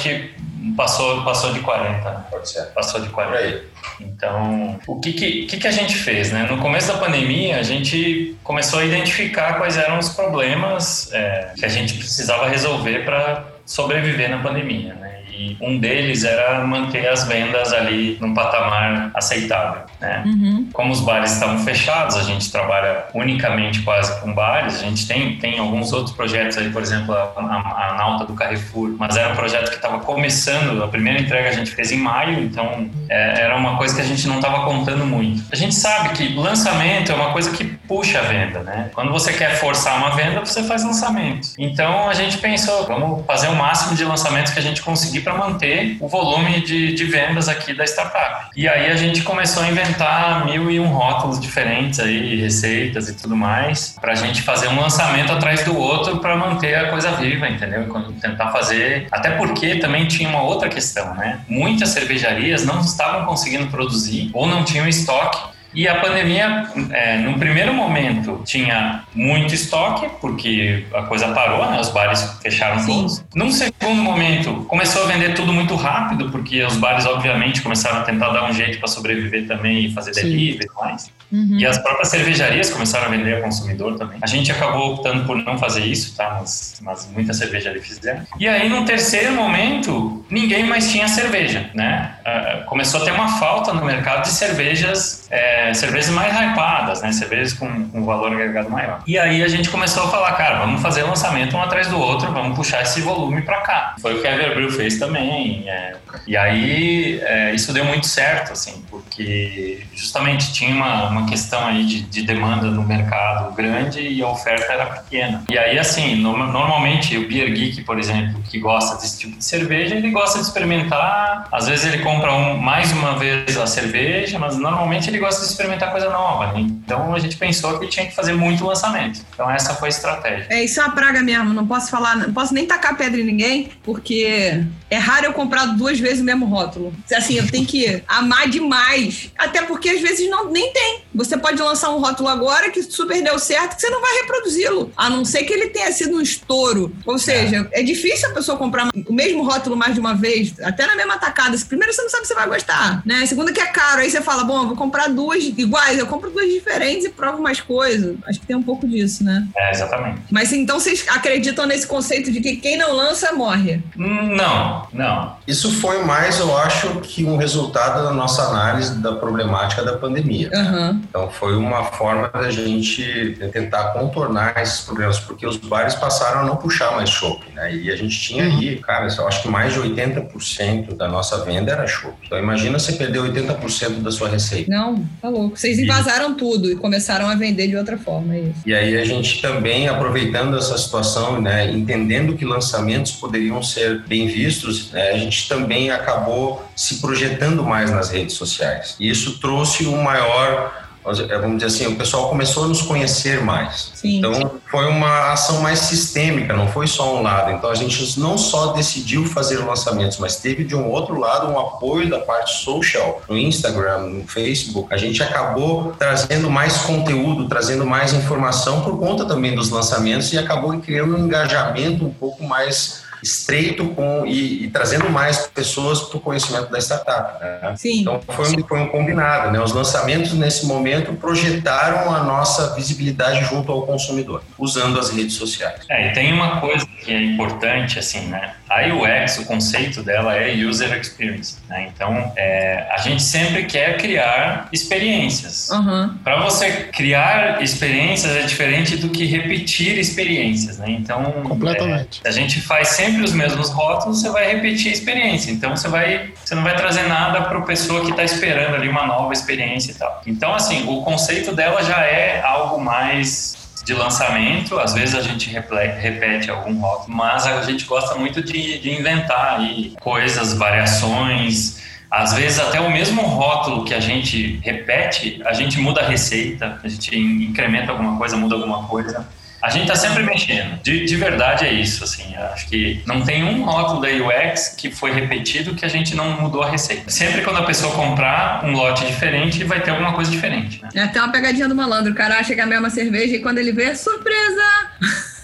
Passou, 0.75 1.23
passou 1.23 1.53
de 1.53 1.59
40. 1.59 2.27
Pode 2.29 2.49
ser. 2.49 2.65
Passou 2.67 3.01
de 3.01 3.09
40. 3.09 3.63
Então, 3.99 4.79
o 4.87 4.99
que, 4.99 5.13
que, 5.13 5.57
que, 5.57 5.67
a 5.67 5.71
gente 5.71 5.95
fez? 5.95 6.31
Né? 6.31 6.47
No 6.49 6.57
começo 6.59 6.87
da 6.87 6.99
pandemia, 6.99 7.57
a 7.57 7.63
gente 7.63 8.35
começou 8.43 8.79
a 8.79 8.85
identificar 8.85 9.55
quais 9.57 9.77
eram 9.77 9.97
os 9.97 10.09
problemas 10.09 11.11
é, 11.13 11.53
que 11.57 11.65
a 11.65 11.69
gente 11.69 11.95
precisava 11.95 12.47
resolver 12.47 13.05
para 13.05 13.45
sobreviver 13.65 14.29
na 14.29 14.37
pandemia. 14.39 14.93
Né? 14.93 15.10
E 15.41 15.57
um 15.59 15.79
deles 15.79 16.23
era 16.23 16.63
manter 16.65 17.07
as 17.07 17.27
vendas 17.27 17.73
ali 17.73 18.17
num 18.21 18.33
patamar 18.33 19.09
aceitável. 19.15 19.83
Né? 19.99 20.21
Uhum. 20.25 20.69
Como 20.71 20.91
os 20.91 21.01
bares 21.01 21.31
estavam 21.31 21.57
fechados, 21.59 22.15
a 22.15 22.23
gente 22.23 22.51
trabalha 22.51 23.05
unicamente 23.13 23.81
quase 23.81 24.19
com 24.21 24.33
bares. 24.33 24.75
A 24.75 24.83
gente 24.83 25.07
tem, 25.07 25.37
tem 25.37 25.57
alguns 25.57 25.91
outros 25.91 26.15
projetos 26.15 26.57
aí, 26.57 26.69
por 26.69 26.81
exemplo, 26.81 27.13
a, 27.15 27.31
a, 27.35 27.89
a 27.89 27.93
Nauta 27.97 28.25
do 28.25 28.33
Carrefour, 28.33 28.95
mas 28.99 29.17
era 29.17 29.33
um 29.33 29.35
projeto 29.35 29.69
que 29.69 29.75
estava 29.77 29.99
começando. 29.99 30.83
A 30.83 30.87
primeira 30.87 31.19
entrega 31.19 31.49
a 31.49 31.53
gente 31.53 31.71
fez 31.71 31.91
em 31.91 31.97
maio, 31.97 32.39
então 32.43 32.89
é, 33.09 33.41
era 33.41 33.55
uma 33.55 33.77
coisa 33.77 33.95
que 33.95 34.01
a 34.01 34.05
gente 34.05 34.27
não 34.27 34.35
estava 34.35 34.63
contando 34.65 35.05
muito. 35.05 35.43
A 35.51 35.55
gente 35.55 35.73
sabe 35.73 36.09
que 36.09 36.35
lançamento 36.35 37.11
é 37.11 37.15
uma 37.15 37.31
coisa 37.31 37.51
que 37.51 37.63
puxa 37.63 38.19
a 38.19 38.23
venda, 38.23 38.59
né? 38.59 38.91
Quando 38.93 39.11
você 39.11 39.33
quer 39.33 39.55
forçar 39.55 39.97
uma 39.97 40.11
venda, 40.11 40.39
você 40.39 40.63
faz 40.63 40.83
lançamento. 40.83 41.49
Então 41.57 42.07
a 42.07 42.13
gente 42.13 42.37
pensou, 42.37 42.85
vamos 42.85 43.25
fazer 43.25 43.47
o 43.47 43.55
máximo 43.55 43.95
de 43.95 44.03
lançamentos 44.03 44.53
que 44.53 44.59
a 44.59 44.61
gente 44.61 44.81
conseguir 44.81 45.21
para 45.21 45.30
manter 45.37 45.97
o 45.99 46.07
volume 46.07 46.61
de, 46.61 46.93
de 46.93 47.03
vendas 47.05 47.47
aqui 47.47 47.73
da 47.73 47.83
startup. 47.83 48.49
E 48.55 48.67
aí 48.67 48.91
a 48.91 48.95
gente 48.95 49.23
começou 49.23 49.63
a 49.63 49.69
inventar 49.69 50.45
mil 50.45 50.69
e 50.69 50.79
um 50.79 50.87
rótulos 50.87 51.39
diferentes 51.39 51.99
aí, 51.99 52.35
receitas 52.35 53.09
e 53.09 53.15
tudo 53.15 53.35
mais, 53.35 53.95
para 53.99 54.13
a 54.13 54.15
gente 54.15 54.41
fazer 54.41 54.67
um 54.67 54.79
lançamento 54.79 55.31
atrás 55.31 55.63
do 55.63 55.77
outro 55.77 56.17
para 56.17 56.35
manter 56.35 56.75
a 56.75 56.89
coisa 56.89 57.11
viva, 57.11 57.47
entendeu? 57.47 57.87
Tentar 58.21 58.51
fazer. 58.51 59.07
Até 59.11 59.31
porque 59.31 59.75
também 59.75 60.07
tinha 60.07 60.29
uma 60.29 60.41
outra 60.41 60.69
questão, 60.69 61.13
né? 61.15 61.39
Muitas 61.47 61.89
cervejarias 61.89 62.65
não 62.65 62.81
estavam 62.81 63.25
conseguindo 63.25 63.67
produzir 63.67 64.29
ou 64.33 64.47
não 64.47 64.63
tinham 64.63 64.87
estoque 64.87 65.51
e 65.73 65.87
a 65.87 65.99
pandemia, 66.01 66.67
é, 66.91 67.17
no 67.19 67.37
primeiro 67.39 67.73
momento, 67.73 68.41
tinha 68.45 69.03
muito 69.15 69.53
estoque, 69.53 70.09
porque 70.19 70.85
a 70.93 71.03
coisa 71.03 71.29
parou, 71.29 71.69
né? 71.71 71.79
os 71.79 71.89
bares 71.89 72.39
fecharam 72.41 72.79
Sim. 72.79 72.93
todos. 72.93 73.25
Num 73.33 73.51
segundo 73.51 74.01
momento, 74.01 74.65
começou 74.67 75.03
a 75.03 75.07
vender 75.07 75.33
tudo 75.33 75.53
muito 75.53 75.75
rápido, 75.75 76.29
porque 76.29 76.61
os 76.63 76.75
bares, 76.77 77.05
obviamente, 77.05 77.61
começaram 77.61 77.99
a 77.99 78.03
tentar 78.03 78.29
dar 78.31 78.49
um 78.49 78.53
jeito 78.53 78.79
para 78.79 78.87
sobreviver 78.87 79.47
também 79.47 79.85
e 79.85 79.93
fazer 79.93 80.13
delivery 80.13 80.65
e 80.65 80.79
mais. 80.79 81.11
Uhum. 81.31 81.57
E 81.57 81.65
as 81.65 81.77
próprias 81.77 82.09
cervejarias 82.09 82.69
começaram 82.69 83.07
a 83.07 83.09
vender 83.09 83.35
a 83.35 83.41
consumidor 83.41 83.97
também. 83.97 84.17
A 84.21 84.27
gente 84.27 84.51
acabou 84.51 84.95
optando 84.95 85.25
por 85.25 85.37
não 85.37 85.57
fazer 85.57 85.85
isso, 85.85 86.15
tá? 86.15 86.37
Mas, 86.39 86.79
mas 86.81 87.09
muitas 87.11 87.37
cervejarias 87.37 87.87
fizeram. 87.87 88.25
E 88.39 88.47
aí, 88.47 88.67
no 88.67 88.83
terceiro 88.85 89.31
momento, 89.33 90.25
ninguém 90.29 90.63
mais 90.63 90.91
tinha 90.91 91.07
cerveja, 91.07 91.69
né? 91.73 92.15
Uh, 92.25 92.65
começou 92.65 93.01
a 93.01 93.05
ter 93.05 93.11
uma 93.11 93.39
falta 93.39 93.73
no 93.73 93.85
mercado 93.85 94.23
de 94.23 94.29
cervejas, 94.29 95.27
é, 95.29 95.73
cervejas 95.73 96.09
mais 96.09 96.33
hypadas, 96.33 97.01
né? 97.01 97.11
Cervejas 97.11 97.53
com, 97.53 97.89
com 97.89 98.03
valor 98.03 98.33
agregado 98.33 98.69
maior. 98.69 99.01
E 99.07 99.17
aí 99.17 99.43
a 99.43 99.47
gente 99.47 99.69
começou 99.69 100.03
a 100.03 100.09
falar, 100.09 100.33
cara, 100.33 100.59
vamos 100.59 100.81
fazer 100.81 101.03
lançamento 101.03 101.55
um 101.55 101.61
atrás 101.61 101.87
do 101.87 101.99
outro, 101.99 102.31
vamos 102.31 102.55
puxar 102.55 102.81
esse 102.81 103.01
volume 103.01 103.41
para 103.41 103.61
cá. 103.61 103.95
Foi 104.01 104.15
o 104.15 104.21
que 104.21 104.27
a 104.27 104.35
Everbrew 104.35 104.69
fez 104.69 104.99
também. 104.99 105.69
É, 105.69 105.95
e 106.27 106.35
aí 106.35 107.19
é, 107.23 107.53
isso 107.53 107.73
deu 107.73 107.85
muito 107.85 108.07
certo, 108.07 108.51
assim, 108.51 108.83
porque 108.89 109.85
justamente 109.93 110.51
tinha 110.53 110.75
uma, 110.75 111.09
uma 111.09 111.20
questão 111.25 111.65
aí 111.65 111.85
de, 111.85 112.01
de, 112.01 112.21
demanda 112.21 112.67
no 112.67 112.83
mercado 112.83 113.53
grande 113.53 113.99
e 114.01 114.21
a 114.21 114.27
oferta 114.27 114.71
era 114.71 114.85
pequena. 114.85 115.43
E 115.49 115.57
aí, 115.57 115.77
assim, 115.77 116.15
no, 116.15 116.37
normalmente 116.37 117.17
o 117.17 117.27
Beer 117.27 117.51
Geek, 117.53 117.83
por 117.83 117.99
exemplo, 117.99 118.41
que 118.43 118.59
gosta 118.59 118.95
desse 118.95 119.19
tipo 119.19 119.37
de 119.37 119.43
cerveja, 119.43 119.95
ele 119.95 120.11
gosta 120.11 120.39
de 120.39 120.45
experimentar. 120.45 121.47
Às 121.51 121.67
vezes 121.67 121.85
ele 121.85 122.03
compra 122.03 122.33
um, 122.33 122.57
mais 122.57 122.91
uma 122.91 123.17
vez 123.17 123.57
a 123.57 123.67
cerveja, 123.67 124.37
mas 124.39 124.57
normalmente 124.57 125.09
ele 125.09 125.19
gosta 125.19 125.41
de 125.41 125.47
experimentar 125.47 125.91
coisa 125.91 126.09
nova. 126.09 126.53
Né? 126.53 126.61
Então 126.61 127.13
a 127.13 127.19
gente 127.19 127.37
pensou 127.37 127.79
que 127.79 127.87
tinha 127.87 128.05
que 128.05 128.15
fazer 128.15 128.33
muito 128.33 128.65
lançamento. 128.65 129.21
Então 129.33 129.49
essa 129.49 129.73
foi 129.75 129.87
a 129.87 129.89
estratégia. 129.89 130.47
É, 130.49 130.63
isso 130.63 130.79
é 130.79 130.83
uma 130.83 130.93
praga 130.93 131.21
mesmo. 131.21 131.53
Não 131.53 131.67
posso 131.67 131.89
falar, 131.89 132.15
não 132.15 132.33
posso 132.33 132.53
nem 132.53 132.65
tacar 132.65 132.95
pedra 132.95 133.19
em 133.19 133.25
ninguém, 133.25 133.69
porque 133.83 134.63
é 134.91 134.97
raro 134.97 135.25
eu 135.25 135.33
comprar 135.33 135.67
duas 135.67 135.97
vezes 135.97 136.19
o 136.19 136.25
mesmo 136.25 136.45
rótulo. 136.45 136.93
Assim, 137.15 137.37
eu 137.37 137.49
tenho 137.49 137.65
que 137.65 138.03
amar 138.05 138.49
demais. 138.49 139.31
Até 139.37 139.61
porque 139.61 139.89
às 139.89 140.01
vezes 140.01 140.29
não, 140.29 140.51
nem 140.51 140.71
tem. 140.73 141.01
Você 141.15 141.37
pode 141.37 141.61
lançar 141.61 141.91
um 141.91 141.99
rótulo 141.99 142.27
agora 142.27 142.69
que 142.69 142.83
super 142.83 143.23
deu 143.23 143.39
certo, 143.39 143.75
que 143.75 143.81
você 143.81 143.89
não 143.89 144.01
vai 144.01 144.13
reproduzi-lo. 144.15 144.91
A 144.97 145.09
não 145.09 145.23
ser 145.23 145.43
que 145.45 145.53
ele 145.53 145.69
tenha 145.69 145.89
sido 145.93 146.17
um 146.17 146.21
estouro. 146.21 146.93
Ou 147.05 147.17
seja, 147.17 147.69
é, 147.71 147.79
é 147.79 147.83
difícil 147.83 148.29
a 148.29 148.33
pessoa 148.33 148.57
comprar 148.57 148.89
o 149.07 149.13
mesmo 149.13 149.43
rótulo 149.43 149.77
mais 149.77 149.93
de 149.93 150.01
uma 150.01 150.13
vez, 150.13 150.53
até 150.61 150.85
na 150.85 150.95
mesma 150.95 151.17
tacada. 151.17 151.57
Primeiro, 151.69 151.93
você 151.93 152.01
não 152.01 152.09
sabe 152.09 152.27
se 152.27 152.33
vai 152.33 152.47
gostar, 152.49 153.01
né? 153.05 153.25
Segundo, 153.25 153.53
que 153.53 153.61
é 153.61 153.67
caro. 153.67 154.01
Aí 154.01 154.11
você 154.11 154.21
fala, 154.21 154.43
bom, 154.43 154.63
eu 154.63 154.67
vou 154.67 154.75
comprar 154.75 155.07
duas 155.07 155.41
iguais, 155.41 155.97
eu 155.97 156.07
compro 156.07 156.29
duas 156.29 156.49
diferentes 156.51 157.05
e 157.05 157.09
provo 157.09 157.41
mais 157.41 157.61
coisas. 157.61 158.17
Acho 158.27 158.41
que 158.41 158.45
tem 158.45 158.57
um 158.57 158.63
pouco 158.63 158.85
disso, 158.85 159.23
né? 159.23 159.47
É, 159.55 159.71
exatamente. 159.71 160.21
Mas 160.29 160.51
então 160.51 160.77
vocês 160.77 161.05
acreditam 161.07 161.65
nesse 161.65 161.87
conceito 161.87 162.29
de 162.29 162.41
que 162.41 162.57
quem 162.57 162.77
não 162.77 162.93
lança 162.93 163.31
morre? 163.31 163.81
Não, 163.95 164.80
não. 164.93 165.35
Isso 165.47 165.71
foi 165.79 166.03
mais, 166.03 166.39
eu 166.39 166.57
acho, 166.57 166.99
que 167.01 167.23
um 167.23 167.37
resultado 167.37 168.03
da 168.03 168.11
nossa 168.11 168.43
análise 168.43 168.95
da 168.99 169.13
problemática 169.13 169.83
da 169.83 169.93
pandemia. 169.97 170.49
Uhum. 170.53 171.01
Então 171.09 171.29
foi 171.29 171.55
uma 171.55 171.85
forma 171.85 172.29
da 172.29 172.49
gente 172.49 173.37
tentar 173.51 173.91
contornar 173.93 174.61
esses 174.61 174.81
problemas, 174.81 175.19
porque 175.19 175.45
os 175.45 175.57
bares 175.57 175.95
passaram 175.95 176.41
a 176.41 176.43
não 176.43 176.55
puxar 176.55 176.91
mais 176.95 177.09
shopping, 177.09 177.51
né? 177.53 177.73
E 177.73 177.91
a 177.91 177.95
gente 177.95 178.19
tinha 178.19 178.45
uhum. 178.45 178.57
aí, 178.57 178.77
cara, 178.77 179.07
eu 179.07 179.27
acho 179.27 179.41
que 179.41 179.47
mais 179.47 179.73
de 179.73 179.79
80% 179.79 180.95
da 180.95 181.07
nossa 181.07 181.43
venda 181.43 181.71
era 181.71 181.87
shopping. 181.87 182.25
Então 182.25 182.37
imagina 182.37 182.77
você 182.77 182.93
perder 182.93 183.19
80% 183.19 184.01
da 184.01 184.11
sua 184.11 184.29
receita. 184.29 184.69
Não, 184.69 185.03
tá 185.21 185.29
louco. 185.29 185.57
Vocês 185.57 185.79
invasaram 185.79 186.31
e... 186.31 186.35
tudo 186.35 186.71
e 186.71 186.75
começaram 186.75 187.27
a 187.27 187.35
vender 187.35 187.67
de 187.67 187.75
outra 187.75 187.97
forma, 187.97 188.35
é 188.35 188.39
isso. 188.39 188.61
E 188.65 188.73
aí 188.73 188.97
a 188.97 189.05
gente 189.05 189.41
também, 189.41 189.87
aproveitando 189.87 190.57
essa 190.57 190.77
situação, 190.77 191.41
né, 191.41 191.71
entendendo 191.71 192.35
que 192.35 192.45
lançamentos 192.45 193.11
poderiam 193.11 193.61
ser 193.61 194.03
bem 194.07 194.27
vistos, 194.27 194.70
né, 194.91 195.11
a 195.11 195.17
gente 195.17 195.47
também 195.47 195.91
acabou 195.91 196.63
se 196.75 196.95
projetando 196.99 197.63
mais 197.63 197.91
nas 197.91 198.09
redes 198.09 198.35
sociais. 198.35 198.95
E 198.99 199.09
isso 199.09 199.39
trouxe 199.39 199.87
um 199.87 200.01
maior 200.01 200.81
é, 201.03 201.37
vamos 201.39 201.57
dizer 201.57 201.65
assim, 201.65 201.93
o 201.93 201.97
pessoal 201.97 202.29
começou 202.29 202.65
a 202.65 202.67
nos 202.67 202.83
conhecer 202.83 203.43
mais. 203.43 203.91
Sim. 203.95 204.19
Então, 204.19 204.59
foi 204.69 204.85
uma 204.85 205.31
ação 205.31 205.59
mais 205.61 205.79
sistêmica, 205.79 206.53
não 206.53 206.67
foi 206.67 206.85
só 206.85 207.17
um 207.17 207.23
lado. 207.23 207.51
Então, 207.51 207.71
a 207.71 207.75
gente 207.75 208.19
não 208.19 208.37
só 208.37 208.67
decidiu 208.67 209.25
fazer 209.25 209.57
lançamentos, 209.57 210.19
mas 210.19 210.35
teve 210.35 210.63
de 210.63 210.75
um 210.75 210.87
outro 210.87 211.19
lado 211.19 211.51
um 211.51 211.59
apoio 211.59 212.07
da 212.07 212.19
parte 212.19 212.63
social, 212.63 213.21
no 213.27 213.35
Instagram, 213.35 213.97
no 214.01 214.27
Facebook. 214.27 214.93
A 214.93 214.97
gente 214.97 215.23
acabou 215.23 215.95
trazendo 215.97 216.51
mais 216.51 216.77
conteúdo, 216.77 217.47
trazendo 217.47 217.83
mais 217.83 218.13
informação 218.13 218.81
por 218.81 218.99
conta 218.99 219.25
também 219.25 219.55
dos 219.55 219.71
lançamentos 219.71 220.31
e 220.31 220.37
acabou 220.37 220.77
criando 220.79 221.15
um 221.15 221.25
engajamento 221.25 222.05
um 222.05 222.13
pouco 222.13 222.43
mais 222.43 223.00
estreito 223.23 223.87
com 223.89 224.25
e, 224.25 224.65
e 224.65 224.67
trazendo 224.69 225.09
mais 225.09 225.47
pessoas 225.47 226.01
para 226.01 226.17
o 226.17 226.19
conhecimento 226.19 226.71
da 226.71 226.79
startup. 226.79 227.39
Né? 227.41 227.75
Sim. 227.77 228.01
Então 228.01 228.21
foi 228.27 228.55
um, 228.55 228.67
foi 228.67 228.79
um 228.79 228.87
combinado. 228.87 229.51
Né? 229.51 229.61
Os 229.61 229.73
lançamentos 229.73 230.33
nesse 230.33 230.65
momento 230.65 231.13
projetaram 231.13 232.13
a 232.13 232.23
nossa 232.23 232.73
visibilidade 232.75 233.45
junto 233.45 233.71
ao 233.71 233.83
consumidor, 233.83 234.43
usando 234.57 234.99
as 234.99 235.09
redes 235.09 235.35
sociais. 235.35 235.81
É, 235.89 236.09
e 236.09 236.13
tem 236.13 236.33
uma 236.33 236.59
coisa 236.59 236.85
que 236.85 237.11
é 237.11 237.21
importante, 237.21 237.99
assim, 237.99 238.27
né? 238.27 238.55
A 238.71 238.87
UX, 238.87 239.37
o 239.39 239.45
conceito 239.45 240.01
dela 240.01 240.33
é 240.33 240.53
User 240.53 240.97
Experience. 240.97 241.57
Né? 241.67 241.91
Então, 241.93 242.31
é, 242.37 242.87
a 242.89 242.97
gente 242.99 243.21
sempre 243.21 243.65
quer 243.65 243.97
criar 243.97 244.69
experiências. 244.71 245.69
Uhum. 245.71 246.17
Para 246.23 246.39
você 246.41 246.85
criar 246.85 247.61
experiências 247.61 248.33
é 248.33 248.43
diferente 248.43 248.95
do 248.95 249.09
que 249.09 249.25
repetir 249.25 249.97
experiências. 249.97 250.77
Né? 250.77 250.91
Então, 250.91 251.21
Completamente. 251.43 252.21
é, 252.23 252.29
a 252.29 252.31
gente 252.31 252.61
faz 252.61 252.87
sempre 252.89 253.21
os 253.23 253.33
mesmos 253.33 253.69
rótulos, 253.69 254.21
você 254.21 254.29
vai 254.29 254.49
repetir 254.55 254.89
a 254.89 254.93
experiência. 254.93 255.51
Então, 255.51 255.75
você, 255.75 255.89
vai, 255.89 256.31
você 256.43 256.55
não 256.55 256.63
vai 256.63 256.75
trazer 256.77 257.03
nada 257.09 257.41
para 257.41 257.57
a 257.57 257.63
pessoa 257.63 258.05
que 258.05 258.11
está 258.11 258.23
esperando 258.23 258.75
ali 258.75 258.87
uma 258.87 259.05
nova 259.05 259.33
experiência 259.33 259.91
e 259.91 259.95
tal. 259.95 260.21
Então, 260.25 260.55
assim, 260.55 260.87
o 260.87 261.01
conceito 261.01 261.53
dela 261.53 261.83
já 261.83 261.99
é 262.05 262.41
algo 262.41 262.79
mais 262.79 263.60
de 263.83 263.93
lançamento, 263.93 264.79
às 264.79 264.93
vezes 264.93 265.15
a 265.15 265.21
gente 265.21 265.49
repete 265.49 266.49
algum 266.49 266.79
rótulo, 266.79 267.15
mas 267.15 267.45
a 267.45 267.61
gente 267.63 267.85
gosta 267.85 268.15
muito 268.15 268.43
de, 268.43 268.79
de 268.79 268.91
inventar 268.91 269.59
aí 269.59 269.93
coisas, 269.99 270.53
variações, 270.53 271.81
às 272.09 272.33
vezes 272.33 272.59
até 272.59 272.79
o 272.79 272.91
mesmo 272.91 273.21
rótulo 273.21 273.85
que 273.85 273.93
a 273.93 273.99
gente 273.99 274.59
repete, 274.63 275.41
a 275.45 275.53
gente 275.53 275.79
muda 275.79 276.01
a 276.01 276.07
receita, 276.07 276.79
a 276.83 276.87
gente 276.87 277.17
incrementa 277.17 277.91
alguma 277.91 278.17
coisa, 278.17 278.35
muda 278.35 278.55
alguma 278.55 278.87
coisa. 278.87 279.25
A 279.61 279.69
gente 279.69 279.83
está 279.83 279.95
sempre 279.95 280.23
mexendo. 280.23 280.81
De, 280.81 281.05
de 281.05 281.15
verdade 281.15 281.65
é 281.65 281.71
isso, 281.71 282.03
assim. 282.03 282.35
Acho 282.35 282.67
que 282.67 283.01
não 283.05 283.21
tem 283.21 283.43
um 283.43 283.63
rótulo 283.63 284.01
da 284.01 284.07
UX 284.07 284.69
que 284.69 284.91
foi 284.91 285.11
repetido 285.11 285.75
que 285.75 285.85
a 285.85 285.87
gente 285.87 286.15
não 286.15 286.41
mudou 286.41 286.63
a 286.63 286.69
receita. 286.69 287.09
Sempre 287.09 287.41
quando 287.41 287.57
a 287.57 287.63
pessoa 287.63 287.93
comprar 287.93 288.65
um 288.65 288.71
lote 288.71 289.05
diferente, 289.05 289.63
vai 289.63 289.81
ter 289.81 289.91
alguma 289.91 290.13
coisa 290.13 290.31
diferente. 290.31 290.81
Né? 290.81 290.89
É 290.95 291.03
até 291.03 291.19
uma 291.19 291.31
pegadinha 291.31 291.67
do 291.67 291.75
malandro. 291.75 292.11
O 292.11 292.15
cara 292.15 292.39
acha 292.39 292.53
que 292.53 292.59
é 292.59 292.63
a 292.63 292.67
mesma 292.67 292.89
cerveja 292.89 293.35
e 293.35 293.39
quando 293.39 293.59
ele 293.59 293.71
vê, 293.71 293.95
surpresa! 293.95 294.61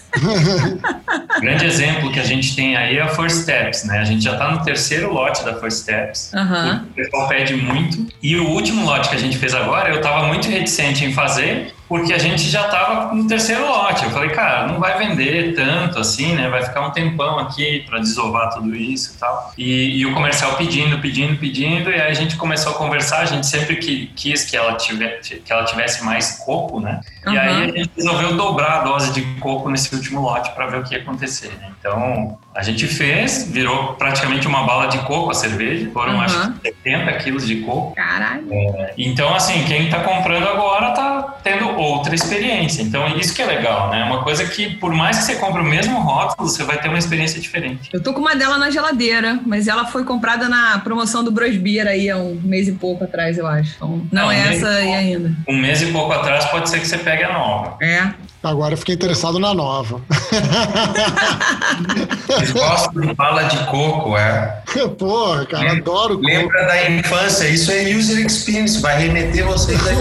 grande 1.40 1.66
exemplo 1.66 2.10
que 2.10 2.18
a 2.18 2.24
gente 2.24 2.56
tem 2.56 2.76
aí 2.76 2.96
é 2.98 3.02
a 3.02 3.08
First 3.08 3.42
Steps, 3.42 3.84
né? 3.84 3.98
A 3.98 4.04
gente 4.04 4.24
já 4.24 4.32
está 4.32 4.50
no 4.50 4.64
terceiro 4.64 5.12
lote 5.12 5.44
da 5.44 5.54
First 5.54 5.82
Steps. 5.82 6.32
Uhum. 6.34 6.76
O 6.76 6.94
pessoal 6.94 7.28
pede 7.28 7.54
muito. 7.54 8.06
E 8.22 8.36
o 8.36 8.48
último 8.48 8.84
lote 8.84 9.08
que 9.08 9.16
a 9.16 9.18
gente 9.18 9.36
fez 9.38 9.54
agora, 9.54 9.90
eu 9.90 9.96
estava 9.96 10.26
muito 10.26 10.48
reticente 10.48 11.04
em 11.04 11.12
fazer, 11.12 11.74
porque 11.88 12.12
a 12.12 12.18
gente 12.18 12.42
já 12.42 12.66
estava 12.66 13.14
no 13.14 13.26
terceiro 13.26 13.66
lote. 13.66 14.04
Eu 14.04 14.10
falei, 14.10 14.28
cara, 14.30 14.66
não 14.66 14.78
vai 14.78 14.98
vender 14.98 15.54
tanto 15.54 15.98
assim, 15.98 16.34
né? 16.34 16.48
Vai 16.48 16.62
ficar 16.62 16.86
um 16.86 16.90
tempão 16.90 17.38
aqui 17.38 17.84
para 17.88 17.98
desovar 17.98 18.52
tudo 18.52 18.76
isso 18.76 19.14
e 19.14 19.18
tal. 19.18 19.52
E, 19.56 20.00
e, 20.00 20.06
o 20.06 20.12
comercial 20.12 20.56
pedindo, 20.56 20.98
pedindo, 21.00 21.38
pedindo, 21.38 21.90
e 21.90 21.94
aí 21.94 22.10
a 22.10 22.14
gente 22.14 22.36
começou 22.36 22.72
a 22.72 22.74
conversar. 22.74 23.20
A 23.20 23.24
gente 23.24 23.46
sempre 23.46 23.76
que, 23.76 24.08
quis 24.14 24.44
que 24.44 24.56
ela, 24.56 24.74
tivesse, 24.74 25.36
que 25.36 25.50
ela 25.50 25.64
tivesse 25.64 26.04
mais 26.04 26.42
coco, 26.44 26.78
né? 26.78 27.00
Uhum. 27.28 27.34
E 27.34 27.38
aí 27.38 27.62
a 27.62 27.66
gente 27.66 27.90
resolveu 27.96 28.36
dobrar 28.36 28.80
a 28.80 28.84
dose 28.84 29.12
de 29.12 29.22
coco 29.40 29.70
nesse 29.70 29.94
último 29.94 30.20
lote 30.20 30.50
para 30.52 30.66
ver 30.66 30.80
o 30.80 30.84
que 30.84 30.94
ia 30.94 31.02
acontecer. 31.02 31.52
Né? 31.60 31.70
Então 31.78 32.38
a 32.54 32.62
gente 32.62 32.88
fez, 32.88 33.48
virou 33.48 33.94
praticamente 33.94 34.48
uma 34.48 34.64
bala 34.64 34.86
de 34.86 34.98
coco 34.98 35.30
a 35.30 35.34
cerveja. 35.34 35.88
Foram 35.92 36.14
uhum. 36.14 36.20
acho 36.22 36.52
que 36.54 36.68
70 36.68 37.12
quilos 37.18 37.46
de 37.46 37.56
coco. 37.60 37.94
Caralho. 37.94 38.46
É, 38.50 38.94
então, 38.98 39.32
assim, 39.34 39.64
quem 39.64 39.84
está 39.84 40.00
comprando 40.00 40.48
agora 40.48 40.88
está 40.88 41.38
tendo 41.44 41.68
outra 41.68 42.14
experiência. 42.14 42.82
Então, 42.82 43.06
isso 43.16 43.32
que 43.32 43.42
é 43.42 43.46
legal, 43.46 43.90
né? 43.90 44.02
Uma 44.02 44.24
coisa 44.24 44.44
que, 44.44 44.74
por 44.74 44.92
mais 44.92 45.18
que 45.18 45.24
você 45.24 45.36
compre 45.36 45.60
o 45.60 45.64
mesmo 45.64 46.00
rótulo, 46.00 46.48
você 46.48 46.64
vai 46.64 46.80
ter 46.80 46.88
uma 46.88 46.98
experiência 46.98 47.40
diferente. 47.40 47.90
Eu 47.92 48.02
tô 48.02 48.12
com 48.12 48.20
uma 48.20 48.34
dela 48.34 48.58
na 48.58 48.70
geladeira, 48.70 49.38
mas 49.46 49.68
ela 49.68 49.86
foi 49.86 50.02
comprada 50.04 50.48
na 50.48 50.80
promoção 50.80 51.22
do 51.22 51.30
Brosbeer 51.30 51.86
aí 51.86 52.10
há 52.10 52.16
um 52.16 52.40
mês 52.42 52.66
e 52.66 52.72
pouco 52.72 53.04
atrás, 53.04 53.38
eu 53.38 53.46
acho. 53.46 53.76
Então, 53.76 54.02
não, 54.10 54.22
não 54.24 54.32
é 54.32 54.54
essa 54.54 54.68
aí 54.68 54.94
ainda. 54.94 55.32
Um 55.48 55.56
mês 55.56 55.80
e 55.80 55.86
pouco 55.92 56.12
atrás 56.12 56.44
pode 56.46 56.68
ser 56.68 56.80
que 56.80 56.88
você 56.88 56.98
pegue 56.98 57.17
a 57.24 57.32
nova. 57.32 57.76
É. 57.82 58.12
Agora 58.42 58.74
eu 58.74 58.78
fiquei 58.78 58.94
interessado 58.94 59.38
na 59.38 59.52
nova. 59.52 60.00
Eles 62.36 62.52
gostam 62.52 63.02
de 63.02 63.14
bala 63.14 63.42
de 63.44 63.58
coco, 63.66 64.16
é? 64.16 64.62
Porra, 64.96 65.44
cara, 65.46 65.64
lembra, 65.64 65.78
adoro 65.80 66.14
coco. 66.14 66.26
Lembra 66.26 66.66
da 66.66 66.90
infância, 66.90 67.48
isso 67.48 67.70
é 67.72 67.82
user 67.94 68.24
experience, 68.24 68.80
vai 68.80 68.96
remeter 68.98 69.44
vocês 69.44 69.80
aí. 69.86 69.96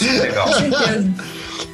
Isso 0.00 0.08
é 0.08 0.12
legal. 0.22 0.46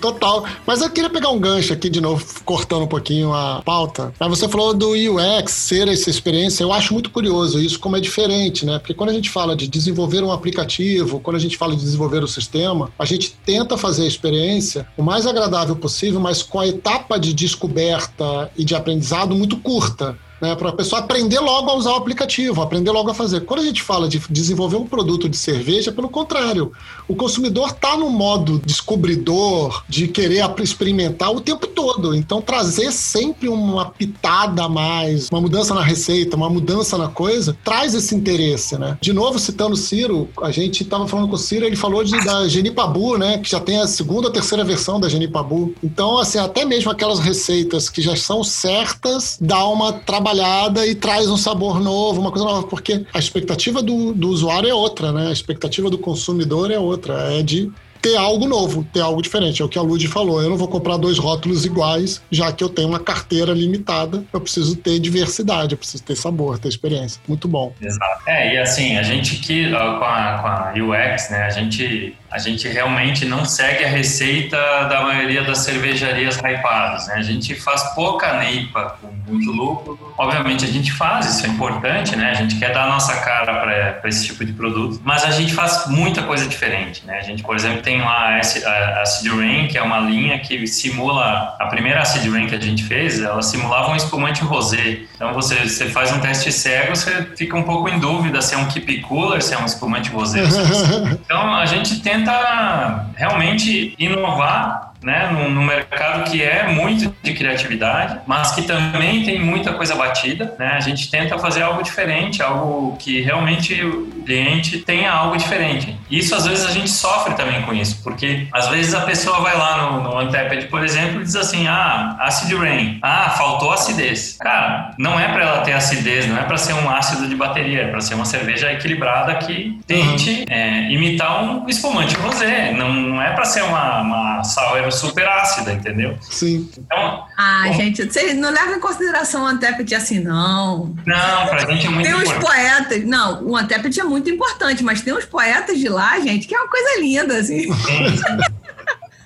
Total. 0.00 0.44
Mas 0.66 0.80
eu 0.80 0.90
queria 0.90 1.10
pegar 1.10 1.30
um 1.30 1.38
gancho 1.38 1.72
aqui 1.72 1.88
de 1.88 2.00
novo, 2.00 2.24
cortando 2.44 2.82
um 2.82 2.86
pouquinho 2.88 3.32
a 3.32 3.62
pauta. 3.64 4.12
Mas 4.18 4.28
você 4.28 4.48
falou 4.48 4.74
do 4.74 4.90
UX 4.90 5.52
ser 5.52 5.88
essa 5.88 6.08
experiência. 6.08 6.62
Eu 6.62 6.72
acho 6.72 6.92
muito 6.92 7.10
curioso 7.10 7.60
isso, 7.60 7.78
como 7.78 7.96
é 7.96 8.00
diferente, 8.00 8.64
né? 8.64 8.78
Porque 8.78 8.94
quando 8.94 9.10
a 9.10 9.12
gente 9.12 9.30
fala 9.30 9.56
de 9.56 9.66
desenvolver 9.66 10.22
um 10.22 10.32
aplicativo, 10.32 11.20
quando 11.20 11.36
a 11.36 11.40
gente 11.40 11.56
fala 11.56 11.74
de 11.74 11.82
desenvolver 11.82 12.22
o 12.22 12.28
sistema, 12.28 12.90
a 12.98 13.04
gente 13.04 13.34
tenta 13.44 13.76
fazer 13.76 14.04
a 14.04 14.06
experiência 14.06 14.86
o 14.96 15.02
mais 15.02 15.26
agradável 15.26 15.76
possível, 15.76 16.20
mas 16.20 16.42
com 16.42 16.60
a 16.60 16.66
etapa 16.66 17.18
de 17.18 17.32
descoberta 17.32 18.50
e 18.56 18.64
de 18.64 18.74
aprendizado 18.74 19.34
muito 19.34 19.56
curta 19.58 20.16
né, 20.40 20.54
para 20.54 20.70
a 20.70 20.72
pessoa 20.72 21.00
aprender 21.00 21.40
logo 21.40 21.70
a 21.70 21.74
usar 21.74 21.92
o 21.92 21.96
aplicativo, 21.96 22.62
aprender 22.62 22.90
logo 22.90 23.10
a 23.10 23.14
fazer. 23.14 23.40
Quando 23.40 23.60
a 23.60 23.64
gente 23.64 23.82
fala 23.82 24.08
de 24.08 24.20
desenvolver 24.30 24.76
um 24.76 24.86
produto 24.86 25.28
de 25.28 25.36
cerveja, 25.36 25.92
pelo 25.92 26.08
contrário, 26.08 26.72
o 27.06 27.14
consumidor 27.14 27.70
está 27.70 27.96
no 27.96 28.10
modo 28.10 28.60
descobridor, 28.64 29.82
de 29.88 30.08
querer 30.08 30.44
experimentar 30.62 31.30
o 31.30 31.40
tempo 31.40 31.66
todo. 31.66 32.14
Então, 32.14 32.40
trazer 32.40 32.92
sempre 32.92 33.48
uma 33.48 33.86
pitada 33.86 34.64
a 34.64 34.68
mais, 34.68 35.28
uma 35.30 35.40
mudança 35.40 35.74
na 35.74 35.82
receita, 35.82 36.36
uma 36.36 36.50
mudança 36.50 36.96
na 36.96 37.08
coisa, 37.08 37.56
traz 37.64 37.94
esse 37.94 38.14
interesse, 38.14 38.78
né? 38.78 38.96
De 39.00 39.12
novo, 39.12 39.38
citando 39.38 39.74
o 39.74 39.76
Ciro, 39.76 40.28
a 40.42 40.50
gente 40.50 40.82
estava 40.82 41.06
falando 41.06 41.28
com 41.28 41.34
o 41.34 41.38
Ciro, 41.38 41.64
ele 41.64 41.76
falou 41.76 42.04
de, 42.04 42.18
da 42.24 42.48
Genipabu, 42.48 43.16
né, 43.18 43.38
que 43.38 43.50
já 43.50 43.60
tem 43.60 43.80
a 43.80 43.86
segunda 43.86 44.28
ou 44.28 44.32
terceira 44.32 44.64
versão 44.64 45.00
da 45.00 45.08
Genipabu. 45.08 45.74
Então, 45.82 46.18
assim, 46.18 46.38
até 46.38 46.64
mesmo 46.64 46.90
aquelas 46.90 47.18
receitas 47.18 47.88
que 47.88 48.00
já 48.02 48.14
são 48.16 48.44
certas, 48.44 49.38
dá 49.40 49.66
uma 49.66 49.92
trabalhada 49.92 50.27
trabalhada 50.28 50.86
e 50.86 50.94
traz 50.94 51.28
um 51.28 51.36
sabor 51.36 51.80
novo, 51.80 52.20
uma 52.20 52.30
coisa 52.30 52.44
nova, 52.44 52.66
porque 52.66 53.04
a 53.12 53.18
expectativa 53.18 53.82
do, 53.82 54.12
do 54.12 54.28
usuário 54.28 54.68
é 54.68 54.74
outra, 54.74 55.12
né? 55.12 55.28
A 55.28 55.32
expectativa 55.32 55.88
do 55.88 55.98
consumidor 55.98 56.70
é 56.70 56.78
outra, 56.78 57.14
é 57.32 57.42
de 57.42 57.70
ter 58.00 58.16
algo 58.16 58.46
novo, 58.46 58.86
ter 58.92 59.00
algo 59.00 59.20
diferente. 59.20 59.60
É 59.60 59.64
o 59.64 59.68
que 59.68 59.78
a 59.78 59.82
Lud 59.82 60.06
falou. 60.06 60.40
Eu 60.40 60.50
não 60.50 60.56
vou 60.56 60.68
comprar 60.68 60.96
dois 60.96 61.18
rótulos 61.18 61.64
iguais, 61.64 62.22
já 62.30 62.52
que 62.52 62.62
eu 62.62 62.68
tenho 62.68 62.88
uma 62.88 63.00
carteira 63.00 63.52
limitada. 63.52 64.22
Eu 64.32 64.40
preciso 64.40 64.76
ter 64.76 64.98
diversidade, 65.00 65.72
eu 65.72 65.78
preciso 65.78 66.04
ter 66.04 66.14
sabor, 66.14 66.58
ter 66.58 66.68
experiência. 66.68 67.20
Muito 67.26 67.48
bom. 67.48 67.72
Exato. 67.80 68.22
É, 68.28 68.54
e 68.54 68.58
assim, 68.58 68.96
a 68.96 69.02
gente 69.02 69.36
que, 69.36 69.70
com 69.70 69.76
a, 69.76 70.38
com 70.38 70.46
a 70.46 70.72
UX, 70.76 71.30
né, 71.30 71.42
a 71.42 71.50
gente 71.50 72.14
a 72.30 72.38
gente 72.38 72.68
realmente 72.68 73.24
não 73.24 73.44
segue 73.44 73.84
a 73.84 73.88
receita 73.88 74.56
da 74.84 75.02
maioria 75.02 75.42
das 75.42 75.58
cervejarias 75.58 76.36
hypadas, 76.36 77.06
né? 77.08 77.14
A 77.14 77.22
gente 77.22 77.54
faz 77.54 77.82
pouca 77.94 78.34
neipa 78.38 78.98
com 79.00 79.08
muito 79.26 79.50
lúpulo. 79.50 80.14
Obviamente 80.16 80.64
a 80.64 80.68
gente 80.68 80.92
faz, 80.92 81.26
isso 81.26 81.46
é 81.46 81.48
importante, 81.48 82.14
né? 82.16 82.30
A 82.30 82.34
gente 82.34 82.56
quer 82.56 82.72
dar 82.72 82.84
a 82.84 82.88
nossa 82.88 83.16
cara 83.16 83.98
para 84.00 84.08
esse 84.08 84.26
tipo 84.26 84.44
de 84.44 84.52
produto, 84.52 85.00
mas 85.04 85.24
a 85.24 85.30
gente 85.30 85.54
faz 85.54 85.86
muita 85.86 86.22
coisa 86.22 86.46
diferente, 86.46 87.04
né? 87.06 87.18
A 87.18 87.22
gente, 87.22 87.42
por 87.42 87.56
exemplo, 87.56 87.82
tem 87.82 88.00
lá 88.00 88.38
a 88.38 89.02
Acid 89.02 89.28
Rain, 89.30 89.68
que 89.68 89.78
é 89.78 89.82
uma 89.82 90.00
linha 90.00 90.38
que 90.38 90.66
simula 90.66 91.56
a 91.58 91.66
primeira 91.66 92.00
Acid 92.00 92.30
Rain 92.30 92.46
que 92.46 92.54
a 92.54 92.60
gente 92.60 92.84
fez, 92.84 93.20
ela 93.20 93.42
simulava 93.42 93.90
um 93.90 93.96
espumante 93.96 94.42
rosé. 94.42 95.00
Então 95.14 95.32
você, 95.32 95.66
você 95.66 95.88
faz 95.88 96.12
um 96.12 96.20
teste 96.20 96.52
cego, 96.52 96.94
você 96.94 97.22
fica 97.36 97.56
um 97.56 97.62
pouco 97.62 97.88
em 97.88 97.98
dúvida 97.98 98.42
se 98.42 98.54
é 98.54 98.58
um 98.58 98.66
keep 98.66 99.00
cooler, 99.02 99.42
se 99.42 99.54
é 99.54 99.58
um 99.58 99.64
espumante 99.64 100.10
rosé. 100.10 100.42
então 101.24 101.54
a 101.54 101.66
gente 101.66 102.00
tenta 102.00 102.17
tenta 102.18 103.06
realmente 103.16 103.94
inovar 103.98 104.87
né, 105.02 105.30
no, 105.32 105.50
no, 105.50 105.62
mercado 105.62 106.30
que 106.30 106.42
é 106.42 106.68
muito 106.68 107.14
de 107.22 107.34
criatividade, 107.34 108.20
mas 108.26 108.52
que 108.52 108.62
também 108.62 109.24
tem 109.24 109.40
muita 109.40 109.72
coisa 109.72 109.94
batida. 109.94 110.54
Né? 110.58 110.68
A 110.68 110.80
gente 110.80 111.10
tenta 111.10 111.38
fazer 111.38 111.62
algo 111.62 111.82
diferente, 111.82 112.42
algo 112.42 112.96
que 112.96 113.20
realmente 113.20 113.82
o 113.84 114.06
cliente 114.24 114.78
tenha 114.78 115.10
algo 115.10 115.36
diferente. 115.36 115.96
Isso 116.10 116.34
às 116.34 116.46
vezes 116.46 116.64
a 116.64 116.70
gente 116.70 116.90
sofre 116.90 117.34
também 117.34 117.62
com 117.62 117.72
isso, 117.72 118.02
porque 118.02 118.46
às 118.52 118.68
vezes 118.68 118.94
a 118.94 119.02
pessoa 119.02 119.40
vai 119.40 119.56
lá 119.56 119.90
no, 119.90 120.02
no 120.02 120.20
Untapped, 120.20 120.66
por 120.66 120.84
exemplo, 120.84 121.20
e 121.20 121.24
diz 121.24 121.36
assim: 121.36 121.66
ah, 121.66 122.16
acid 122.20 122.52
rain, 122.54 122.98
ah, 123.02 123.30
faltou 123.30 123.72
acidez. 123.72 124.36
Cara, 124.40 124.94
não 124.98 125.18
é 125.18 125.28
para 125.28 125.42
ela 125.42 125.60
ter 125.60 125.72
acidez, 125.72 126.26
não 126.26 126.36
é 126.36 126.42
para 126.42 126.56
ser 126.56 126.74
um 126.74 126.90
ácido 126.90 127.28
de 127.28 127.36
bateria, 127.36 127.82
é 127.82 127.88
para 127.88 128.00
ser 128.00 128.14
uma 128.14 128.24
cerveja 128.24 128.72
equilibrada 128.72 129.34
que 129.36 129.78
tente 129.86 130.30
uhum. 130.30 130.44
é, 130.48 130.90
imitar 130.90 131.42
um 131.42 131.68
espumante 131.68 132.16
rosé. 132.16 132.72
Não, 132.72 132.92
não 132.92 133.22
é 133.22 133.30
para 133.32 133.44
ser 133.44 133.62
uma, 133.62 134.00
uma 134.00 134.44
sour 134.44 134.87
super 134.90 135.26
ácida, 135.26 135.72
entendeu? 135.72 136.16
Sim. 136.20 136.68
Então. 136.76 137.26
Ah, 137.36 137.64
bom, 137.66 137.72
gente, 137.74 138.04
vocês 138.04 138.36
não 138.36 138.50
levam 138.50 138.76
em 138.76 138.80
consideração 138.80 139.44
o 139.44 139.46
Antepet 139.46 139.94
assim, 139.94 140.20
não. 140.20 140.94
Não, 141.06 141.46
pra 141.46 141.66
gente 141.66 141.86
é 141.86 141.90
muito 141.90 142.06
Tem 142.06 142.14
uns 142.14 142.32
poetas. 142.32 143.04
Não, 143.04 143.44
o 143.44 143.56
Antepet 143.56 144.00
é 144.00 144.04
muito 144.04 144.30
importante, 144.30 144.82
mas 144.82 145.00
tem 145.00 145.12
uns 145.12 145.24
poetas 145.24 145.78
de 145.78 145.88
lá, 145.88 146.18
gente, 146.20 146.46
que 146.46 146.54
é 146.54 146.58
uma 146.58 146.68
coisa 146.68 147.00
linda, 147.00 147.38
assim. 147.38 147.72
Sim, 147.72 148.16
sim. 148.16 148.67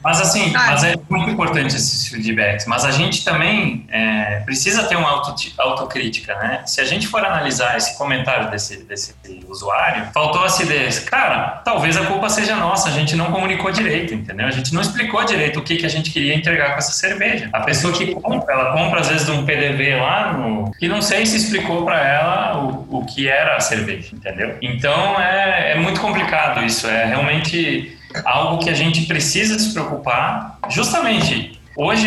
Mas 0.03 0.21
assim, 0.21 0.53
ah, 0.55 0.67
mas 0.71 0.85
é 0.85 0.95
muito 1.09 1.31
importante 1.31 1.75
esses 1.75 2.09
feedbacks. 2.09 2.67
Mas 2.67 2.85
a 2.85 2.91
gente 2.91 3.25
também 3.25 3.87
é, 3.91 4.41
precisa 4.45 4.85
ter 4.85 4.97
uma 4.97 5.09
auto, 5.09 5.35
autocrítica, 5.59 6.35
né? 6.37 6.63
Se 6.67 6.81
a 6.81 6.85
gente 6.85 7.07
for 7.07 7.25
analisar 7.25 7.77
esse 7.77 7.97
comentário 7.97 8.51
desse, 8.51 8.85
desse 8.85 9.15
usuário, 9.49 10.07
faltou 10.13 10.45
acidez. 10.45 10.99
Cara, 11.01 11.63
talvez 11.65 11.97
a 11.97 12.05
culpa 12.07 12.29
seja 12.29 12.57
nossa, 12.57 12.89
a 12.89 12.93
gente 12.93 13.15
não 13.15 13.31
comunicou 13.31 13.71
direito, 13.71 14.15
entendeu? 14.15 14.47
A 14.47 14.51
gente 14.51 14.75
não 14.75 14.81
explicou 14.81 15.25
direito 15.25 15.59
o 15.59 15.63
que, 15.63 15.77
que 15.77 15.87
a 15.87 15.91
gente 15.91 16.11
queria 16.11 16.35
entregar 16.35 16.73
com 16.73 16.79
essa 16.79 16.93
cerveja. 16.93 17.49
A 17.53 17.61
pessoa 17.61 17.93
que 17.93 18.15
compra, 18.15 18.53
ela 18.53 18.73
compra 18.73 19.01
às 19.01 19.09
vezes 19.09 19.27
de 19.27 19.33
um 19.33 19.45
PDV 19.45 19.97
lá, 19.97 20.33
no, 20.33 20.71
que 20.73 20.89
não 20.89 21.01
sei 21.01 21.25
se 21.27 21.37
explicou 21.37 21.85
para 21.85 22.01
ela 22.07 22.59
o, 22.59 22.99
o 22.99 23.07
que 23.07 23.29
era 23.29 23.57
a 23.57 23.61
cerveja, 23.61 24.15
entendeu? 24.15 24.57
Então 24.61 25.21
é, 25.21 25.73
é 25.73 25.77
muito 25.77 26.01
complicado 26.01 26.65
isso, 26.65 26.87
é 26.89 27.05
realmente 27.05 27.97
algo 28.25 28.63
que 28.63 28.71
a 28.71 28.75
gente 28.75 29.07
precisa 29.07 29.59
se 29.59 29.73
preocupar, 29.73 30.59
justamente 30.69 31.61
Hoje, 31.77 32.07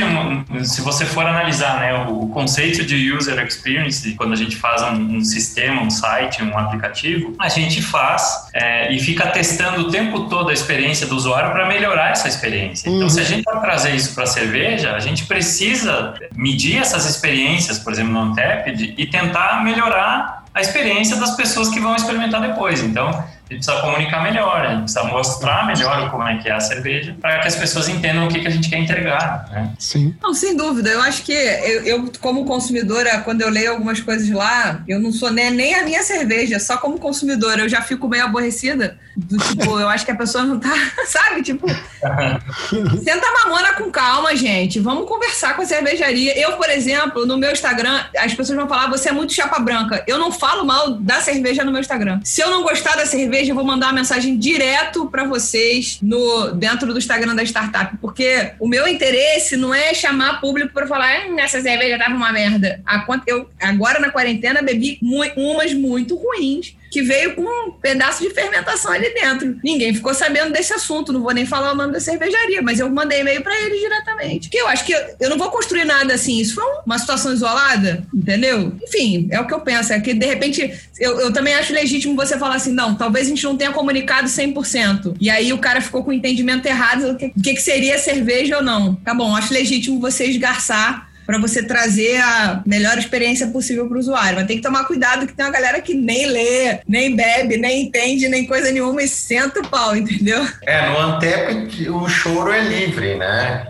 se 0.63 0.81
você 0.81 1.05
for 1.05 1.25
analisar 1.25 1.79
né, 1.79 2.05
o 2.07 2.27
conceito 2.27 2.85
de 2.85 3.11
user 3.11 3.43
experience, 3.43 4.13
quando 4.13 4.33
a 4.33 4.35
gente 4.35 4.55
faz 4.55 4.83
um, 4.83 5.17
um 5.17 5.23
sistema, 5.23 5.81
um 5.81 5.89
site, 5.89 6.43
um 6.43 6.55
aplicativo, 6.57 7.33
a 7.39 7.49
gente 7.49 7.81
faz 7.81 8.47
é, 8.53 8.93
e 8.93 8.99
fica 8.99 9.25
testando 9.27 9.81
o 9.81 9.91
tempo 9.91 10.29
todo 10.29 10.49
a 10.49 10.53
experiência 10.53 11.07
do 11.07 11.15
usuário 11.15 11.51
para 11.51 11.67
melhorar 11.67 12.11
essa 12.11 12.27
experiência. 12.27 12.89
Então, 12.89 13.09
se 13.09 13.19
a 13.19 13.23
uhum. 13.23 13.29
gente 13.29 13.43
vai 13.43 13.59
trazer 13.59 13.95
isso 13.95 14.13
para 14.13 14.25
a 14.25 14.27
cerveja, 14.27 14.95
a 14.95 14.99
gente 14.99 15.25
precisa 15.25 16.13
medir 16.35 16.77
essas 16.77 17.09
experiências, 17.09 17.79
por 17.79 17.91
exemplo, 17.91 18.13
no 18.13 18.21
Untapped, 18.21 18.93
e 18.95 19.07
tentar 19.07 19.63
melhorar 19.63 20.45
a 20.53 20.61
experiência 20.61 21.15
das 21.17 21.35
pessoas 21.35 21.69
que 21.69 21.79
vão 21.79 21.95
experimentar 21.95 22.39
depois. 22.39 22.83
Então, 22.83 23.23
gente 23.53 23.65
precisa 23.65 23.81
comunicar 23.81 24.23
melhor, 24.23 24.65
a 24.65 24.69
gente 24.71 24.83
precisa 24.83 25.03
mostrar 25.03 25.67
melhor 25.67 26.09
como 26.09 26.27
é 26.27 26.37
que 26.37 26.49
é 26.49 26.53
a 26.53 26.59
cerveja, 26.59 27.15
para 27.21 27.39
que 27.39 27.47
as 27.47 27.55
pessoas 27.55 27.87
entendam 27.87 28.25
o 28.25 28.29
que, 28.29 28.39
que 28.39 28.47
a 28.47 28.51
gente 28.51 28.69
quer 28.69 28.79
entregar. 28.79 29.47
Né? 29.51 29.73
Sim. 29.77 30.15
Não, 30.21 30.33
sem 30.33 30.55
dúvida. 30.55 30.89
Eu 30.89 31.01
acho 31.01 31.23
que 31.23 31.31
eu, 31.31 31.83
eu, 31.83 32.11
como 32.19 32.45
consumidora, 32.45 33.19
quando 33.19 33.41
eu 33.41 33.49
leio 33.49 33.71
algumas 33.71 33.99
coisas 33.99 34.29
lá, 34.29 34.83
eu 34.87 34.99
não 34.99 35.11
sou 35.11 35.31
nem, 35.31 35.51
nem 35.51 35.75
a 35.75 35.83
minha 35.83 36.01
cerveja, 36.01 36.59
só 36.59 36.77
como 36.77 36.97
consumidora, 36.99 37.61
eu 37.61 37.69
já 37.69 37.81
fico 37.81 38.07
meio 38.07 38.25
aborrecida. 38.25 38.97
Do 39.15 39.37
tipo, 39.37 39.79
eu 39.79 39.87
acho 39.87 40.03
que 40.03 40.11
a 40.11 40.15
pessoa 40.15 40.43
não 40.43 40.59
tá, 40.59 40.73
sabe? 41.07 41.41
Tipo, 41.41 41.67
senta 43.03 43.27
a 43.27 43.43
mamona 43.45 43.73
com 43.73 43.89
calma, 43.91 44.35
gente. 44.35 44.79
Vamos 44.79 45.07
conversar 45.07 45.55
com 45.55 45.61
a 45.61 45.65
cervejaria. 45.65 46.37
Eu, 46.37 46.53
por 46.53 46.69
exemplo, 46.69 47.25
no 47.25 47.37
meu 47.37 47.51
Instagram, 47.51 48.03
as 48.17 48.33
pessoas 48.33 48.57
vão 48.57 48.67
falar, 48.67 48.89
você 48.89 49.09
é 49.09 49.11
muito 49.11 49.33
chapa 49.33 49.59
branca. 49.59 50.03
Eu 50.07 50.17
não 50.17 50.31
falo 50.31 50.65
mal 50.65 50.95
da 50.95 51.21
cerveja 51.21 51.63
no 51.63 51.71
meu 51.71 51.79
Instagram. 51.79 52.19
Se 52.23 52.41
eu 52.41 52.49
não 52.49 52.63
gostar 52.63 52.95
da 52.95 53.05
cerveja, 53.05 53.34
eu 53.43 53.55
vou 53.55 53.63
mandar 53.63 53.87
uma 53.87 53.93
mensagem 53.93 54.37
direto 54.37 55.07
para 55.07 55.25
vocês 55.25 55.99
no 56.01 56.51
dentro 56.51 56.91
do 56.93 56.97
Instagram 56.97 57.35
da 57.35 57.43
startup, 57.43 57.97
porque 57.97 58.53
o 58.59 58.67
meu 58.67 58.87
interesse 58.87 59.57
não 59.57 59.73
é 59.73 59.93
chamar 59.93 60.39
público 60.39 60.73
para 60.73 60.87
falar, 60.87 61.27
hum, 61.27 61.39
essa 61.39 61.61
cerveja 61.61 61.97
tava 61.97 62.15
uma 62.15 62.31
merda. 62.31 62.81
Eu 63.27 63.49
agora 63.59 63.99
na 63.99 64.09
quarentena 64.09 64.61
bebi 64.61 64.97
umas 65.01 65.73
muito 65.73 66.15
ruins 66.15 66.75
que 66.89 67.01
veio 67.01 67.35
com 67.35 67.41
um 67.41 67.71
pedaço 67.71 68.23
de 68.23 68.29
fermentação 68.33 68.91
ali 68.91 69.13
dentro. 69.13 69.57
Ninguém 69.63 69.93
ficou 69.93 70.13
sabendo 70.13 70.53
desse 70.53 70.73
assunto, 70.73 71.11
não 71.11 71.21
vou 71.21 71.33
nem 71.33 71.45
falar 71.45 71.73
o 71.73 71.75
nome 71.75 71.93
da 71.93 71.99
cervejaria, 71.99 72.61
mas 72.61 72.79
eu 72.79 72.89
mandei 72.89 73.21
e-mail 73.21 73.41
para 73.41 73.59
eles 73.61 73.79
diretamente. 73.79 74.49
Que 74.49 74.57
eu 74.57 74.67
acho 74.67 74.85
que 74.85 74.93
eu, 74.93 74.99
eu, 75.19 75.29
não 75.29 75.37
vou 75.37 75.49
construir 75.49 75.85
nada 75.85 76.13
assim, 76.13 76.39
isso 76.39 76.55
foi 76.55 76.63
uma 76.85 76.97
situação 76.97 77.33
isolada, 77.33 78.05
entendeu? 78.13 78.73
Enfim, 78.83 79.27
é 79.31 79.39
o 79.39 79.47
que 79.47 79.53
eu 79.53 79.61
penso, 79.61 79.93
é 79.93 79.99
que 79.99 80.13
de 80.13 80.25
repente 80.25 80.73
eu, 80.99 81.19
eu 81.19 81.33
também 81.33 81.53
acho 81.53 81.73
legítimo 81.73 82.15
você 82.15 82.37
falar 82.37 82.55
assim, 82.55 82.71
não, 82.71 82.95
talvez 82.95 83.27
a 83.27 83.29
gente 83.29 83.43
não 83.43 83.57
tenha 83.57 83.71
comunicado 83.71 84.27
100%. 84.27 85.15
E 85.19 85.29
aí 85.29 85.51
o 85.51 85.57
cara 85.57 85.81
ficou 85.81 86.03
com 86.03 86.11
o 86.11 86.13
entendimento 86.13 86.65
errado 86.65 87.11
do 87.11 87.17
que, 87.17 87.29
que, 87.29 87.53
que 87.53 87.61
seria 87.61 87.97
cerveja 87.97 88.57
ou 88.57 88.63
não. 88.63 88.95
Tá 88.95 89.13
bom, 89.13 89.35
acho 89.35 89.53
legítimo 89.53 89.99
você 89.99 90.25
esgarçar 90.25 91.09
para 91.25 91.39
você 91.39 91.63
trazer 91.63 92.21
a 92.21 92.61
melhor 92.65 92.97
experiência 92.97 93.47
possível 93.47 93.87
para 93.87 93.97
o 93.97 93.99
usuário. 93.99 94.37
Mas 94.37 94.47
tem 94.47 94.57
que 94.57 94.63
tomar 94.63 94.85
cuidado 94.85 95.25
que 95.25 95.33
tem 95.33 95.45
uma 95.45 95.51
galera 95.51 95.81
que 95.81 95.93
nem 95.93 96.25
lê, 96.27 96.79
nem 96.87 97.15
bebe, 97.15 97.57
nem 97.57 97.83
entende, 97.83 98.27
nem 98.27 98.45
coisa 98.45 98.71
nenhuma 98.71 99.01
e 99.01 99.07
senta 99.07 99.59
o 99.59 99.67
pau, 99.67 99.95
entendeu? 99.95 100.45
É, 100.63 100.89
no 100.89 100.97
Antep 100.97 101.89
o 101.89 102.07
choro 102.07 102.51
é 102.51 102.61
livre, 102.61 103.15
né? 103.15 103.67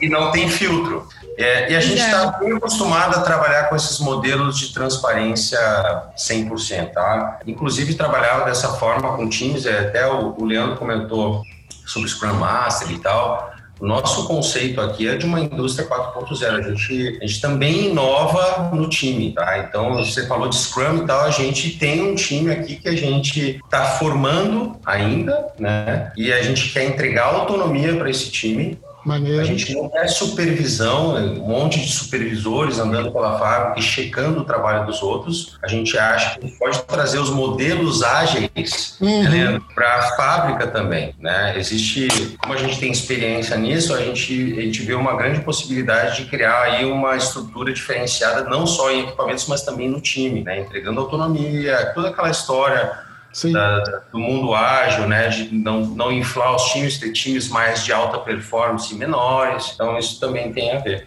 e 0.00 0.08
não 0.08 0.30
tem 0.30 0.48
filtro. 0.48 1.08
É, 1.36 1.72
e 1.72 1.76
a 1.76 1.80
gente 1.80 2.00
está 2.00 2.32
bem 2.32 2.52
acostumado 2.52 3.16
a 3.16 3.22
trabalhar 3.22 3.64
com 3.64 3.76
esses 3.76 3.98
modelos 3.98 4.58
de 4.58 4.74
transparência 4.74 5.58
100%, 6.16 6.92
tá? 6.92 7.38
Inclusive, 7.46 7.94
trabalhava 7.94 8.44
dessa 8.44 8.74
forma 8.74 9.16
com 9.16 9.28
times, 9.28 9.64
é, 9.64 9.80
até 9.80 10.06
o, 10.06 10.34
o 10.38 10.44
Leandro 10.44 10.76
comentou 10.76 11.42
sobre 11.86 12.08
Scrum 12.08 12.34
Master 12.34 12.90
e 12.90 12.98
tal. 12.98 13.50
O 13.80 13.86
nosso 13.86 14.26
conceito 14.26 14.80
aqui 14.80 15.08
é 15.08 15.16
de 15.16 15.24
uma 15.24 15.40
indústria 15.40 15.88
4.0. 15.88 16.58
A 16.58 16.60
gente, 16.60 17.18
a 17.22 17.26
gente 17.26 17.40
também 17.40 17.86
inova 17.86 18.70
no 18.74 18.88
time, 18.88 19.32
tá? 19.32 19.58
Então, 19.58 19.94
você 19.94 20.26
falou 20.26 20.48
de 20.48 20.56
Scrum 20.56 20.98
e 20.98 21.06
tal, 21.06 21.24
a 21.24 21.30
gente 21.30 21.78
tem 21.78 22.02
um 22.02 22.14
time 22.14 22.52
aqui 22.52 22.76
que 22.76 22.88
a 22.88 22.94
gente 22.94 23.58
está 23.64 23.84
formando 23.92 24.76
ainda, 24.84 25.48
né? 25.58 26.12
E 26.14 26.30
a 26.30 26.42
gente 26.42 26.70
quer 26.72 26.84
entregar 26.84 27.34
autonomia 27.34 27.96
para 27.96 28.10
esse 28.10 28.30
time 28.30 28.78
Maneiro. 29.04 29.40
A 29.40 29.44
gente 29.44 29.74
não 29.74 29.88
quer 29.88 30.08
supervisão, 30.08 31.14
um 31.14 31.46
monte 31.46 31.80
de 31.80 31.90
supervisores 31.90 32.78
andando 32.78 33.10
pela 33.10 33.38
fábrica 33.38 33.78
e 33.78 33.82
checando 33.82 34.40
o 34.40 34.44
trabalho 34.44 34.86
dos 34.86 35.02
outros. 35.02 35.58
A 35.62 35.68
gente 35.68 35.96
acha 35.98 36.38
que 36.38 36.50
pode 36.58 36.82
trazer 36.82 37.18
os 37.18 37.30
modelos 37.30 38.02
ágeis 38.02 38.96
uhum. 39.00 39.22
né, 39.22 39.60
para 39.74 39.96
a 39.96 40.02
fábrica 40.16 40.66
também. 40.66 41.14
Né? 41.18 41.54
Existe, 41.58 42.36
como 42.38 42.54
a 42.54 42.56
gente 42.56 42.78
tem 42.78 42.92
experiência 42.92 43.56
nisso, 43.56 43.94
a 43.94 44.00
gente, 44.02 44.58
a 44.58 44.62
gente 44.62 44.82
vê 44.82 44.94
uma 44.94 45.16
grande 45.16 45.40
possibilidade 45.40 46.22
de 46.22 46.30
criar 46.30 46.62
aí 46.62 46.84
uma 46.84 47.16
estrutura 47.16 47.72
diferenciada, 47.72 48.44
não 48.44 48.66
só 48.66 48.90
em 48.90 49.00
equipamentos, 49.00 49.46
mas 49.46 49.62
também 49.62 49.88
no 49.88 50.00
time, 50.00 50.42
né? 50.42 50.60
entregando 50.60 51.00
autonomia, 51.00 51.92
toda 51.94 52.08
aquela 52.08 52.30
história 52.30 53.09
da, 53.52 54.02
do 54.12 54.18
mundo 54.18 54.54
ágil, 54.54 55.06
né, 55.06 55.28
de 55.28 55.54
não, 55.54 55.80
não 55.82 56.12
inflar 56.12 56.54
os 56.56 56.64
times, 56.72 56.98
ter 56.98 57.12
times 57.12 57.48
mais 57.48 57.84
de 57.84 57.92
alta 57.92 58.18
performance 58.18 58.94
menores. 58.94 59.72
Então, 59.74 59.98
isso 59.98 60.18
também 60.18 60.52
tem 60.52 60.72
a 60.72 60.78
ver. 60.78 61.06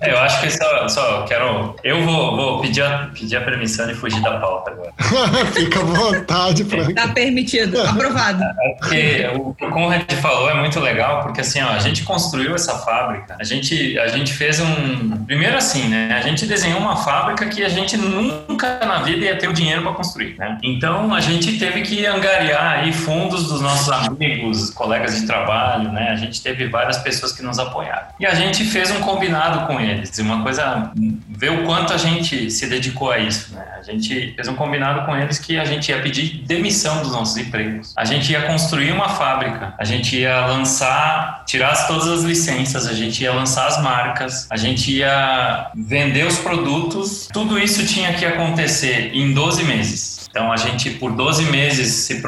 É, 0.00 0.12
eu 0.12 0.18
acho 0.18 0.40
que 0.40 0.50
só, 0.50 0.88
só 0.88 1.22
quero. 1.22 1.76
Eu 1.84 2.02
vou, 2.04 2.36
vou 2.36 2.60
pedir, 2.60 2.82
a, 2.82 3.10
pedir 3.12 3.36
a 3.36 3.40
permissão 3.40 3.86
de 3.86 3.94
fugir 3.94 4.20
da 4.22 4.38
pauta 4.38 4.70
agora. 4.70 4.92
Fica 5.52 5.80
à 5.80 5.84
vontade, 5.84 6.64
Frank. 6.64 6.94
Tá 6.94 7.08
permitido, 7.08 7.80
aprovado. 7.80 8.42
É 8.42 8.68
porque 8.78 9.30
o 9.34 9.54
que 9.54 9.64
o 9.64 9.70
Conrad 9.70 10.10
falou 10.14 10.50
é 10.50 10.54
muito 10.54 10.80
legal, 10.80 11.22
porque 11.22 11.40
assim, 11.40 11.60
ó, 11.62 11.70
a 11.70 11.78
gente 11.78 12.02
construiu 12.02 12.54
essa 12.54 12.78
fábrica, 12.78 13.36
a 13.38 13.44
gente, 13.44 13.98
a 13.98 14.08
gente 14.08 14.32
fez 14.32 14.60
um. 14.60 15.24
Primeiro 15.26 15.56
assim, 15.56 15.88
né? 15.88 16.14
A 16.16 16.22
gente 16.22 16.46
desenhou 16.46 16.78
uma 16.78 16.96
fábrica 16.96 17.46
que 17.46 17.62
a 17.62 17.68
gente 17.68 17.96
nunca 17.96 18.78
na 18.84 19.02
vida 19.02 19.24
ia 19.24 19.36
ter 19.36 19.48
o 19.48 19.52
dinheiro 19.52 19.82
para 19.82 19.92
construir, 19.92 20.36
né? 20.38 20.58
Então 20.62 21.12
a 21.12 21.20
gente 21.20 21.58
teve 21.58 21.82
que 21.82 22.06
angariar 22.06 22.80
aí 22.80 22.92
fundos 22.92 23.48
dos 23.48 23.60
nossos 23.60 23.90
amigos, 23.90 24.70
colegas 24.70 25.20
de 25.20 25.26
trabalho, 25.26 25.92
né? 25.92 26.10
A 26.10 26.16
gente 26.16 26.42
teve 26.42 26.68
várias 26.68 26.98
pessoas 26.98 27.32
que 27.32 27.42
nos 27.42 27.58
apoiaram. 27.58 28.08
E 28.18 28.26
a 28.26 28.34
gente 28.34 28.64
fez 28.64 28.90
um 28.90 29.00
combinado 29.00 29.66
com 29.66 29.73
com 29.74 29.80
eles. 29.80 30.16
E 30.16 30.22
uma 30.22 30.42
coisa, 30.42 30.92
ver 31.28 31.50
o 31.50 31.64
quanto 31.64 31.92
a 31.92 31.96
gente 31.96 32.50
se 32.50 32.66
dedicou 32.66 33.10
a 33.10 33.18
isso. 33.18 33.54
Né? 33.54 33.64
A 33.78 33.82
gente 33.82 34.32
fez 34.34 34.48
um 34.48 34.54
combinado 34.54 35.04
com 35.04 35.16
eles 35.16 35.38
que 35.38 35.58
a 35.58 35.64
gente 35.64 35.90
ia 35.90 36.00
pedir 36.00 36.42
demissão 36.46 37.02
dos 37.02 37.12
nossos 37.12 37.36
empregos. 37.36 37.92
A 37.96 38.04
gente 38.04 38.32
ia 38.32 38.42
construir 38.42 38.92
uma 38.92 39.08
fábrica, 39.08 39.74
a 39.78 39.84
gente 39.84 40.16
ia 40.16 40.46
lançar, 40.46 41.44
tirar 41.46 41.74
todas 41.86 42.06
as 42.08 42.22
licenças, 42.22 42.86
a 42.86 42.92
gente 42.92 43.22
ia 43.22 43.32
lançar 43.32 43.66
as 43.66 43.82
marcas, 43.82 44.46
a 44.50 44.56
gente 44.56 44.92
ia 44.92 45.70
vender 45.74 46.26
os 46.26 46.38
produtos. 46.38 47.28
Tudo 47.32 47.58
isso 47.58 47.84
tinha 47.86 48.14
que 48.14 48.24
acontecer 48.24 49.10
em 49.12 49.34
12 49.34 49.64
meses. 49.64 50.14
Então 50.30 50.50
a 50.50 50.56
gente, 50.56 50.90
por 50.90 51.12
12 51.12 51.44
meses, 51.44 51.92
se, 51.92 52.20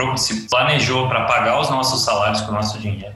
planejou 0.49 1.09
para 1.09 1.25
pagar 1.25 1.61
os 1.61 1.69
nossos 1.71 2.05
salários 2.05 2.41
com 2.43 2.53
o 2.53 2.55
nosso 2.55 2.79
dinheiro. 2.79 3.13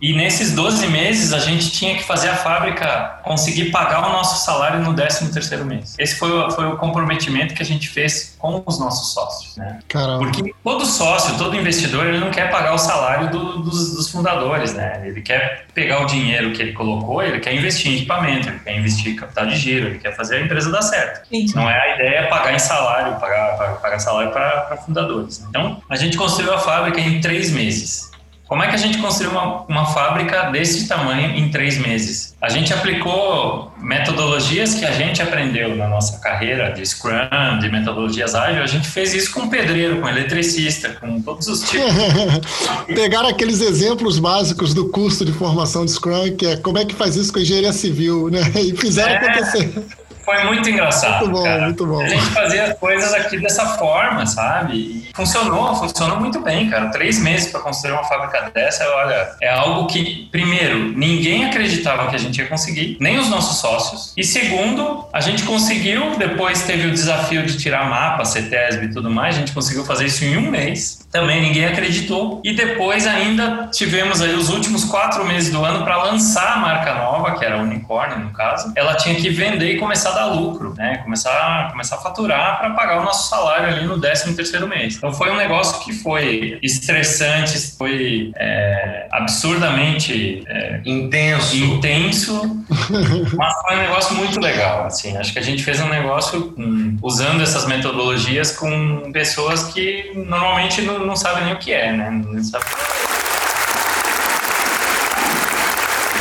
E 0.00 0.12
nesses 0.12 0.54
12 0.54 0.86
meses 0.88 1.32
a 1.32 1.38
gente 1.38 1.70
tinha 1.70 1.96
que 1.96 2.04
fazer 2.04 2.28
a 2.28 2.36
fábrica 2.36 3.20
conseguir 3.22 3.70
pagar 3.70 4.08
o 4.08 4.12
nosso 4.12 4.44
salário 4.44 4.80
no 4.80 4.94
13 4.94 5.32
terceiro 5.32 5.64
mês. 5.64 5.94
Esse 5.98 6.16
foi 6.16 6.30
o, 6.30 6.50
foi 6.50 6.66
o 6.66 6.76
comprometimento 6.76 7.54
que 7.54 7.62
a 7.62 7.64
gente 7.66 7.88
fez 7.88 8.36
com 8.38 8.62
os 8.66 8.78
nossos 8.78 9.14
sócios. 9.14 9.56
Né? 9.56 9.78
Porque 10.18 10.54
todo 10.62 10.84
sócio, 10.84 11.36
todo 11.38 11.56
investidor, 11.56 12.06
ele 12.06 12.18
não 12.18 12.30
quer 12.30 12.50
pagar 12.50 12.74
o 12.74 12.78
salário 12.78 13.30
do, 13.30 13.62
dos, 13.62 13.94
dos, 13.94 14.10
fundadores. 14.10 14.74
Né? 14.74 15.02
Ele 15.06 15.22
quer 15.22 15.66
pegar 15.74 16.02
o 16.02 16.06
dinheiro 16.06 16.52
que 16.52 16.60
ele 16.60 16.72
colocou, 16.72 17.22
ele 17.22 17.40
quer 17.40 17.54
investir 17.54 17.92
em 17.92 17.96
equipamento, 17.96 18.48
ele 18.48 18.58
quer 18.58 18.76
investir 18.76 19.12
em 19.12 19.16
capital 19.16 19.46
de 19.46 19.56
giro, 19.56 19.86
ele 19.86 19.98
quer 19.98 20.14
fazer 20.14 20.36
a 20.36 20.40
empresa 20.40 20.70
dar 20.70 20.82
certo. 20.82 21.26
Sim. 21.28 21.46
Não 21.54 21.68
é 21.68 21.80
a 21.80 21.94
ideia 21.94 22.28
pagar 22.28 22.54
em 22.54 22.58
salário, 22.58 23.18
pagar, 23.18 23.56
pagar, 23.56 23.74
pagar 23.76 23.98
salário 23.98 24.30
para 24.30 24.76
fundadores. 24.84 25.44
Então, 25.48 25.82
a 25.88 25.96
gente 25.96 26.16
construiu 26.16 26.52
a 26.52 26.58
fábrica 26.58 27.00
em 27.00 27.20
três 27.20 27.50
meses. 27.50 28.13
Como 28.54 28.62
é 28.62 28.68
que 28.68 28.76
a 28.76 28.78
gente 28.78 28.98
construiu 28.98 29.32
uma, 29.32 29.62
uma 29.62 29.86
fábrica 29.86 30.44
desse 30.44 30.86
tamanho 30.86 31.36
em 31.36 31.48
três 31.48 31.76
meses? 31.76 32.36
A 32.40 32.48
gente 32.48 32.72
aplicou 32.72 33.72
metodologias 33.80 34.76
que 34.76 34.84
a 34.84 34.92
gente 34.92 35.20
aprendeu 35.20 35.74
na 35.74 35.88
nossa 35.88 36.20
carreira 36.20 36.70
de 36.70 36.86
Scrum, 36.86 37.58
de 37.60 37.68
metodologias 37.68 38.32
ágeis. 38.32 38.62
A 38.62 38.66
gente 38.68 38.86
fez 38.86 39.12
isso 39.12 39.32
com 39.32 39.48
pedreiro, 39.48 40.00
com 40.00 40.08
eletricista, 40.08 40.90
com 40.90 41.20
todos 41.20 41.48
os 41.48 41.68
tipos. 41.68 41.90
Pegaram 42.94 43.28
aqueles 43.28 43.60
exemplos 43.60 44.20
básicos 44.20 44.72
do 44.72 44.88
curso 44.88 45.24
de 45.24 45.32
formação 45.32 45.84
de 45.84 45.90
Scrum, 45.90 46.36
que 46.36 46.46
é 46.46 46.56
como 46.56 46.78
é 46.78 46.84
que 46.84 46.94
faz 46.94 47.16
isso 47.16 47.32
com 47.32 47.40
engenharia 47.40 47.72
civil, 47.72 48.30
né? 48.30 48.40
E 48.54 48.76
fizeram 48.76 49.14
é... 49.14 49.16
acontecer. 49.16 49.84
Foi 50.24 50.44
muito 50.44 50.68
engraçado. 50.68 51.26
Muito 51.26 51.32
bom, 51.32 51.44
cara. 51.44 51.62
muito 51.62 51.86
bom. 51.86 52.00
A 52.00 52.08
gente 52.08 52.26
fazia 52.26 52.64
as 52.64 52.78
coisas 52.78 53.12
aqui 53.12 53.38
dessa 53.38 53.66
forma, 53.78 54.26
sabe? 54.26 54.74
E 54.74 55.10
funcionou, 55.14 55.74
funcionou 55.76 56.18
muito 56.18 56.40
bem, 56.40 56.70
cara. 56.70 56.90
Três 56.90 57.18
meses 57.18 57.50
para 57.50 57.60
construir 57.60 57.92
uma 57.92 58.04
fábrica 58.04 58.50
dessa, 58.52 58.84
olha, 58.96 59.36
é 59.40 59.50
algo 59.50 59.86
que, 59.86 60.28
primeiro, 60.30 60.92
ninguém 60.96 61.44
acreditava 61.44 62.08
que 62.08 62.16
a 62.16 62.18
gente 62.18 62.38
ia 62.40 62.48
conseguir, 62.48 62.96
nem 63.00 63.18
os 63.18 63.28
nossos 63.28 63.58
sócios. 63.58 64.12
E 64.16 64.24
segundo, 64.24 65.06
a 65.12 65.20
gente 65.20 65.42
conseguiu, 65.44 66.16
depois 66.16 66.62
teve 66.62 66.88
o 66.88 66.92
desafio 66.92 67.44
de 67.44 67.58
tirar 67.58 67.88
mapa, 67.88 68.24
CETESB 68.24 68.86
e 68.86 68.92
tudo 68.92 69.10
mais, 69.10 69.36
a 69.36 69.38
gente 69.38 69.52
conseguiu 69.52 69.84
fazer 69.84 70.06
isso 70.06 70.24
em 70.24 70.36
um 70.36 70.50
mês. 70.50 71.03
Também 71.14 71.40
ninguém 71.40 71.66
acreditou. 71.66 72.40
E 72.42 72.54
depois 72.54 73.06
ainda 73.06 73.68
tivemos 73.72 74.20
aí 74.20 74.34
os 74.34 74.48
últimos 74.48 74.84
quatro 74.84 75.24
meses 75.24 75.52
do 75.52 75.64
ano 75.64 75.84
para 75.84 75.96
lançar 76.02 76.54
a 76.54 76.56
marca 76.56 76.94
nova, 76.94 77.38
que 77.38 77.44
era 77.44 77.58
a 77.58 77.62
Unicórnio, 77.62 78.18
no 78.18 78.32
caso. 78.32 78.72
Ela 78.74 78.96
tinha 78.96 79.14
que 79.14 79.30
vender 79.30 79.74
e 79.74 79.78
começar 79.78 80.14
dar 80.14 80.26
lucro, 80.26 80.74
né? 80.76 80.98
Começar, 80.98 81.70
começar 81.70 81.96
a 81.96 81.98
faturar 81.98 82.58
para 82.58 82.70
pagar 82.70 83.00
o 83.00 83.04
nosso 83.04 83.28
salário 83.28 83.68
ali 83.68 83.86
no 83.86 84.00
13 84.00 84.34
terceiro 84.34 84.66
mês. 84.66 84.96
Então 84.96 85.12
foi 85.12 85.30
um 85.30 85.36
negócio 85.36 85.84
que 85.84 85.92
foi 85.92 86.58
estressante, 86.62 87.58
foi 87.76 88.32
é, 88.36 89.06
absurdamente 89.12 90.42
é, 90.46 90.80
intenso, 90.84 91.56
intenso, 91.56 92.64
mas 93.36 93.54
foi 93.62 93.76
um 93.76 93.78
negócio 93.78 94.16
muito 94.16 94.40
legal. 94.40 94.86
Assim, 94.86 95.16
acho 95.16 95.32
que 95.32 95.38
a 95.38 95.42
gente 95.42 95.62
fez 95.62 95.80
um 95.80 95.88
negócio 95.88 96.54
um, 96.56 96.96
usando 97.02 97.42
essas 97.42 97.66
metodologias 97.66 98.52
com 98.52 99.12
pessoas 99.12 99.64
que 99.64 100.12
normalmente 100.14 100.82
não, 100.82 101.03
não 101.06 101.16
sabem 101.16 101.44
nem 101.44 101.54
o 101.54 101.58
que 101.58 101.72
é, 101.72 101.92
né? 101.92 102.10
Não 102.10 102.42
sabem. 102.42 102.66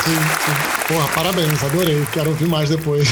Sim, 0.04 0.16
sim. 0.16 0.74
Porra, 0.94 1.08
parabéns, 1.16 1.64
adorei. 1.64 2.06
Quero 2.12 2.30
ouvir 2.32 2.48
mais 2.48 2.70
depois. 2.70 3.08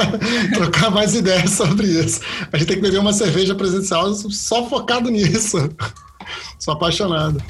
Trocar 0.54 0.90
mais 0.90 1.14
ideias 1.14 1.50
sobre 1.50 1.86
isso. 1.86 2.20
A 2.50 2.56
gente 2.56 2.68
tem 2.68 2.76
que 2.76 2.82
beber 2.82 2.98
uma 2.98 3.12
cerveja 3.12 3.54
presencial 3.54 4.12
só 4.14 4.66
focado 4.68 5.10
nisso. 5.10 5.70
Sou 6.58 6.74
apaixonado. 6.74 7.42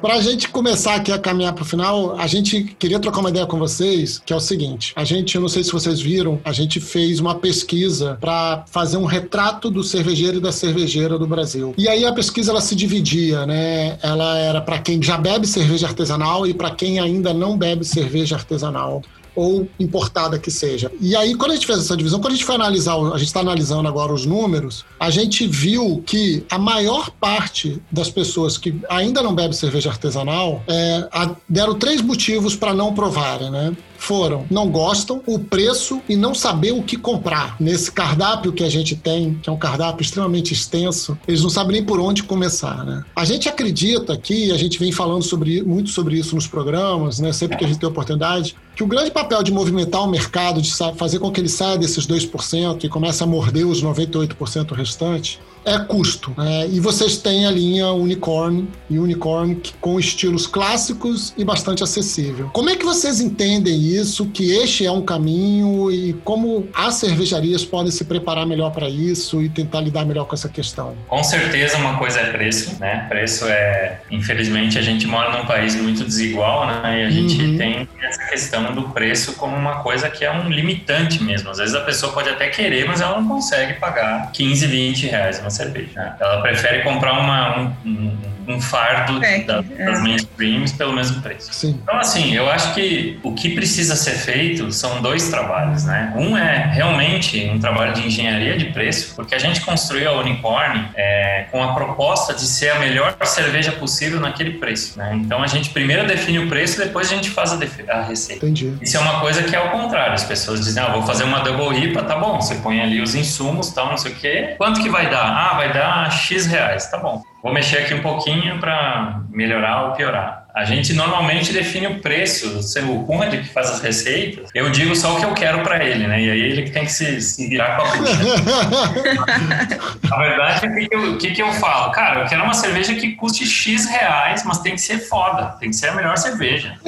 Para 0.00 0.14
a 0.14 0.20
gente 0.22 0.48
começar 0.48 0.94
aqui 0.94 1.12
a 1.12 1.18
caminhar 1.18 1.52
para 1.52 1.62
o 1.62 1.66
final, 1.66 2.18
a 2.18 2.26
gente 2.26 2.62
queria 2.78 2.98
trocar 2.98 3.20
uma 3.20 3.28
ideia 3.28 3.44
com 3.44 3.58
vocês, 3.58 4.18
que 4.24 4.32
é 4.32 4.36
o 4.36 4.40
seguinte: 4.40 4.94
a 4.96 5.04
gente, 5.04 5.34
eu 5.34 5.42
não 5.42 5.48
sei 5.48 5.62
se 5.62 5.70
vocês 5.70 6.00
viram, 6.00 6.40
a 6.42 6.52
gente 6.52 6.80
fez 6.80 7.20
uma 7.20 7.34
pesquisa 7.34 8.16
para 8.18 8.64
fazer 8.70 8.96
um 8.96 9.04
retrato 9.04 9.70
do 9.70 9.84
cervejeiro 9.84 10.38
e 10.38 10.40
da 10.40 10.52
cervejeira 10.52 11.18
do 11.18 11.26
Brasil. 11.26 11.74
E 11.76 11.86
aí 11.86 12.06
a 12.06 12.12
pesquisa 12.12 12.50
ela 12.50 12.62
se 12.62 12.74
dividia, 12.74 13.44
né? 13.44 13.98
Ela 14.02 14.38
era 14.38 14.60
para 14.62 14.78
quem 14.78 15.02
já 15.02 15.18
bebe 15.18 15.46
cerveja 15.46 15.86
artesanal 15.86 16.46
e 16.46 16.54
para 16.54 16.70
quem 16.70 16.98
ainda 16.98 17.34
não 17.34 17.58
bebe 17.58 17.84
cerveja 17.84 18.36
artesanal 18.36 19.02
ou 19.34 19.68
importada 19.78 20.38
que 20.38 20.50
seja. 20.50 20.90
E 21.00 21.16
aí, 21.16 21.34
quando 21.34 21.52
a 21.52 21.54
gente 21.54 21.66
fez 21.66 21.78
essa 21.78 21.96
divisão, 21.96 22.20
quando 22.20 22.32
a 22.32 22.36
gente 22.36 22.44
foi 22.44 22.54
analisar, 22.54 22.96
a 22.96 23.18
gente 23.18 23.28
está 23.28 23.40
analisando 23.40 23.88
agora 23.88 24.12
os 24.12 24.26
números, 24.26 24.84
a 24.98 25.10
gente 25.10 25.46
viu 25.46 26.02
que 26.06 26.44
a 26.50 26.58
maior 26.58 27.10
parte 27.10 27.80
das 27.90 28.10
pessoas 28.10 28.58
que 28.58 28.80
ainda 28.88 29.22
não 29.22 29.34
bebe 29.34 29.54
cerveja 29.54 29.90
artesanal 29.90 30.62
é, 30.68 31.08
deram 31.48 31.74
três 31.74 32.00
motivos 32.00 32.56
para 32.56 32.74
não 32.74 32.94
provarem, 32.94 33.50
né? 33.50 33.76
foram 34.00 34.46
não 34.50 34.68
gostam, 34.70 35.22
o 35.26 35.38
preço 35.38 36.00
e 36.08 36.16
não 36.16 36.34
saber 36.34 36.72
o 36.72 36.82
que 36.82 36.96
comprar. 36.96 37.56
Nesse 37.60 37.92
cardápio 37.92 38.52
que 38.52 38.64
a 38.64 38.68
gente 38.68 38.96
tem, 38.96 39.34
que 39.34 39.48
é 39.48 39.52
um 39.52 39.58
cardápio 39.58 40.02
extremamente 40.02 40.54
extenso, 40.54 41.16
eles 41.28 41.42
não 41.42 41.50
sabem 41.50 41.72
nem 41.72 41.84
por 41.84 42.00
onde 42.00 42.22
começar, 42.22 42.84
né? 42.84 43.04
A 43.14 43.24
gente 43.24 43.48
acredita 43.48 44.14
aqui, 44.14 44.50
a 44.50 44.56
gente 44.56 44.78
vem 44.78 44.90
falando 44.90 45.22
sobre, 45.22 45.62
muito 45.62 45.90
sobre 45.90 46.18
isso 46.18 46.34
nos 46.34 46.46
programas, 46.46 47.20
né? 47.20 47.32
Sempre 47.32 47.58
que 47.58 47.64
a 47.64 47.68
gente 47.68 47.78
tem 47.78 47.88
oportunidade, 47.88 48.56
que 48.80 48.84
o 48.84 48.86
grande 48.86 49.10
papel 49.10 49.42
de 49.42 49.52
movimentar 49.52 50.02
o 50.02 50.06
mercado, 50.06 50.62
de 50.62 50.72
fazer 50.96 51.18
com 51.18 51.30
que 51.30 51.38
ele 51.38 51.50
saia 51.50 51.76
desses 51.76 52.06
2% 52.06 52.82
e 52.82 52.88
comece 52.88 53.22
a 53.22 53.26
morder 53.26 53.66
os 53.66 53.84
98% 53.84 54.72
restantes, 54.72 55.38
é 55.64 55.78
custo. 55.78 56.32
Né? 56.36 56.68
E 56.68 56.80
vocês 56.80 57.16
têm 57.18 57.46
a 57.46 57.50
linha 57.50 57.88
Unicorn 57.92 58.68
e 58.88 58.98
Unicorn 58.98 59.60
com 59.80 59.98
estilos 59.98 60.46
clássicos 60.46 61.34
e 61.36 61.44
bastante 61.44 61.82
acessível. 61.82 62.50
Como 62.52 62.70
é 62.70 62.76
que 62.76 62.84
vocês 62.84 63.20
entendem 63.20 63.80
isso, 63.80 64.26
que 64.26 64.52
este 64.52 64.86
é 64.86 64.90
um 64.90 65.02
caminho 65.02 65.90
e 65.90 66.12
como 66.24 66.68
as 66.74 66.94
cervejarias 66.94 67.64
podem 67.64 67.90
se 67.90 68.04
preparar 68.04 68.46
melhor 68.46 68.70
para 68.70 68.88
isso 68.88 69.42
e 69.42 69.48
tentar 69.48 69.80
lidar 69.80 70.04
melhor 70.04 70.24
com 70.26 70.34
essa 70.34 70.48
questão? 70.48 70.94
Com 71.08 71.22
certeza 71.22 71.76
uma 71.76 71.96
coisa 71.96 72.20
é 72.20 72.30
preço, 72.32 72.78
né? 72.80 73.06
Preço 73.08 73.46
é, 73.46 74.00
infelizmente, 74.10 74.78
a 74.78 74.82
gente 74.82 75.06
mora 75.06 75.38
num 75.38 75.46
país 75.46 75.74
muito 75.74 76.04
desigual, 76.04 76.66
né? 76.66 77.02
E 77.02 77.04
a 77.04 77.10
gente 77.10 77.40
uhum. 77.40 77.56
tem 77.56 77.88
essa 78.02 78.24
questão 78.30 78.74
do 78.74 78.90
preço 78.90 79.34
como 79.34 79.56
uma 79.56 79.82
coisa 79.82 80.08
que 80.08 80.24
é 80.24 80.30
um 80.30 80.48
limitante 80.48 81.22
mesmo. 81.22 81.50
Às 81.50 81.58
vezes 81.58 81.74
a 81.74 81.80
pessoa 81.80 82.12
pode 82.12 82.28
até 82.28 82.48
querer, 82.48 82.86
mas 82.86 83.00
ela 83.00 83.20
não 83.20 83.28
consegue 83.28 83.74
pagar 83.74 84.30
15, 84.32 84.66
20 84.66 85.06
reais 85.06 85.40
cerveja. 85.50 86.16
Ela 86.20 86.40
prefere 86.42 86.82
comprar 86.82 87.18
uma, 87.18 87.58
um, 87.58 87.74
um, 87.84 88.18
um 88.50 88.60
fardo 88.60 89.22
é, 89.24 89.40
da, 89.40 89.64
é. 89.78 89.84
das 89.84 90.02
mainstreams 90.02 90.72
pelo 90.72 90.92
mesmo 90.92 91.20
preço. 91.22 91.52
Sim. 91.52 91.78
Então, 91.82 91.98
assim, 91.98 92.34
eu 92.34 92.48
acho 92.50 92.74
que 92.74 93.18
o 93.22 93.34
que 93.34 93.50
precisa 93.50 93.96
ser 93.96 94.12
feito 94.12 94.72
são 94.72 95.00
dois 95.00 95.28
trabalhos, 95.28 95.84
né? 95.84 96.12
Um 96.16 96.36
é 96.36 96.70
realmente 96.72 97.48
um 97.52 97.58
trabalho 97.58 97.92
de 97.94 98.06
engenharia 98.06 98.56
de 98.56 98.66
preço, 98.66 99.14
porque 99.14 99.34
a 99.34 99.38
gente 99.38 99.60
construiu 99.60 100.10
a 100.10 100.20
Unicorn 100.20 100.88
é, 100.94 101.46
com 101.50 101.62
a 101.62 101.74
proposta 101.74 102.34
de 102.34 102.42
ser 102.42 102.70
a 102.70 102.78
melhor 102.78 103.16
cerveja 103.24 103.72
possível 103.72 104.20
naquele 104.20 104.58
preço, 104.58 104.98
né? 104.98 105.12
Então, 105.14 105.42
a 105.42 105.46
gente 105.46 105.70
primeiro 105.70 106.06
define 106.06 106.40
o 106.40 106.48
preço, 106.48 106.78
depois 106.78 107.10
a 107.10 107.14
gente 107.14 107.30
faz 107.30 107.52
a, 107.52 107.58
a 107.92 108.02
receita. 108.02 108.44
Entendi. 108.44 108.74
Isso 108.80 108.96
é 108.96 109.00
uma 109.00 109.20
coisa 109.20 109.42
que 109.42 109.54
é 109.54 109.58
ao 109.58 109.70
contrário. 109.70 110.14
As 110.14 110.24
pessoas 110.24 110.64
dizem, 110.64 110.82
ah, 110.82 110.88
vou 110.88 111.02
fazer 111.02 111.24
uma 111.24 111.40
double 111.40 111.78
IPA, 111.78 112.02
tá 112.02 112.16
bom. 112.16 112.40
Você 112.40 112.56
põe 112.56 112.80
ali 112.80 113.00
os 113.00 113.14
insumos, 113.14 113.70
tal, 113.70 113.88
não 113.88 113.96
sei 113.96 114.12
o 114.12 114.14
quê. 114.14 114.54
Quanto 114.58 114.80
que 114.82 114.88
vai 114.88 115.08
dar? 115.10 115.24
Ah, 115.24 115.54
vai 115.54 115.72
dar 115.72 116.10
X 116.10 116.46
reais, 116.46 116.90
tá 116.90 116.98
bom. 116.98 117.22
Vou 117.42 117.52
mexer 117.52 117.78
aqui 117.78 117.94
um 117.94 118.02
pouquinho 118.02 118.58
para 118.58 119.20
melhorar 119.30 119.86
ou 119.86 119.92
piorar. 119.92 120.40
A 120.54 120.64
gente 120.64 120.92
normalmente 120.92 121.52
define 121.52 121.86
o 121.86 122.00
preço, 122.00 122.58
o 122.88 123.04
Conrad 123.04 123.34
que 123.34 123.48
faz 123.48 123.70
as 123.70 123.80
receitas, 123.80 124.50
eu 124.54 124.68
digo 124.70 124.94
só 124.96 125.14
o 125.14 125.20
que 125.20 125.24
eu 125.24 125.32
quero 125.32 125.62
para 125.62 125.82
ele, 125.84 126.06
né? 126.06 126.20
E 126.20 126.30
aí 126.30 126.40
ele 126.40 126.70
tem 126.70 126.84
que 126.84 126.92
se, 126.92 127.20
se 127.20 127.48
virar 127.48 127.76
com 127.76 127.84
a 127.84 127.96
Na 130.10 130.18
verdade, 130.18 130.66
o 130.66 130.74
que, 130.74 130.88
que, 130.88 130.94
eu, 130.94 131.18
que, 131.18 131.30
que 131.30 131.42
eu 131.42 131.52
falo? 131.52 131.92
Cara, 131.92 132.22
eu 132.22 132.26
quero 132.26 132.42
uma 132.42 132.54
cerveja 132.54 132.94
que 132.94 133.12
custe 133.12 133.46
X 133.46 133.86
reais, 133.86 134.42
mas 134.44 134.58
tem 134.58 134.74
que 134.74 134.80
ser 134.80 134.98
foda, 134.98 135.56
tem 135.60 135.70
que 135.70 135.76
ser 135.76 135.90
a 135.90 135.94
melhor 135.94 136.18
cerveja. 136.18 136.74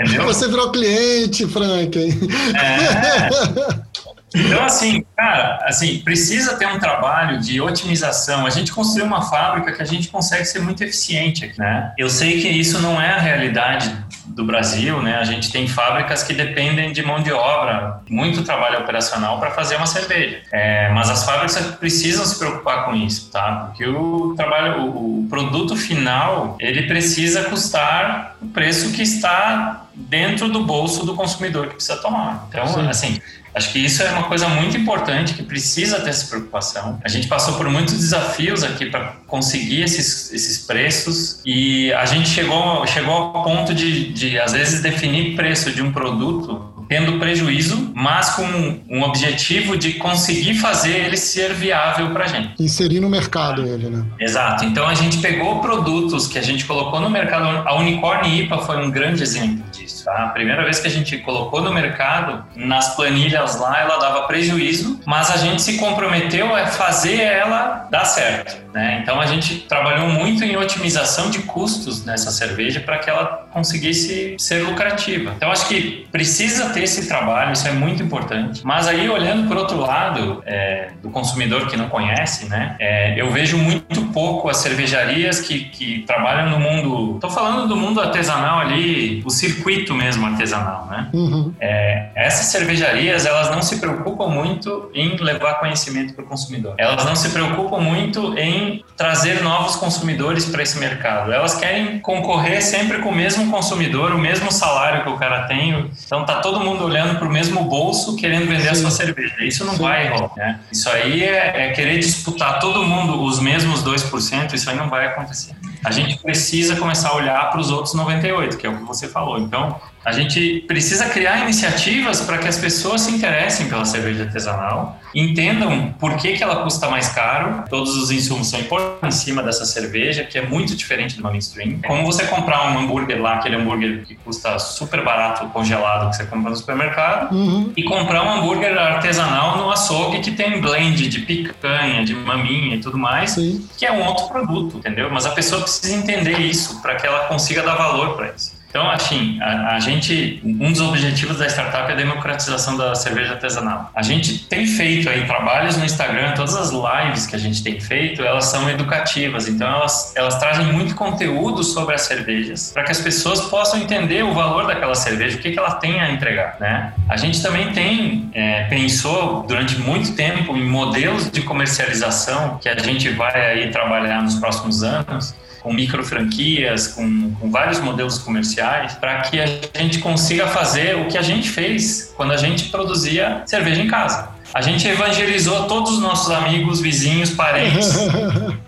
Entendeu? 0.00 0.24
Você 0.24 0.48
virou 0.48 0.70
cliente, 0.70 1.46
Frank. 1.48 1.98
É. 1.98 3.80
Então, 4.34 4.64
assim, 4.64 5.04
cara, 5.16 5.58
assim, 5.64 5.98
precisa 6.00 6.56
ter 6.56 6.66
um 6.66 6.78
trabalho 6.78 7.40
de 7.40 7.60
otimização. 7.60 8.46
A 8.46 8.50
gente 8.50 8.72
construiu 8.72 9.06
uma 9.06 9.22
fábrica 9.22 9.72
que 9.72 9.82
a 9.82 9.86
gente 9.86 10.08
consegue 10.08 10.44
ser 10.44 10.60
muito 10.60 10.82
eficiente 10.82 11.44
aqui, 11.44 11.58
né? 11.58 11.92
Eu 11.98 12.08
sei 12.08 12.40
que 12.40 12.48
isso 12.48 12.80
não 12.80 13.00
é 13.00 13.10
a 13.10 13.18
realidade 13.18 13.92
do 14.26 14.44
Brasil, 14.44 15.02
né? 15.02 15.16
A 15.16 15.24
gente 15.24 15.50
tem 15.50 15.66
fábricas 15.66 16.22
que 16.22 16.32
dependem 16.32 16.92
de 16.92 17.02
mão 17.02 17.20
de 17.20 17.32
obra, 17.32 18.00
muito 18.08 18.42
trabalho 18.42 18.80
operacional 18.80 19.38
para 19.38 19.50
fazer 19.50 19.76
uma 19.76 19.86
cerveja. 19.86 20.42
É, 20.52 20.88
mas 20.90 21.10
as 21.10 21.24
fábricas 21.24 21.56
precisam 21.76 22.24
se 22.24 22.38
preocupar 22.38 22.84
com 22.84 22.94
isso, 22.94 23.30
tá? 23.30 23.66
Porque 23.66 23.86
o 23.86 24.34
trabalho, 24.36 24.86
o, 24.86 25.26
produto 25.28 25.76
final, 25.76 26.56
ele 26.58 26.82
precisa 26.82 27.44
custar 27.44 28.36
o 28.42 28.48
preço 28.48 28.92
que 28.92 29.02
está 29.02 29.86
dentro 29.94 30.48
do 30.48 30.64
bolso 30.64 31.04
do 31.04 31.14
consumidor 31.14 31.68
que 31.68 31.74
precisa 31.74 31.96
tomar. 31.96 32.46
Então, 32.48 32.66
Sim. 32.66 32.88
assim, 32.88 33.20
Acho 33.54 33.72
que 33.72 33.78
isso 33.78 34.02
é 34.02 34.10
uma 34.10 34.24
coisa 34.24 34.48
muito 34.48 34.76
importante 34.76 35.34
que 35.34 35.42
precisa 35.42 36.00
ter 36.00 36.10
essa 36.10 36.26
preocupação. 36.26 37.00
A 37.04 37.08
gente 37.08 37.26
passou 37.26 37.54
por 37.54 37.68
muitos 37.68 37.94
desafios 37.94 38.62
aqui 38.62 38.86
para 38.86 39.16
conseguir 39.26 39.82
esses, 39.82 40.32
esses 40.32 40.58
preços 40.58 41.40
e 41.44 41.92
a 41.92 42.04
gente 42.04 42.28
chegou, 42.28 42.86
chegou 42.86 43.14
ao 43.14 43.44
ponto 43.44 43.74
de, 43.74 44.12
de, 44.12 44.38
às 44.38 44.52
vezes, 44.52 44.80
definir 44.80 45.34
preço 45.34 45.70
de 45.72 45.82
um 45.82 45.92
produto 45.92 46.69
tendo 46.90 47.20
prejuízo, 47.20 47.92
mas 47.94 48.30
com 48.30 48.80
um 48.90 49.02
objetivo 49.04 49.76
de 49.76 49.92
conseguir 49.92 50.54
fazer 50.54 50.90
ele 51.06 51.16
ser 51.16 51.54
viável 51.54 52.10
para 52.10 52.24
a 52.24 52.26
gente. 52.26 52.60
Inserir 52.60 52.98
no 52.98 53.08
mercado 53.08 53.64
ele, 53.64 53.88
né? 53.88 54.04
Exato. 54.18 54.64
Então 54.64 54.88
a 54.88 54.94
gente 54.94 55.18
pegou 55.18 55.60
produtos 55.60 56.26
que 56.26 56.36
a 56.36 56.42
gente 56.42 56.64
colocou 56.64 56.98
no 56.98 57.08
mercado. 57.08 57.44
A 57.46 57.76
Unicorn 57.76 58.40
IPA 58.40 58.58
foi 58.58 58.84
um 58.84 58.90
grande 58.90 59.22
exemplo 59.22 59.62
disso. 59.70 60.04
Tá? 60.04 60.24
A 60.24 60.28
primeira 60.30 60.64
vez 60.64 60.80
que 60.80 60.88
a 60.88 60.90
gente 60.90 61.16
colocou 61.18 61.62
no 61.62 61.72
mercado, 61.72 62.44
nas 62.56 62.96
planilhas 62.96 63.60
lá, 63.60 63.80
ela 63.80 63.96
dava 63.98 64.22
prejuízo, 64.22 64.98
mas 65.06 65.30
a 65.30 65.36
gente 65.36 65.62
se 65.62 65.78
comprometeu 65.78 66.52
a 66.56 66.66
fazer 66.66 67.20
ela 67.20 67.86
dar 67.88 68.04
certo. 68.04 68.56
Né? 68.72 69.00
Então 69.02 69.20
a 69.20 69.26
gente 69.26 69.60
trabalhou 69.60 70.08
muito 70.08 70.44
em 70.44 70.56
otimização 70.56 71.30
de 71.30 71.40
custos 71.40 72.04
nessa 72.04 72.30
cerveja 72.30 72.80
para 72.80 72.98
que 72.98 73.10
ela 73.10 73.48
conseguisse 73.52 74.36
ser 74.38 74.62
lucrativa. 74.62 75.32
Então 75.36 75.50
acho 75.50 75.66
que 75.68 76.06
precisa 76.12 76.70
ter 76.70 76.84
esse 76.84 77.08
trabalho, 77.08 77.52
isso 77.52 77.66
é 77.66 77.72
muito 77.72 78.02
importante. 78.02 78.62
Mas 78.64 78.86
aí 78.86 79.08
olhando 79.08 79.48
por 79.48 79.56
outro 79.56 79.78
lado 79.78 80.42
é, 80.46 80.90
do 81.02 81.10
consumidor 81.10 81.66
que 81.66 81.76
não 81.76 81.88
conhece, 81.88 82.48
né? 82.48 82.76
É, 82.78 83.20
eu 83.20 83.30
vejo 83.30 83.58
muito 83.58 84.02
pouco 84.12 84.48
as 84.48 84.58
cervejarias 84.58 85.40
que, 85.40 85.64
que 85.64 86.04
trabalham 86.06 86.50
no 86.50 86.58
mundo. 86.60 87.14
Estou 87.16 87.30
falando 87.30 87.66
do 87.66 87.76
mundo 87.76 88.00
artesanal 88.00 88.60
ali, 88.60 89.22
o 89.24 89.30
circuito 89.30 89.94
mesmo 89.94 90.26
artesanal, 90.26 90.86
né? 90.86 91.08
Uhum. 91.12 91.52
É, 91.60 92.10
essas 92.14 92.46
cervejarias 92.46 93.26
elas 93.26 93.50
não 93.50 93.62
se 93.62 93.80
preocupam 93.80 94.28
muito 94.28 94.90
em 94.94 95.16
levar 95.16 95.54
conhecimento 95.54 96.14
para 96.14 96.24
o 96.24 96.26
consumidor. 96.26 96.74
Elas 96.78 97.04
não 97.04 97.16
se 97.16 97.30
preocupam 97.30 97.80
muito 97.80 98.38
em 98.38 98.59
trazer 98.96 99.42
novos 99.42 99.76
consumidores 99.76 100.44
para 100.46 100.62
esse 100.62 100.78
mercado. 100.78 101.32
Elas 101.32 101.54
querem 101.54 101.98
concorrer 102.00 102.62
sempre 102.62 102.98
com 102.98 103.08
o 103.08 103.14
mesmo 103.14 103.50
consumidor, 103.50 104.12
o 104.12 104.18
mesmo 104.18 104.52
salário 104.52 105.02
que 105.04 105.10
o 105.10 105.16
cara 105.16 105.46
tem. 105.46 105.90
Então 106.04 106.24
tá 106.24 106.40
todo 106.40 106.60
mundo 106.60 106.84
olhando 106.84 107.18
para 107.18 107.26
o 107.26 107.30
mesmo 107.30 107.64
bolso 107.64 108.16
querendo 108.16 108.46
vender 108.46 108.62
Sim. 108.62 108.68
a 108.68 108.74
sua 108.74 108.90
cerveja. 108.90 109.34
Isso 109.40 109.64
não 109.64 109.74
Sim. 109.74 109.82
vai 109.82 110.08
rolar. 110.08 110.32
Né? 110.36 110.60
Isso 110.70 110.88
aí 110.90 111.22
é, 111.24 111.68
é 111.68 111.72
querer 111.72 111.98
disputar 111.98 112.58
todo 112.58 112.84
mundo 112.84 113.22
os 113.22 113.40
mesmos 113.40 113.82
2%, 113.84 114.52
isso 114.52 114.68
aí 114.68 114.76
não 114.76 114.88
vai 114.88 115.06
acontecer. 115.06 115.54
A 115.84 115.90
gente 115.90 116.18
precisa 116.18 116.76
começar 116.76 117.08
a 117.08 117.16
olhar 117.16 117.50
para 117.50 117.60
os 117.60 117.70
outros 117.70 117.94
98, 117.94 118.58
que 118.58 118.66
é 118.66 118.70
o 118.70 118.76
que 118.76 118.84
você 118.84 119.08
falou. 119.08 119.38
Então, 119.38 119.80
a 120.04 120.12
gente 120.12 120.64
precisa 120.66 121.08
criar 121.10 121.42
iniciativas 121.42 122.20
para 122.22 122.38
que 122.38 122.48
as 122.48 122.58
pessoas 122.58 123.02
se 123.02 123.12
interessem 123.12 123.68
pela 123.68 123.84
cerveja 123.84 124.24
artesanal, 124.24 124.98
entendam 125.14 125.94
por 125.98 126.16
que, 126.16 126.32
que 126.36 126.42
ela 126.42 126.62
custa 126.62 126.88
mais 126.88 127.10
caro, 127.10 127.64
todos 127.68 127.96
os 127.96 128.10
insumos 128.10 128.48
são 128.48 128.60
importantes 128.60 129.18
em 129.18 129.24
cima 129.24 129.42
dessa 129.42 129.64
cerveja, 129.64 130.24
que 130.24 130.38
é 130.38 130.42
muito 130.42 130.74
diferente 130.74 131.14
de 131.14 131.20
uma 131.20 131.30
mainstream. 131.30 131.80
Como 131.86 132.04
você 132.04 132.24
comprar 132.24 132.72
um 132.72 132.78
hambúrguer 132.78 133.20
lá, 133.20 133.34
aquele 133.34 133.56
hambúrguer 133.56 134.04
que 134.06 134.14
custa 134.14 134.58
super 134.58 135.04
barato, 135.04 135.46
congelado, 135.48 136.10
que 136.10 136.16
você 136.16 136.24
compra 136.24 136.50
no 136.50 136.56
supermercado, 136.56 137.34
uhum. 137.34 137.72
e 137.76 137.82
comprar 137.82 138.22
um 138.22 138.30
hambúrguer 138.30 138.78
artesanal 138.78 139.58
no 139.58 139.70
açougue 139.70 140.20
que 140.20 140.30
tem 140.30 140.60
blend 140.60 141.08
de 141.08 141.20
picanha, 141.20 142.04
de 142.04 142.14
maminha 142.14 142.76
e 142.76 142.80
tudo 142.80 142.96
mais, 142.96 143.32
Sim. 143.32 143.68
que 143.76 143.84
é 143.84 143.92
um 143.92 144.04
outro 144.06 144.28
produto, 144.28 144.78
entendeu? 144.78 145.10
Mas 145.10 145.26
a 145.26 145.30
pessoa 145.30 145.60
precisa 145.60 145.94
entender 145.94 146.38
isso 146.38 146.80
para 146.80 146.94
que 146.94 147.06
ela 147.06 147.26
consiga 147.26 147.62
dar 147.62 147.74
valor 147.74 148.16
para 148.16 148.28
isso. 148.28 148.59
Então, 148.70 148.88
assim, 148.88 149.38
a, 149.42 149.74
a, 149.74 149.80
gente, 149.80 150.40
um 150.44 150.70
dos 150.70 150.80
objetivos 150.80 151.38
da 151.38 151.46
startup 151.46 151.90
é 151.90 151.92
a 151.92 151.96
democratização 151.96 152.76
da 152.76 152.94
cerveja 152.94 153.32
artesanal. 153.32 153.90
A 153.94 154.02
gente 154.02 154.44
tem 154.44 154.64
feito 154.64 155.08
aí 155.08 155.26
trabalhos 155.26 155.76
no 155.76 155.84
Instagram, 155.84 156.34
todas 156.34 156.54
as 156.54 156.70
lives 156.70 157.26
que 157.26 157.34
a 157.34 157.38
gente 157.38 157.64
tem 157.64 157.80
feito, 157.80 158.22
elas 158.22 158.44
são 158.44 158.70
educativas, 158.70 159.48
então 159.48 159.66
elas, 159.66 160.14
elas 160.16 160.38
trazem 160.38 160.66
muito 160.66 160.94
conteúdo 160.94 161.64
sobre 161.64 161.96
as 161.96 162.02
cervejas, 162.02 162.70
para 162.72 162.84
que 162.84 162.92
as 162.92 163.00
pessoas 163.00 163.40
possam 163.42 163.80
entender 163.80 164.22
o 164.22 164.32
valor 164.32 164.68
daquela 164.68 164.94
cerveja, 164.94 165.36
o 165.36 165.40
que, 165.40 165.50
que 165.50 165.58
ela 165.58 165.72
tem 165.72 166.00
a 166.00 166.10
entregar, 166.10 166.56
né? 166.60 166.92
A 167.08 167.16
gente 167.16 167.42
também 167.42 167.72
tem, 167.72 168.30
é, 168.32 168.64
pensou 168.64 169.42
durante 169.48 169.76
muito 169.78 170.14
tempo 170.14 170.56
em 170.56 170.64
modelos 170.64 171.28
de 171.28 171.42
comercialização 171.42 172.58
que 172.58 172.68
a 172.68 172.78
gente 172.78 173.08
vai 173.10 173.50
aí 173.50 173.70
trabalhar 173.70 174.22
nos 174.22 174.36
próximos 174.36 174.84
anos, 174.84 175.34
com 175.60 175.72
micro 175.72 176.04
franquias, 176.04 176.88
com, 176.88 177.32
com 177.32 177.50
vários 177.50 177.80
modelos 177.80 178.18
comerciais, 178.18 178.94
para 178.94 179.20
que 179.22 179.40
a 179.40 179.46
gente 179.78 179.98
consiga 179.98 180.46
fazer 180.46 180.96
o 180.96 181.06
que 181.06 181.18
a 181.18 181.22
gente 181.22 181.48
fez 181.48 182.12
quando 182.16 182.32
a 182.32 182.36
gente 182.36 182.70
produzia 182.70 183.42
cerveja 183.46 183.80
em 183.82 183.88
casa. 183.88 184.30
A 184.52 184.60
gente 184.60 184.86
evangelizou 184.88 185.68
todos 185.68 185.92
os 185.92 186.00
nossos 186.00 186.30
amigos, 186.32 186.80
vizinhos, 186.80 187.30
parentes 187.30 187.94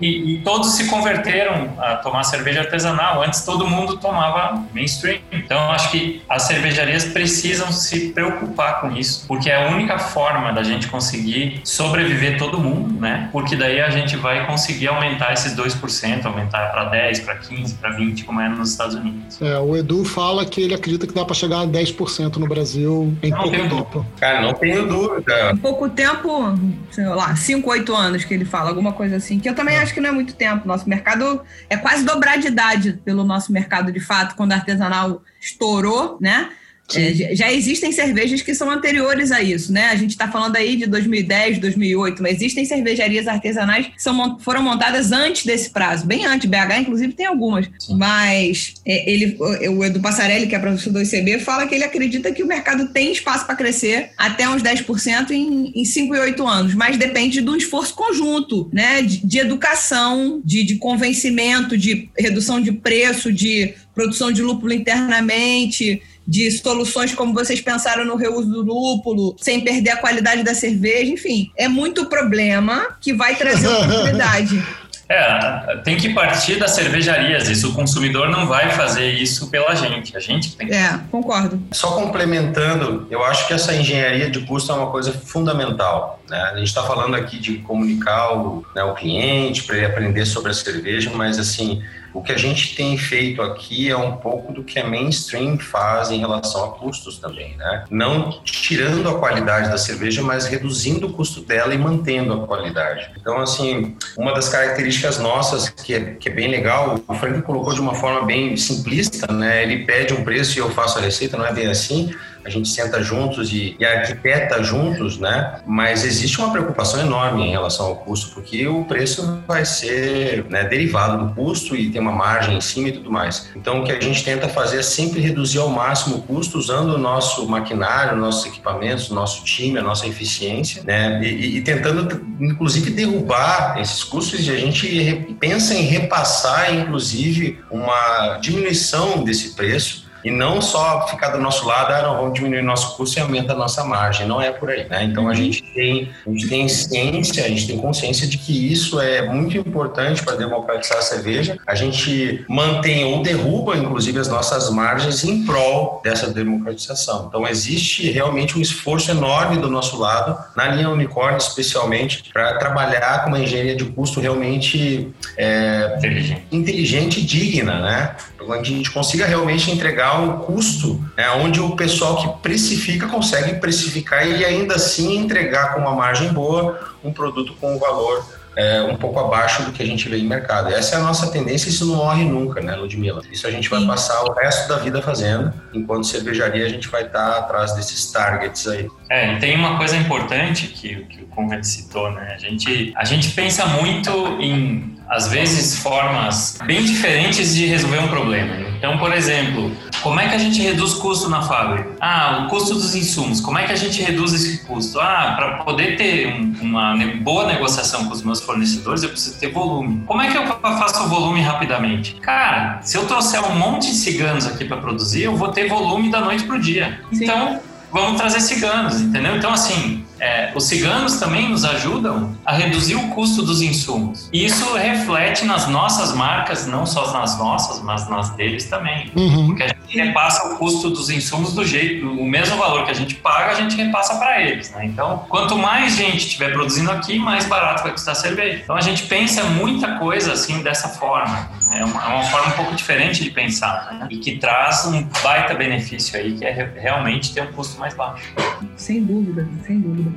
E, 0.00 0.34
e, 0.34 0.38
todos 0.42 0.72
se 0.72 0.88
converteram 0.88 1.74
a 1.78 1.96
tomar 1.96 2.24
cerveja 2.24 2.60
artesanal. 2.60 3.22
Antes 3.22 3.44
todo 3.44 3.66
mundo 3.66 3.96
tomava 3.96 4.64
mainstream. 4.74 5.18
Então 5.32 5.70
acho 5.70 5.90
que 5.90 6.22
as 6.28 6.42
cervejarias 6.42 7.04
precisam 7.04 7.72
se 7.72 8.10
preocupar 8.10 8.80
com 8.80 8.92
isso, 8.92 9.24
porque 9.26 9.50
é 9.50 9.66
a 9.66 9.70
única 9.70 9.98
forma 9.98 10.52
da 10.52 10.62
gente 10.62 10.88
conseguir 10.88 11.60
sobreviver 11.64 12.38
todo 12.38 12.58
mundo, 12.58 13.00
né? 13.00 13.28
Porque 13.32 13.56
daí 13.56 13.80
a 13.80 13.90
gente 13.90 14.16
vai 14.16 14.46
conseguir 14.46 14.88
aumentar 14.88 15.32
esses 15.32 15.54
2%, 15.54 16.24
aumentar 16.24 16.70
para 16.72 16.84
10, 16.84 17.20
para 17.20 17.36
15, 17.36 17.74
para 17.74 17.90
20, 17.90 18.24
como 18.24 18.40
é 18.40 18.48
nos 18.48 18.70
Estados 18.70 18.94
Unidos. 18.94 19.40
É, 19.40 19.58
o 19.58 19.76
Edu 19.76 20.04
fala 20.04 20.44
que 20.44 20.62
ele 20.62 20.74
acredita 20.74 21.06
que 21.06 21.14
dá 21.14 21.24
para 21.24 21.34
chegar 21.34 21.60
a 21.60 21.66
10% 21.66 22.36
no 22.36 22.46
Brasil 22.46 23.16
em 23.22 23.30
não 23.30 23.38
pouco 23.38 23.56
tempo. 23.56 23.76
Dúvida. 23.76 24.06
Cara, 24.18 24.42
não 24.42 24.54
tenho 24.54 24.86
dúvida. 24.86 25.50
Em 25.52 25.56
pouco 25.56 25.88
tempo, 25.88 26.54
sei 26.90 27.06
lá, 27.06 27.34
5, 27.34 27.70
8 27.70 27.94
anos 27.94 28.24
que 28.24 28.34
ele 28.34 28.44
fala, 28.44 28.70
alguma 28.70 28.92
coisa 28.92 29.16
assim, 29.16 29.38
que 29.38 29.48
eu 29.48 29.54
também 29.54 29.75
acho 29.78 29.94
que 29.94 30.00
não 30.00 30.10
é 30.10 30.12
muito 30.12 30.34
tempo. 30.34 30.66
Nosso 30.66 30.88
mercado 30.88 31.42
é 31.68 31.76
quase 31.76 32.04
dobrar 32.04 32.38
de 32.38 32.48
idade 32.48 33.00
pelo 33.04 33.24
nosso 33.24 33.52
mercado 33.52 33.92
de 33.92 34.00
fato, 34.00 34.34
quando 34.34 34.52
a 34.52 34.56
artesanal 34.56 35.22
estourou, 35.40 36.18
né? 36.20 36.50
É, 36.94 37.34
já 37.34 37.52
existem 37.52 37.90
cervejas 37.90 38.42
que 38.42 38.54
são 38.54 38.70
anteriores 38.70 39.32
a 39.32 39.42
isso, 39.42 39.72
né? 39.72 39.86
A 39.86 39.96
gente 39.96 40.10
está 40.10 40.28
falando 40.28 40.56
aí 40.56 40.76
de 40.76 40.86
2010, 40.86 41.58
2008, 41.58 42.22
mas 42.22 42.36
existem 42.36 42.64
cervejarias 42.64 43.26
artesanais 43.26 43.86
que 43.86 44.00
são, 44.00 44.38
foram 44.38 44.62
montadas 44.62 45.10
antes 45.10 45.44
desse 45.44 45.70
prazo, 45.70 46.06
bem 46.06 46.24
antes. 46.26 46.48
BH, 46.48 46.80
inclusive, 46.80 47.12
tem 47.12 47.26
algumas. 47.26 47.68
Sim. 47.78 47.96
Mas 47.96 48.74
é, 48.86 49.10
ele, 49.10 49.36
o 49.40 49.84
Edu 49.84 50.00
Passarelli, 50.00 50.46
que 50.46 50.54
é 50.54 50.58
professor 50.58 50.92
do 50.92 51.02
ICB, 51.02 51.40
fala 51.40 51.66
que 51.66 51.74
ele 51.74 51.84
acredita 51.84 52.30
que 52.32 52.42
o 52.42 52.46
mercado 52.46 52.88
tem 52.88 53.10
espaço 53.10 53.46
para 53.46 53.56
crescer 53.56 54.10
até 54.16 54.48
uns 54.48 54.62
10% 54.62 55.30
em, 55.30 55.72
em 55.74 55.84
5 55.84 56.14
e 56.14 56.20
8 56.20 56.46
anos, 56.46 56.74
mas 56.74 56.96
depende 56.96 57.40
de 57.40 57.50
um 57.50 57.56
esforço 57.56 57.94
conjunto, 57.94 58.70
né? 58.72 59.02
De, 59.02 59.26
de 59.26 59.38
educação, 59.38 60.40
de, 60.44 60.64
de 60.64 60.76
convencimento, 60.76 61.76
de 61.76 62.08
redução 62.16 62.60
de 62.60 62.70
preço, 62.70 63.32
de 63.32 63.74
produção 63.94 64.30
de 64.30 64.42
lúpulo 64.42 64.72
internamente 64.72 66.02
de 66.26 66.50
soluções 66.50 67.14
como 67.14 67.32
vocês 67.32 67.60
pensaram 67.60 68.04
no 68.04 68.16
reuso 68.16 68.48
do 68.48 68.62
lúpulo, 68.62 69.36
sem 69.38 69.60
perder 69.60 69.90
a 69.90 69.96
qualidade 69.96 70.42
da 70.42 70.54
cerveja, 70.54 71.12
enfim. 71.12 71.50
É 71.56 71.68
muito 71.68 72.06
problema 72.06 72.96
que 73.00 73.12
vai 73.12 73.36
trazer 73.36 73.68
oportunidade. 73.68 74.62
É, 75.08 75.76
tem 75.84 75.96
que 75.96 76.12
partir 76.12 76.58
das 76.58 76.72
cervejarias. 76.72 77.48
Isso 77.48 77.70
o 77.70 77.74
consumidor 77.74 78.28
não 78.28 78.46
vai 78.46 78.70
fazer 78.72 79.08
isso 79.12 79.48
pela 79.50 79.74
gente. 79.74 80.16
A 80.16 80.20
gente 80.20 80.56
tem 80.56 80.66
que. 80.66 80.74
É, 80.74 80.98
concordo. 81.10 81.62
Só 81.72 81.92
complementando, 81.92 83.06
eu 83.08 83.24
acho 83.24 83.46
que 83.46 83.54
essa 83.54 83.72
engenharia 83.74 84.28
de 84.28 84.40
custo 84.40 84.72
é 84.72 84.74
uma 84.74 84.90
coisa 84.90 85.12
fundamental. 85.12 86.20
Né? 86.28 86.40
A 86.52 86.56
gente 86.56 86.68
está 86.68 86.82
falando 86.82 87.14
aqui 87.14 87.38
de 87.38 87.58
comunicar 87.58 88.36
o, 88.36 88.66
né, 88.74 88.82
o 88.82 88.94
cliente 88.94 89.62
para 89.62 89.76
ele 89.76 89.86
aprender 89.86 90.26
sobre 90.26 90.50
a 90.50 90.54
cerveja, 90.54 91.10
mas 91.14 91.38
assim 91.38 91.82
o 92.16 92.22
que 92.22 92.32
a 92.32 92.38
gente 92.38 92.74
tem 92.74 92.96
feito 92.96 93.42
aqui 93.42 93.90
é 93.90 93.96
um 93.96 94.16
pouco 94.16 94.50
do 94.50 94.64
que 94.64 94.78
a 94.78 94.88
mainstream 94.88 95.58
faz 95.58 96.10
em 96.10 96.18
relação 96.18 96.64
a 96.64 96.68
custos 96.68 97.18
também, 97.18 97.54
né? 97.58 97.84
Não 97.90 98.40
tirando 98.42 99.06
a 99.10 99.18
qualidade 99.18 99.68
da 99.68 99.76
cerveja, 99.76 100.22
mas 100.22 100.46
reduzindo 100.46 101.08
o 101.08 101.12
custo 101.12 101.42
dela 101.42 101.74
e 101.74 101.78
mantendo 101.78 102.32
a 102.32 102.46
qualidade. 102.46 103.10
Então, 103.20 103.38
assim, 103.38 103.94
uma 104.16 104.32
das 104.32 104.48
características 104.48 105.18
nossas 105.18 105.68
que 105.68 105.92
é, 105.92 106.14
que 106.14 106.30
é 106.30 106.32
bem 106.32 106.48
legal, 106.48 106.98
o 107.06 107.14
Frank 107.14 107.42
colocou 107.42 107.74
de 107.74 107.80
uma 107.82 107.94
forma 107.94 108.24
bem 108.24 108.56
simplista, 108.56 109.30
né? 109.30 109.62
Ele 109.62 109.84
pede 109.84 110.14
um 110.14 110.24
preço 110.24 110.56
e 110.56 110.60
eu 110.60 110.70
faço 110.70 110.98
a 110.98 111.02
receita, 111.02 111.36
não 111.36 111.44
é 111.44 111.52
bem 111.52 111.66
assim 111.66 112.14
a 112.46 112.50
gente 112.50 112.68
senta 112.68 113.02
juntos 113.02 113.52
e, 113.52 113.76
e 113.78 113.84
arquiteta 113.84 114.62
juntos, 114.62 115.18
né? 115.18 115.60
Mas 115.66 116.04
existe 116.04 116.38
uma 116.38 116.52
preocupação 116.52 117.00
enorme 117.00 117.44
em 117.44 117.50
relação 117.50 117.86
ao 117.86 117.96
custo, 117.96 118.32
porque 118.32 118.66
o 118.68 118.84
preço 118.84 119.42
vai 119.46 119.64
ser 119.64 120.44
né, 120.48 120.64
derivado 120.64 121.26
do 121.26 121.34
custo 121.34 121.74
e 121.74 121.90
tem 121.90 122.00
uma 122.00 122.12
margem 122.12 122.56
em 122.56 122.60
cima 122.60 122.88
e 122.88 122.92
tudo 122.92 123.10
mais. 123.10 123.50
Então, 123.56 123.80
o 123.80 123.84
que 123.84 123.90
a 123.90 124.00
gente 124.00 124.24
tenta 124.24 124.48
fazer 124.48 124.78
é 124.78 124.82
sempre 124.82 125.20
reduzir 125.20 125.58
ao 125.58 125.68
máximo 125.68 126.16
o 126.16 126.22
custo 126.22 126.56
usando 126.56 126.94
o 126.94 126.98
nosso 126.98 127.48
maquinário, 127.48 128.16
nossos 128.16 128.46
equipamentos, 128.46 129.10
nosso 129.10 129.44
time, 129.44 129.78
a 129.78 129.82
nossa 129.82 130.06
eficiência, 130.06 130.82
né? 130.84 131.20
E, 131.22 131.56
e 131.56 131.60
tentando, 131.62 132.24
inclusive, 132.40 132.90
derrubar 132.90 133.80
esses 133.80 134.04
custos 134.04 134.46
e 134.46 134.50
a 134.50 134.56
gente 134.56 135.36
pensa 135.40 135.74
em 135.74 135.82
repassar, 135.82 136.72
inclusive, 136.72 137.58
uma 137.70 138.38
diminuição 138.40 139.24
desse 139.24 139.56
preço 139.56 140.05
e 140.26 140.30
não 140.32 140.60
só 140.60 141.06
ficar 141.06 141.28
do 141.28 141.38
nosso 141.38 141.64
lado, 141.64 141.92
ah, 141.92 142.02
não, 142.02 142.16
vamos 142.16 142.34
diminuir 142.34 142.60
nosso 142.60 142.96
custo 142.96 143.16
e 143.16 143.22
aumenta 143.22 143.52
a 143.52 143.56
nossa 143.56 143.84
margem. 143.84 144.26
Não 144.26 144.42
é 144.42 144.50
por 144.50 144.68
aí, 144.68 144.84
né? 144.88 145.04
Então 145.04 145.28
a 145.28 145.34
gente 145.34 145.62
tem, 145.62 146.10
a 146.26 146.30
gente 146.30 146.48
tem 146.48 146.68
ciência, 146.68 147.44
a 147.44 147.48
gente 147.48 147.68
tem 147.68 147.78
consciência 147.78 148.26
de 148.26 148.36
que 148.36 148.72
isso 148.72 149.00
é 149.00 149.22
muito 149.22 149.56
importante 149.56 150.24
para 150.24 150.34
democratizar 150.34 150.98
a 150.98 151.02
cerveja. 151.02 151.56
A 151.64 151.76
gente 151.76 152.44
mantém 152.48 153.04
ou 153.04 153.22
derruba, 153.22 153.76
inclusive, 153.76 154.18
as 154.18 154.26
nossas 154.26 154.68
margens 154.68 155.22
em 155.22 155.46
prol 155.46 156.00
dessa 156.02 156.26
democratização. 156.26 157.26
Então 157.28 157.46
existe 157.46 158.10
realmente 158.10 158.58
um 158.58 158.60
esforço 158.60 159.12
enorme 159.12 159.58
do 159.58 159.70
nosso 159.70 159.96
lado, 159.96 160.36
na 160.56 160.66
linha 160.66 160.90
Unicórnio 160.90 161.38
especialmente, 161.38 162.32
para 162.32 162.58
trabalhar 162.58 163.22
com 163.22 163.28
uma 163.28 163.38
engenharia 163.38 163.76
de 163.76 163.84
custo 163.84 164.18
realmente 164.18 165.08
é, 165.36 165.94
inteligente. 165.98 166.46
inteligente 166.50 167.20
e 167.20 167.22
digna, 167.22 167.80
né? 167.80 168.16
Para 168.36 168.46
que 168.46 168.52
a 168.52 168.76
gente 168.76 168.90
consiga 168.90 169.24
realmente 169.24 169.70
entregar 169.70 170.15
um 170.18 170.38
custo 170.38 171.02
né, 171.16 171.30
onde 171.30 171.60
o 171.60 171.76
pessoal 171.76 172.16
que 172.16 172.42
precifica 172.42 173.06
consegue 173.06 173.54
precificar 173.54 174.26
e 174.26 174.44
ainda 174.44 174.74
assim 174.74 175.16
entregar 175.16 175.74
com 175.74 175.80
uma 175.80 175.94
margem 175.94 176.32
boa 176.32 176.78
um 177.04 177.12
produto 177.12 177.54
com 177.60 177.74
um 177.74 177.78
valor 177.78 178.24
é, 178.56 178.80
um 178.80 178.96
pouco 178.96 179.20
abaixo 179.20 179.62
do 179.64 179.70
que 179.70 179.82
a 179.82 179.86
gente 179.86 180.08
vê 180.08 180.16
em 180.16 180.26
mercado. 180.26 180.72
Essa 180.72 180.96
é 180.96 180.98
a 180.98 181.02
nossa 181.02 181.30
tendência 181.30 181.68
e 181.68 181.70
isso 181.70 181.84
não 181.84 181.96
morre 181.96 182.24
nunca, 182.24 182.60
né, 182.62 182.74
Ludmilla? 182.74 183.20
Isso 183.30 183.46
a 183.46 183.50
gente 183.50 183.68
vai 183.68 183.84
passar 183.84 184.22
o 184.24 184.32
resto 184.32 184.66
da 184.66 184.78
vida 184.78 185.02
fazendo, 185.02 185.52
enquanto 185.74 186.06
cervejaria 186.06 186.64
a 186.64 186.68
gente 186.68 186.88
vai 186.88 187.02
estar 187.02 187.36
atrás 187.36 187.74
desses 187.74 188.10
targets 188.10 188.66
aí. 188.66 188.88
É, 189.10 189.34
e 189.34 189.38
tem 189.38 189.54
uma 189.54 189.76
coisa 189.76 189.94
importante 189.96 190.68
que, 190.68 191.04
que 191.04 191.22
o 191.22 191.26
Conrad 191.26 191.62
citou, 191.64 192.10
né? 192.10 192.32
A 192.34 192.38
gente, 192.38 192.94
a 192.96 193.04
gente 193.04 193.30
pensa 193.32 193.66
muito 193.66 194.10
em, 194.40 194.96
às 195.06 195.28
vezes, 195.28 195.78
formas 195.78 196.58
bem 196.64 196.82
diferentes 196.82 197.54
de 197.54 197.66
resolver 197.66 197.98
um 197.98 198.08
problema. 198.08 198.66
Então, 198.78 198.96
por 198.98 199.12
exemplo, 199.12 199.70
como 200.02 200.20
é 200.20 200.28
que 200.28 200.34
a 200.34 200.38
gente 200.38 200.60
reduz 200.62 200.94
custo 200.94 201.28
na 201.28 201.42
fábrica? 201.42 201.90
Ah, 202.00 202.44
o 202.44 202.50
custo 202.50 202.74
dos 202.74 202.94
insumos. 202.94 203.40
Como 203.40 203.58
é 203.58 203.64
que 203.64 203.72
a 203.72 203.76
gente 203.76 204.00
reduz 204.02 204.32
esse 204.32 204.58
custo? 204.64 205.00
Ah, 205.00 205.34
para 205.36 205.58
poder 205.64 205.96
ter 205.96 206.28
um, 206.28 206.54
uma 206.60 206.96
boa 207.20 207.46
negociação 207.46 208.06
com 208.06 208.12
os 208.12 208.22
meus 208.22 208.40
fornecedores, 208.40 209.02
eu 209.02 209.10
preciso 209.10 209.38
ter 209.38 209.52
volume. 209.52 210.02
Como 210.06 210.22
é 210.22 210.30
que 210.30 210.36
eu 210.36 210.46
faço 210.46 211.04
o 211.04 211.08
volume 211.08 211.40
rapidamente? 211.40 212.14
Cara, 212.20 212.80
se 212.82 212.96
eu 212.96 213.06
trouxer 213.06 213.44
um 213.44 213.58
monte 213.58 213.88
de 213.88 213.96
ciganos 213.96 214.46
aqui 214.46 214.64
para 214.64 214.76
produzir, 214.76 215.22
eu 215.22 215.36
vou 215.36 215.48
ter 215.48 215.68
volume 215.68 216.10
da 216.10 216.20
noite 216.20 216.44
para 216.44 216.56
o 216.56 216.60
dia. 216.60 217.00
Sim. 217.12 217.24
Então, 217.24 217.60
vamos 217.92 218.16
trazer 218.16 218.40
ciganos, 218.40 219.00
entendeu? 219.00 219.36
Então, 219.36 219.52
assim, 219.52 220.05
é, 220.18 220.52
os 220.54 220.64
ciganos 220.64 221.18
também 221.18 221.48
nos 221.48 221.64
ajudam 221.64 222.34
a 222.44 222.52
reduzir 222.52 222.94
o 222.94 223.08
custo 223.08 223.42
dos 223.42 223.60
insumos. 223.60 224.28
E 224.32 224.44
isso 224.44 224.74
reflete 224.74 225.44
nas 225.44 225.68
nossas 225.68 226.14
marcas, 226.14 226.66
não 226.66 226.86
só 226.86 227.12
nas 227.12 227.38
nossas, 227.38 227.82
mas 227.82 228.08
nas 228.08 228.30
deles 228.30 228.64
também. 228.64 229.10
Uhum. 229.14 229.48
Porque 229.48 229.62
a 229.62 229.68
gente 229.68 229.98
repassa 229.98 230.48
o 230.48 230.56
custo 230.56 230.90
dos 230.90 231.10
insumos 231.10 231.52
do 231.52 231.64
jeito, 231.64 232.08
o 232.08 232.26
mesmo 232.26 232.56
valor 232.56 232.84
que 232.84 232.90
a 232.90 232.94
gente 232.94 233.14
paga, 233.16 233.52
a 233.52 233.54
gente 233.54 233.76
repassa 233.76 234.16
para 234.16 234.42
eles. 234.42 234.70
Né? 234.70 234.86
Então, 234.86 235.24
quanto 235.28 235.56
mais 235.56 235.96
gente 235.96 236.18
estiver 236.18 236.52
produzindo 236.52 236.90
aqui, 236.90 237.18
mais 237.18 237.46
barato 237.46 237.82
vai 237.82 237.92
custar 237.92 238.12
a 238.12 238.16
cerveja. 238.16 238.60
Então, 238.62 238.76
a 238.76 238.80
gente 238.80 239.04
pensa 239.04 239.44
muita 239.44 239.98
coisa 239.98 240.32
assim 240.32 240.62
dessa 240.62 240.88
forma. 240.88 241.50
É 241.72 241.84
uma, 241.84 242.04
é 242.04 242.14
uma 242.14 242.24
forma 242.24 242.48
um 242.48 242.56
pouco 242.56 242.74
diferente 242.74 243.22
de 243.22 243.30
pensar 243.30 243.92
né? 243.94 244.08
e 244.10 244.18
que 244.18 244.38
traz 244.38 244.86
um 244.86 245.02
baita 245.22 245.54
benefício 245.54 246.18
aí, 246.18 246.36
que 246.36 246.44
é 246.44 246.52
realmente 246.52 247.34
ter 247.34 247.42
um 247.42 247.52
custo 247.52 247.78
mais 247.78 247.94
baixo. 247.94 248.32
Sem 248.76 249.04
dúvida, 249.04 249.46
sem 249.64 249.80
dúvida. 249.80 250.10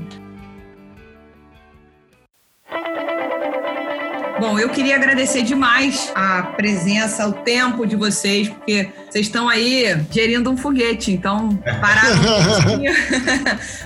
Bom, 4.39 4.57
eu 4.57 4.69
queria 4.69 4.95
agradecer 4.95 5.43
demais 5.43 6.11
a 6.15 6.43
presença, 6.43 7.27
o 7.27 7.33
tempo 7.33 7.85
de 7.85 7.97
vocês, 7.97 8.47
porque 8.47 8.89
vocês 9.09 9.25
estão 9.25 9.49
aí 9.49 9.99
gerindo 10.09 10.49
um 10.49 10.55
foguete, 10.55 11.11
então 11.11 11.59
pararam 11.81 12.17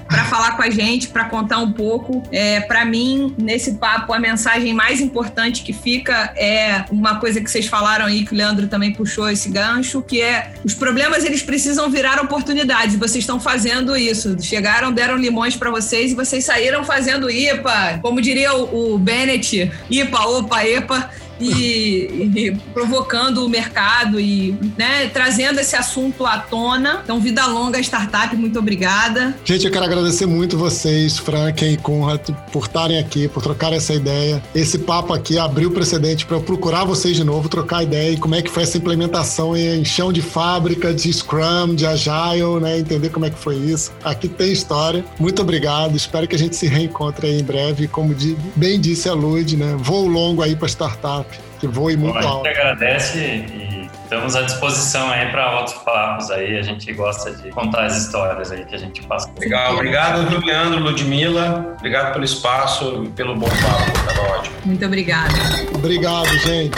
para 0.08 0.26
falar 0.30 0.56
com 0.56 0.62
a 0.62 0.70
gente, 0.70 1.08
para 1.08 1.26
contar 1.26 1.58
um 1.58 1.72
pouco. 1.72 2.22
É, 2.32 2.60
para 2.62 2.86
mim, 2.86 3.34
nesse 3.38 3.74
papo, 3.74 4.14
a 4.14 4.20
mensagem 4.20 4.74
mais 4.74 5.01
importante 5.01 5.64
que 5.64 5.74
fica 5.74 6.34
é 6.38 6.86
uma 6.91 7.20
coisa 7.20 7.41
que 7.41 7.49
vocês 7.49 7.66
falaram 7.66 8.06
aí, 8.06 8.24
que 8.24 8.34
o 8.34 8.38
Leandro 8.38 8.68
também 8.68 8.93
puxou 8.93 9.28
esse 9.30 9.49
gancho, 9.49 10.04
que 10.04 10.22
é 10.22 10.51
os 10.64 10.76
problemas 10.76 11.24
eles 11.26 11.41
precisam 11.41 11.89
virar 11.89 12.22
oportunidades. 12.22 12.95
Vocês 12.95 13.24
estão 13.24 13.39
fazendo 13.39 13.97
isso. 13.97 14.36
Chegaram, 14.39 14.91
deram 14.91 15.18
limões 15.18 15.56
para 15.56 15.72
vocês 15.72 16.12
e 16.12 16.16
vocês 16.16 16.45
saíram 16.45 16.84
fazendo 16.84 17.32
IPA, 17.32 17.99
como 18.04 18.22
diria 18.22 18.54
o, 18.54 18.93
o 18.93 18.99
Bennett, 18.99 19.72
IPA, 19.89 20.26
ou 20.28 20.43
opa, 20.44 20.64
epa, 20.68 21.10
e, 21.44 22.32
e, 22.36 22.58
provocando 22.74 23.46
o 23.46 23.50
mercado 23.50 24.20
e 24.20 24.56
né, 24.78 25.08
trazendo 25.08 25.60
esse 25.60 25.76
assunto 25.76 26.26
à 26.26 26.38
tona. 26.38 27.02
Então, 27.04 27.20
vida 27.20 27.46
longa 27.46 27.80
startup, 27.80 28.36
muito 28.36 28.60
obrigada. 28.60 29.36
Gente, 29.44 29.66
eu 29.66 29.72
quero 29.72 29.86
agradecer 29.86 30.26
muito 30.26 30.58
vocês, 30.58 31.18
Frank 31.18 31.64
e 31.64 31.78
Conrad, 31.78 32.30
por 32.52 32.66
estarem 32.66 33.00
aqui, 33.00 33.28
por 33.28 33.41
trocar 33.41 33.74
essa 33.74 33.94
ideia. 33.94 34.41
Esse 34.54 34.80
papo 34.80 35.14
aqui 35.14 35.38
abriu 35.38 35.72
precedente 35.72 36.26
para 36.26 36.38
eu 36.38 36.41
procurar 36.41 36.86
vocês 36.86 37.16
de 37.16 37.24
novo, 37.24 37.50
trocar 37.50 37.84
ideia 37.84 38.12
e 38.12 38.18
como 38.18 38.36
é 38.36 38.41
que 38.41 38.50
foi 38.50 38.64
essa 38.64 38.78
implementação 38.78 39.56
em 39.56 39.84
chão 39.84 40.12
de 40.12 40.22
fábrica, 40.22 40.94
de 40.94 41.12
Scrum, 41.12 41.76
de 41.76 41.86
Agile, 41.86 42.60
né? 42.62 42.80
Entender 42.80 43.10
como 43.10 43.26
é 43.26 43.30
que 43.30 43.38
foi 43.38 43.56
isso. 43.56 43.91
Aqui 44.04 44.28
tem 44.28 44.52
história. 44.52 45.04
Muito 45.20 45.41
obrigado. 45.41 45.96
Espero 45.96 46.28
que 46.28 46.36
a 46.36 46.39
gente 46.39 46.56
se 46.56 46.68
reencontre 46.68 47.28
aí 47.28 47.39
em 47.39 47.44
breve. 47.44 47.88
Como 47.88 48.16
bem 48.56 48.80
disse 48.80 49.10
a 49.10 49.14
Lud, 49.14 49.58
né? 49.58 49.76
Voo 49.80 50.08
longo 50.08 50.41
aí 50.41 50.56
para 50.56 50.68
startup 50.68 51.33
que 51.64 51.68
voe 51.68 51.95
muito 51.95 52.20
Bom, 52.20 52.28
alto. 52.28 52.45
A 52.45 52.49
gente 52.49 52.59
agradece 52.59 53.20
e 53.20 53.89
estamos 54.03 54.36
à 54.36 54.41
disposição 54.41 55.09
aí 55.09 55.32
para 55.32 55.59
outros 55.59 55.78
papos 55.78 56.30
aí. 56.30 56.57
A 56.57 56.61
gente 56.61 56.91
gosta 56.91 57.32
de 57.32 57.51
contar 57.51 57.86
as 57.86 57.95
histórias 57.95 58.51
aí 58.51 58.66
que 58.66 58.76
a 58.76 58.78
gente 58.78 59.01
passa. 59.03 59.32
Legal, 59.39 59.76
obrigado, 59.76 60.45
Leandro, 60.45 60.82
Ludmilla. 60.82 61.74
Obrigado 61.80 62.11
pelo 62.11 62.26
espaço 62.26 63.05
e 63.05 63.09
pelo 63.11 63.34
bom 63.36 63.47
papo. 63.47 64.14
Tá 64.14 64.22
ótimo. 64.38 64.55
Muito 64.66 64.86
obrigada. 64.86 65.34
Obrigado, 65.74 66.28
gente. 66.39 66.76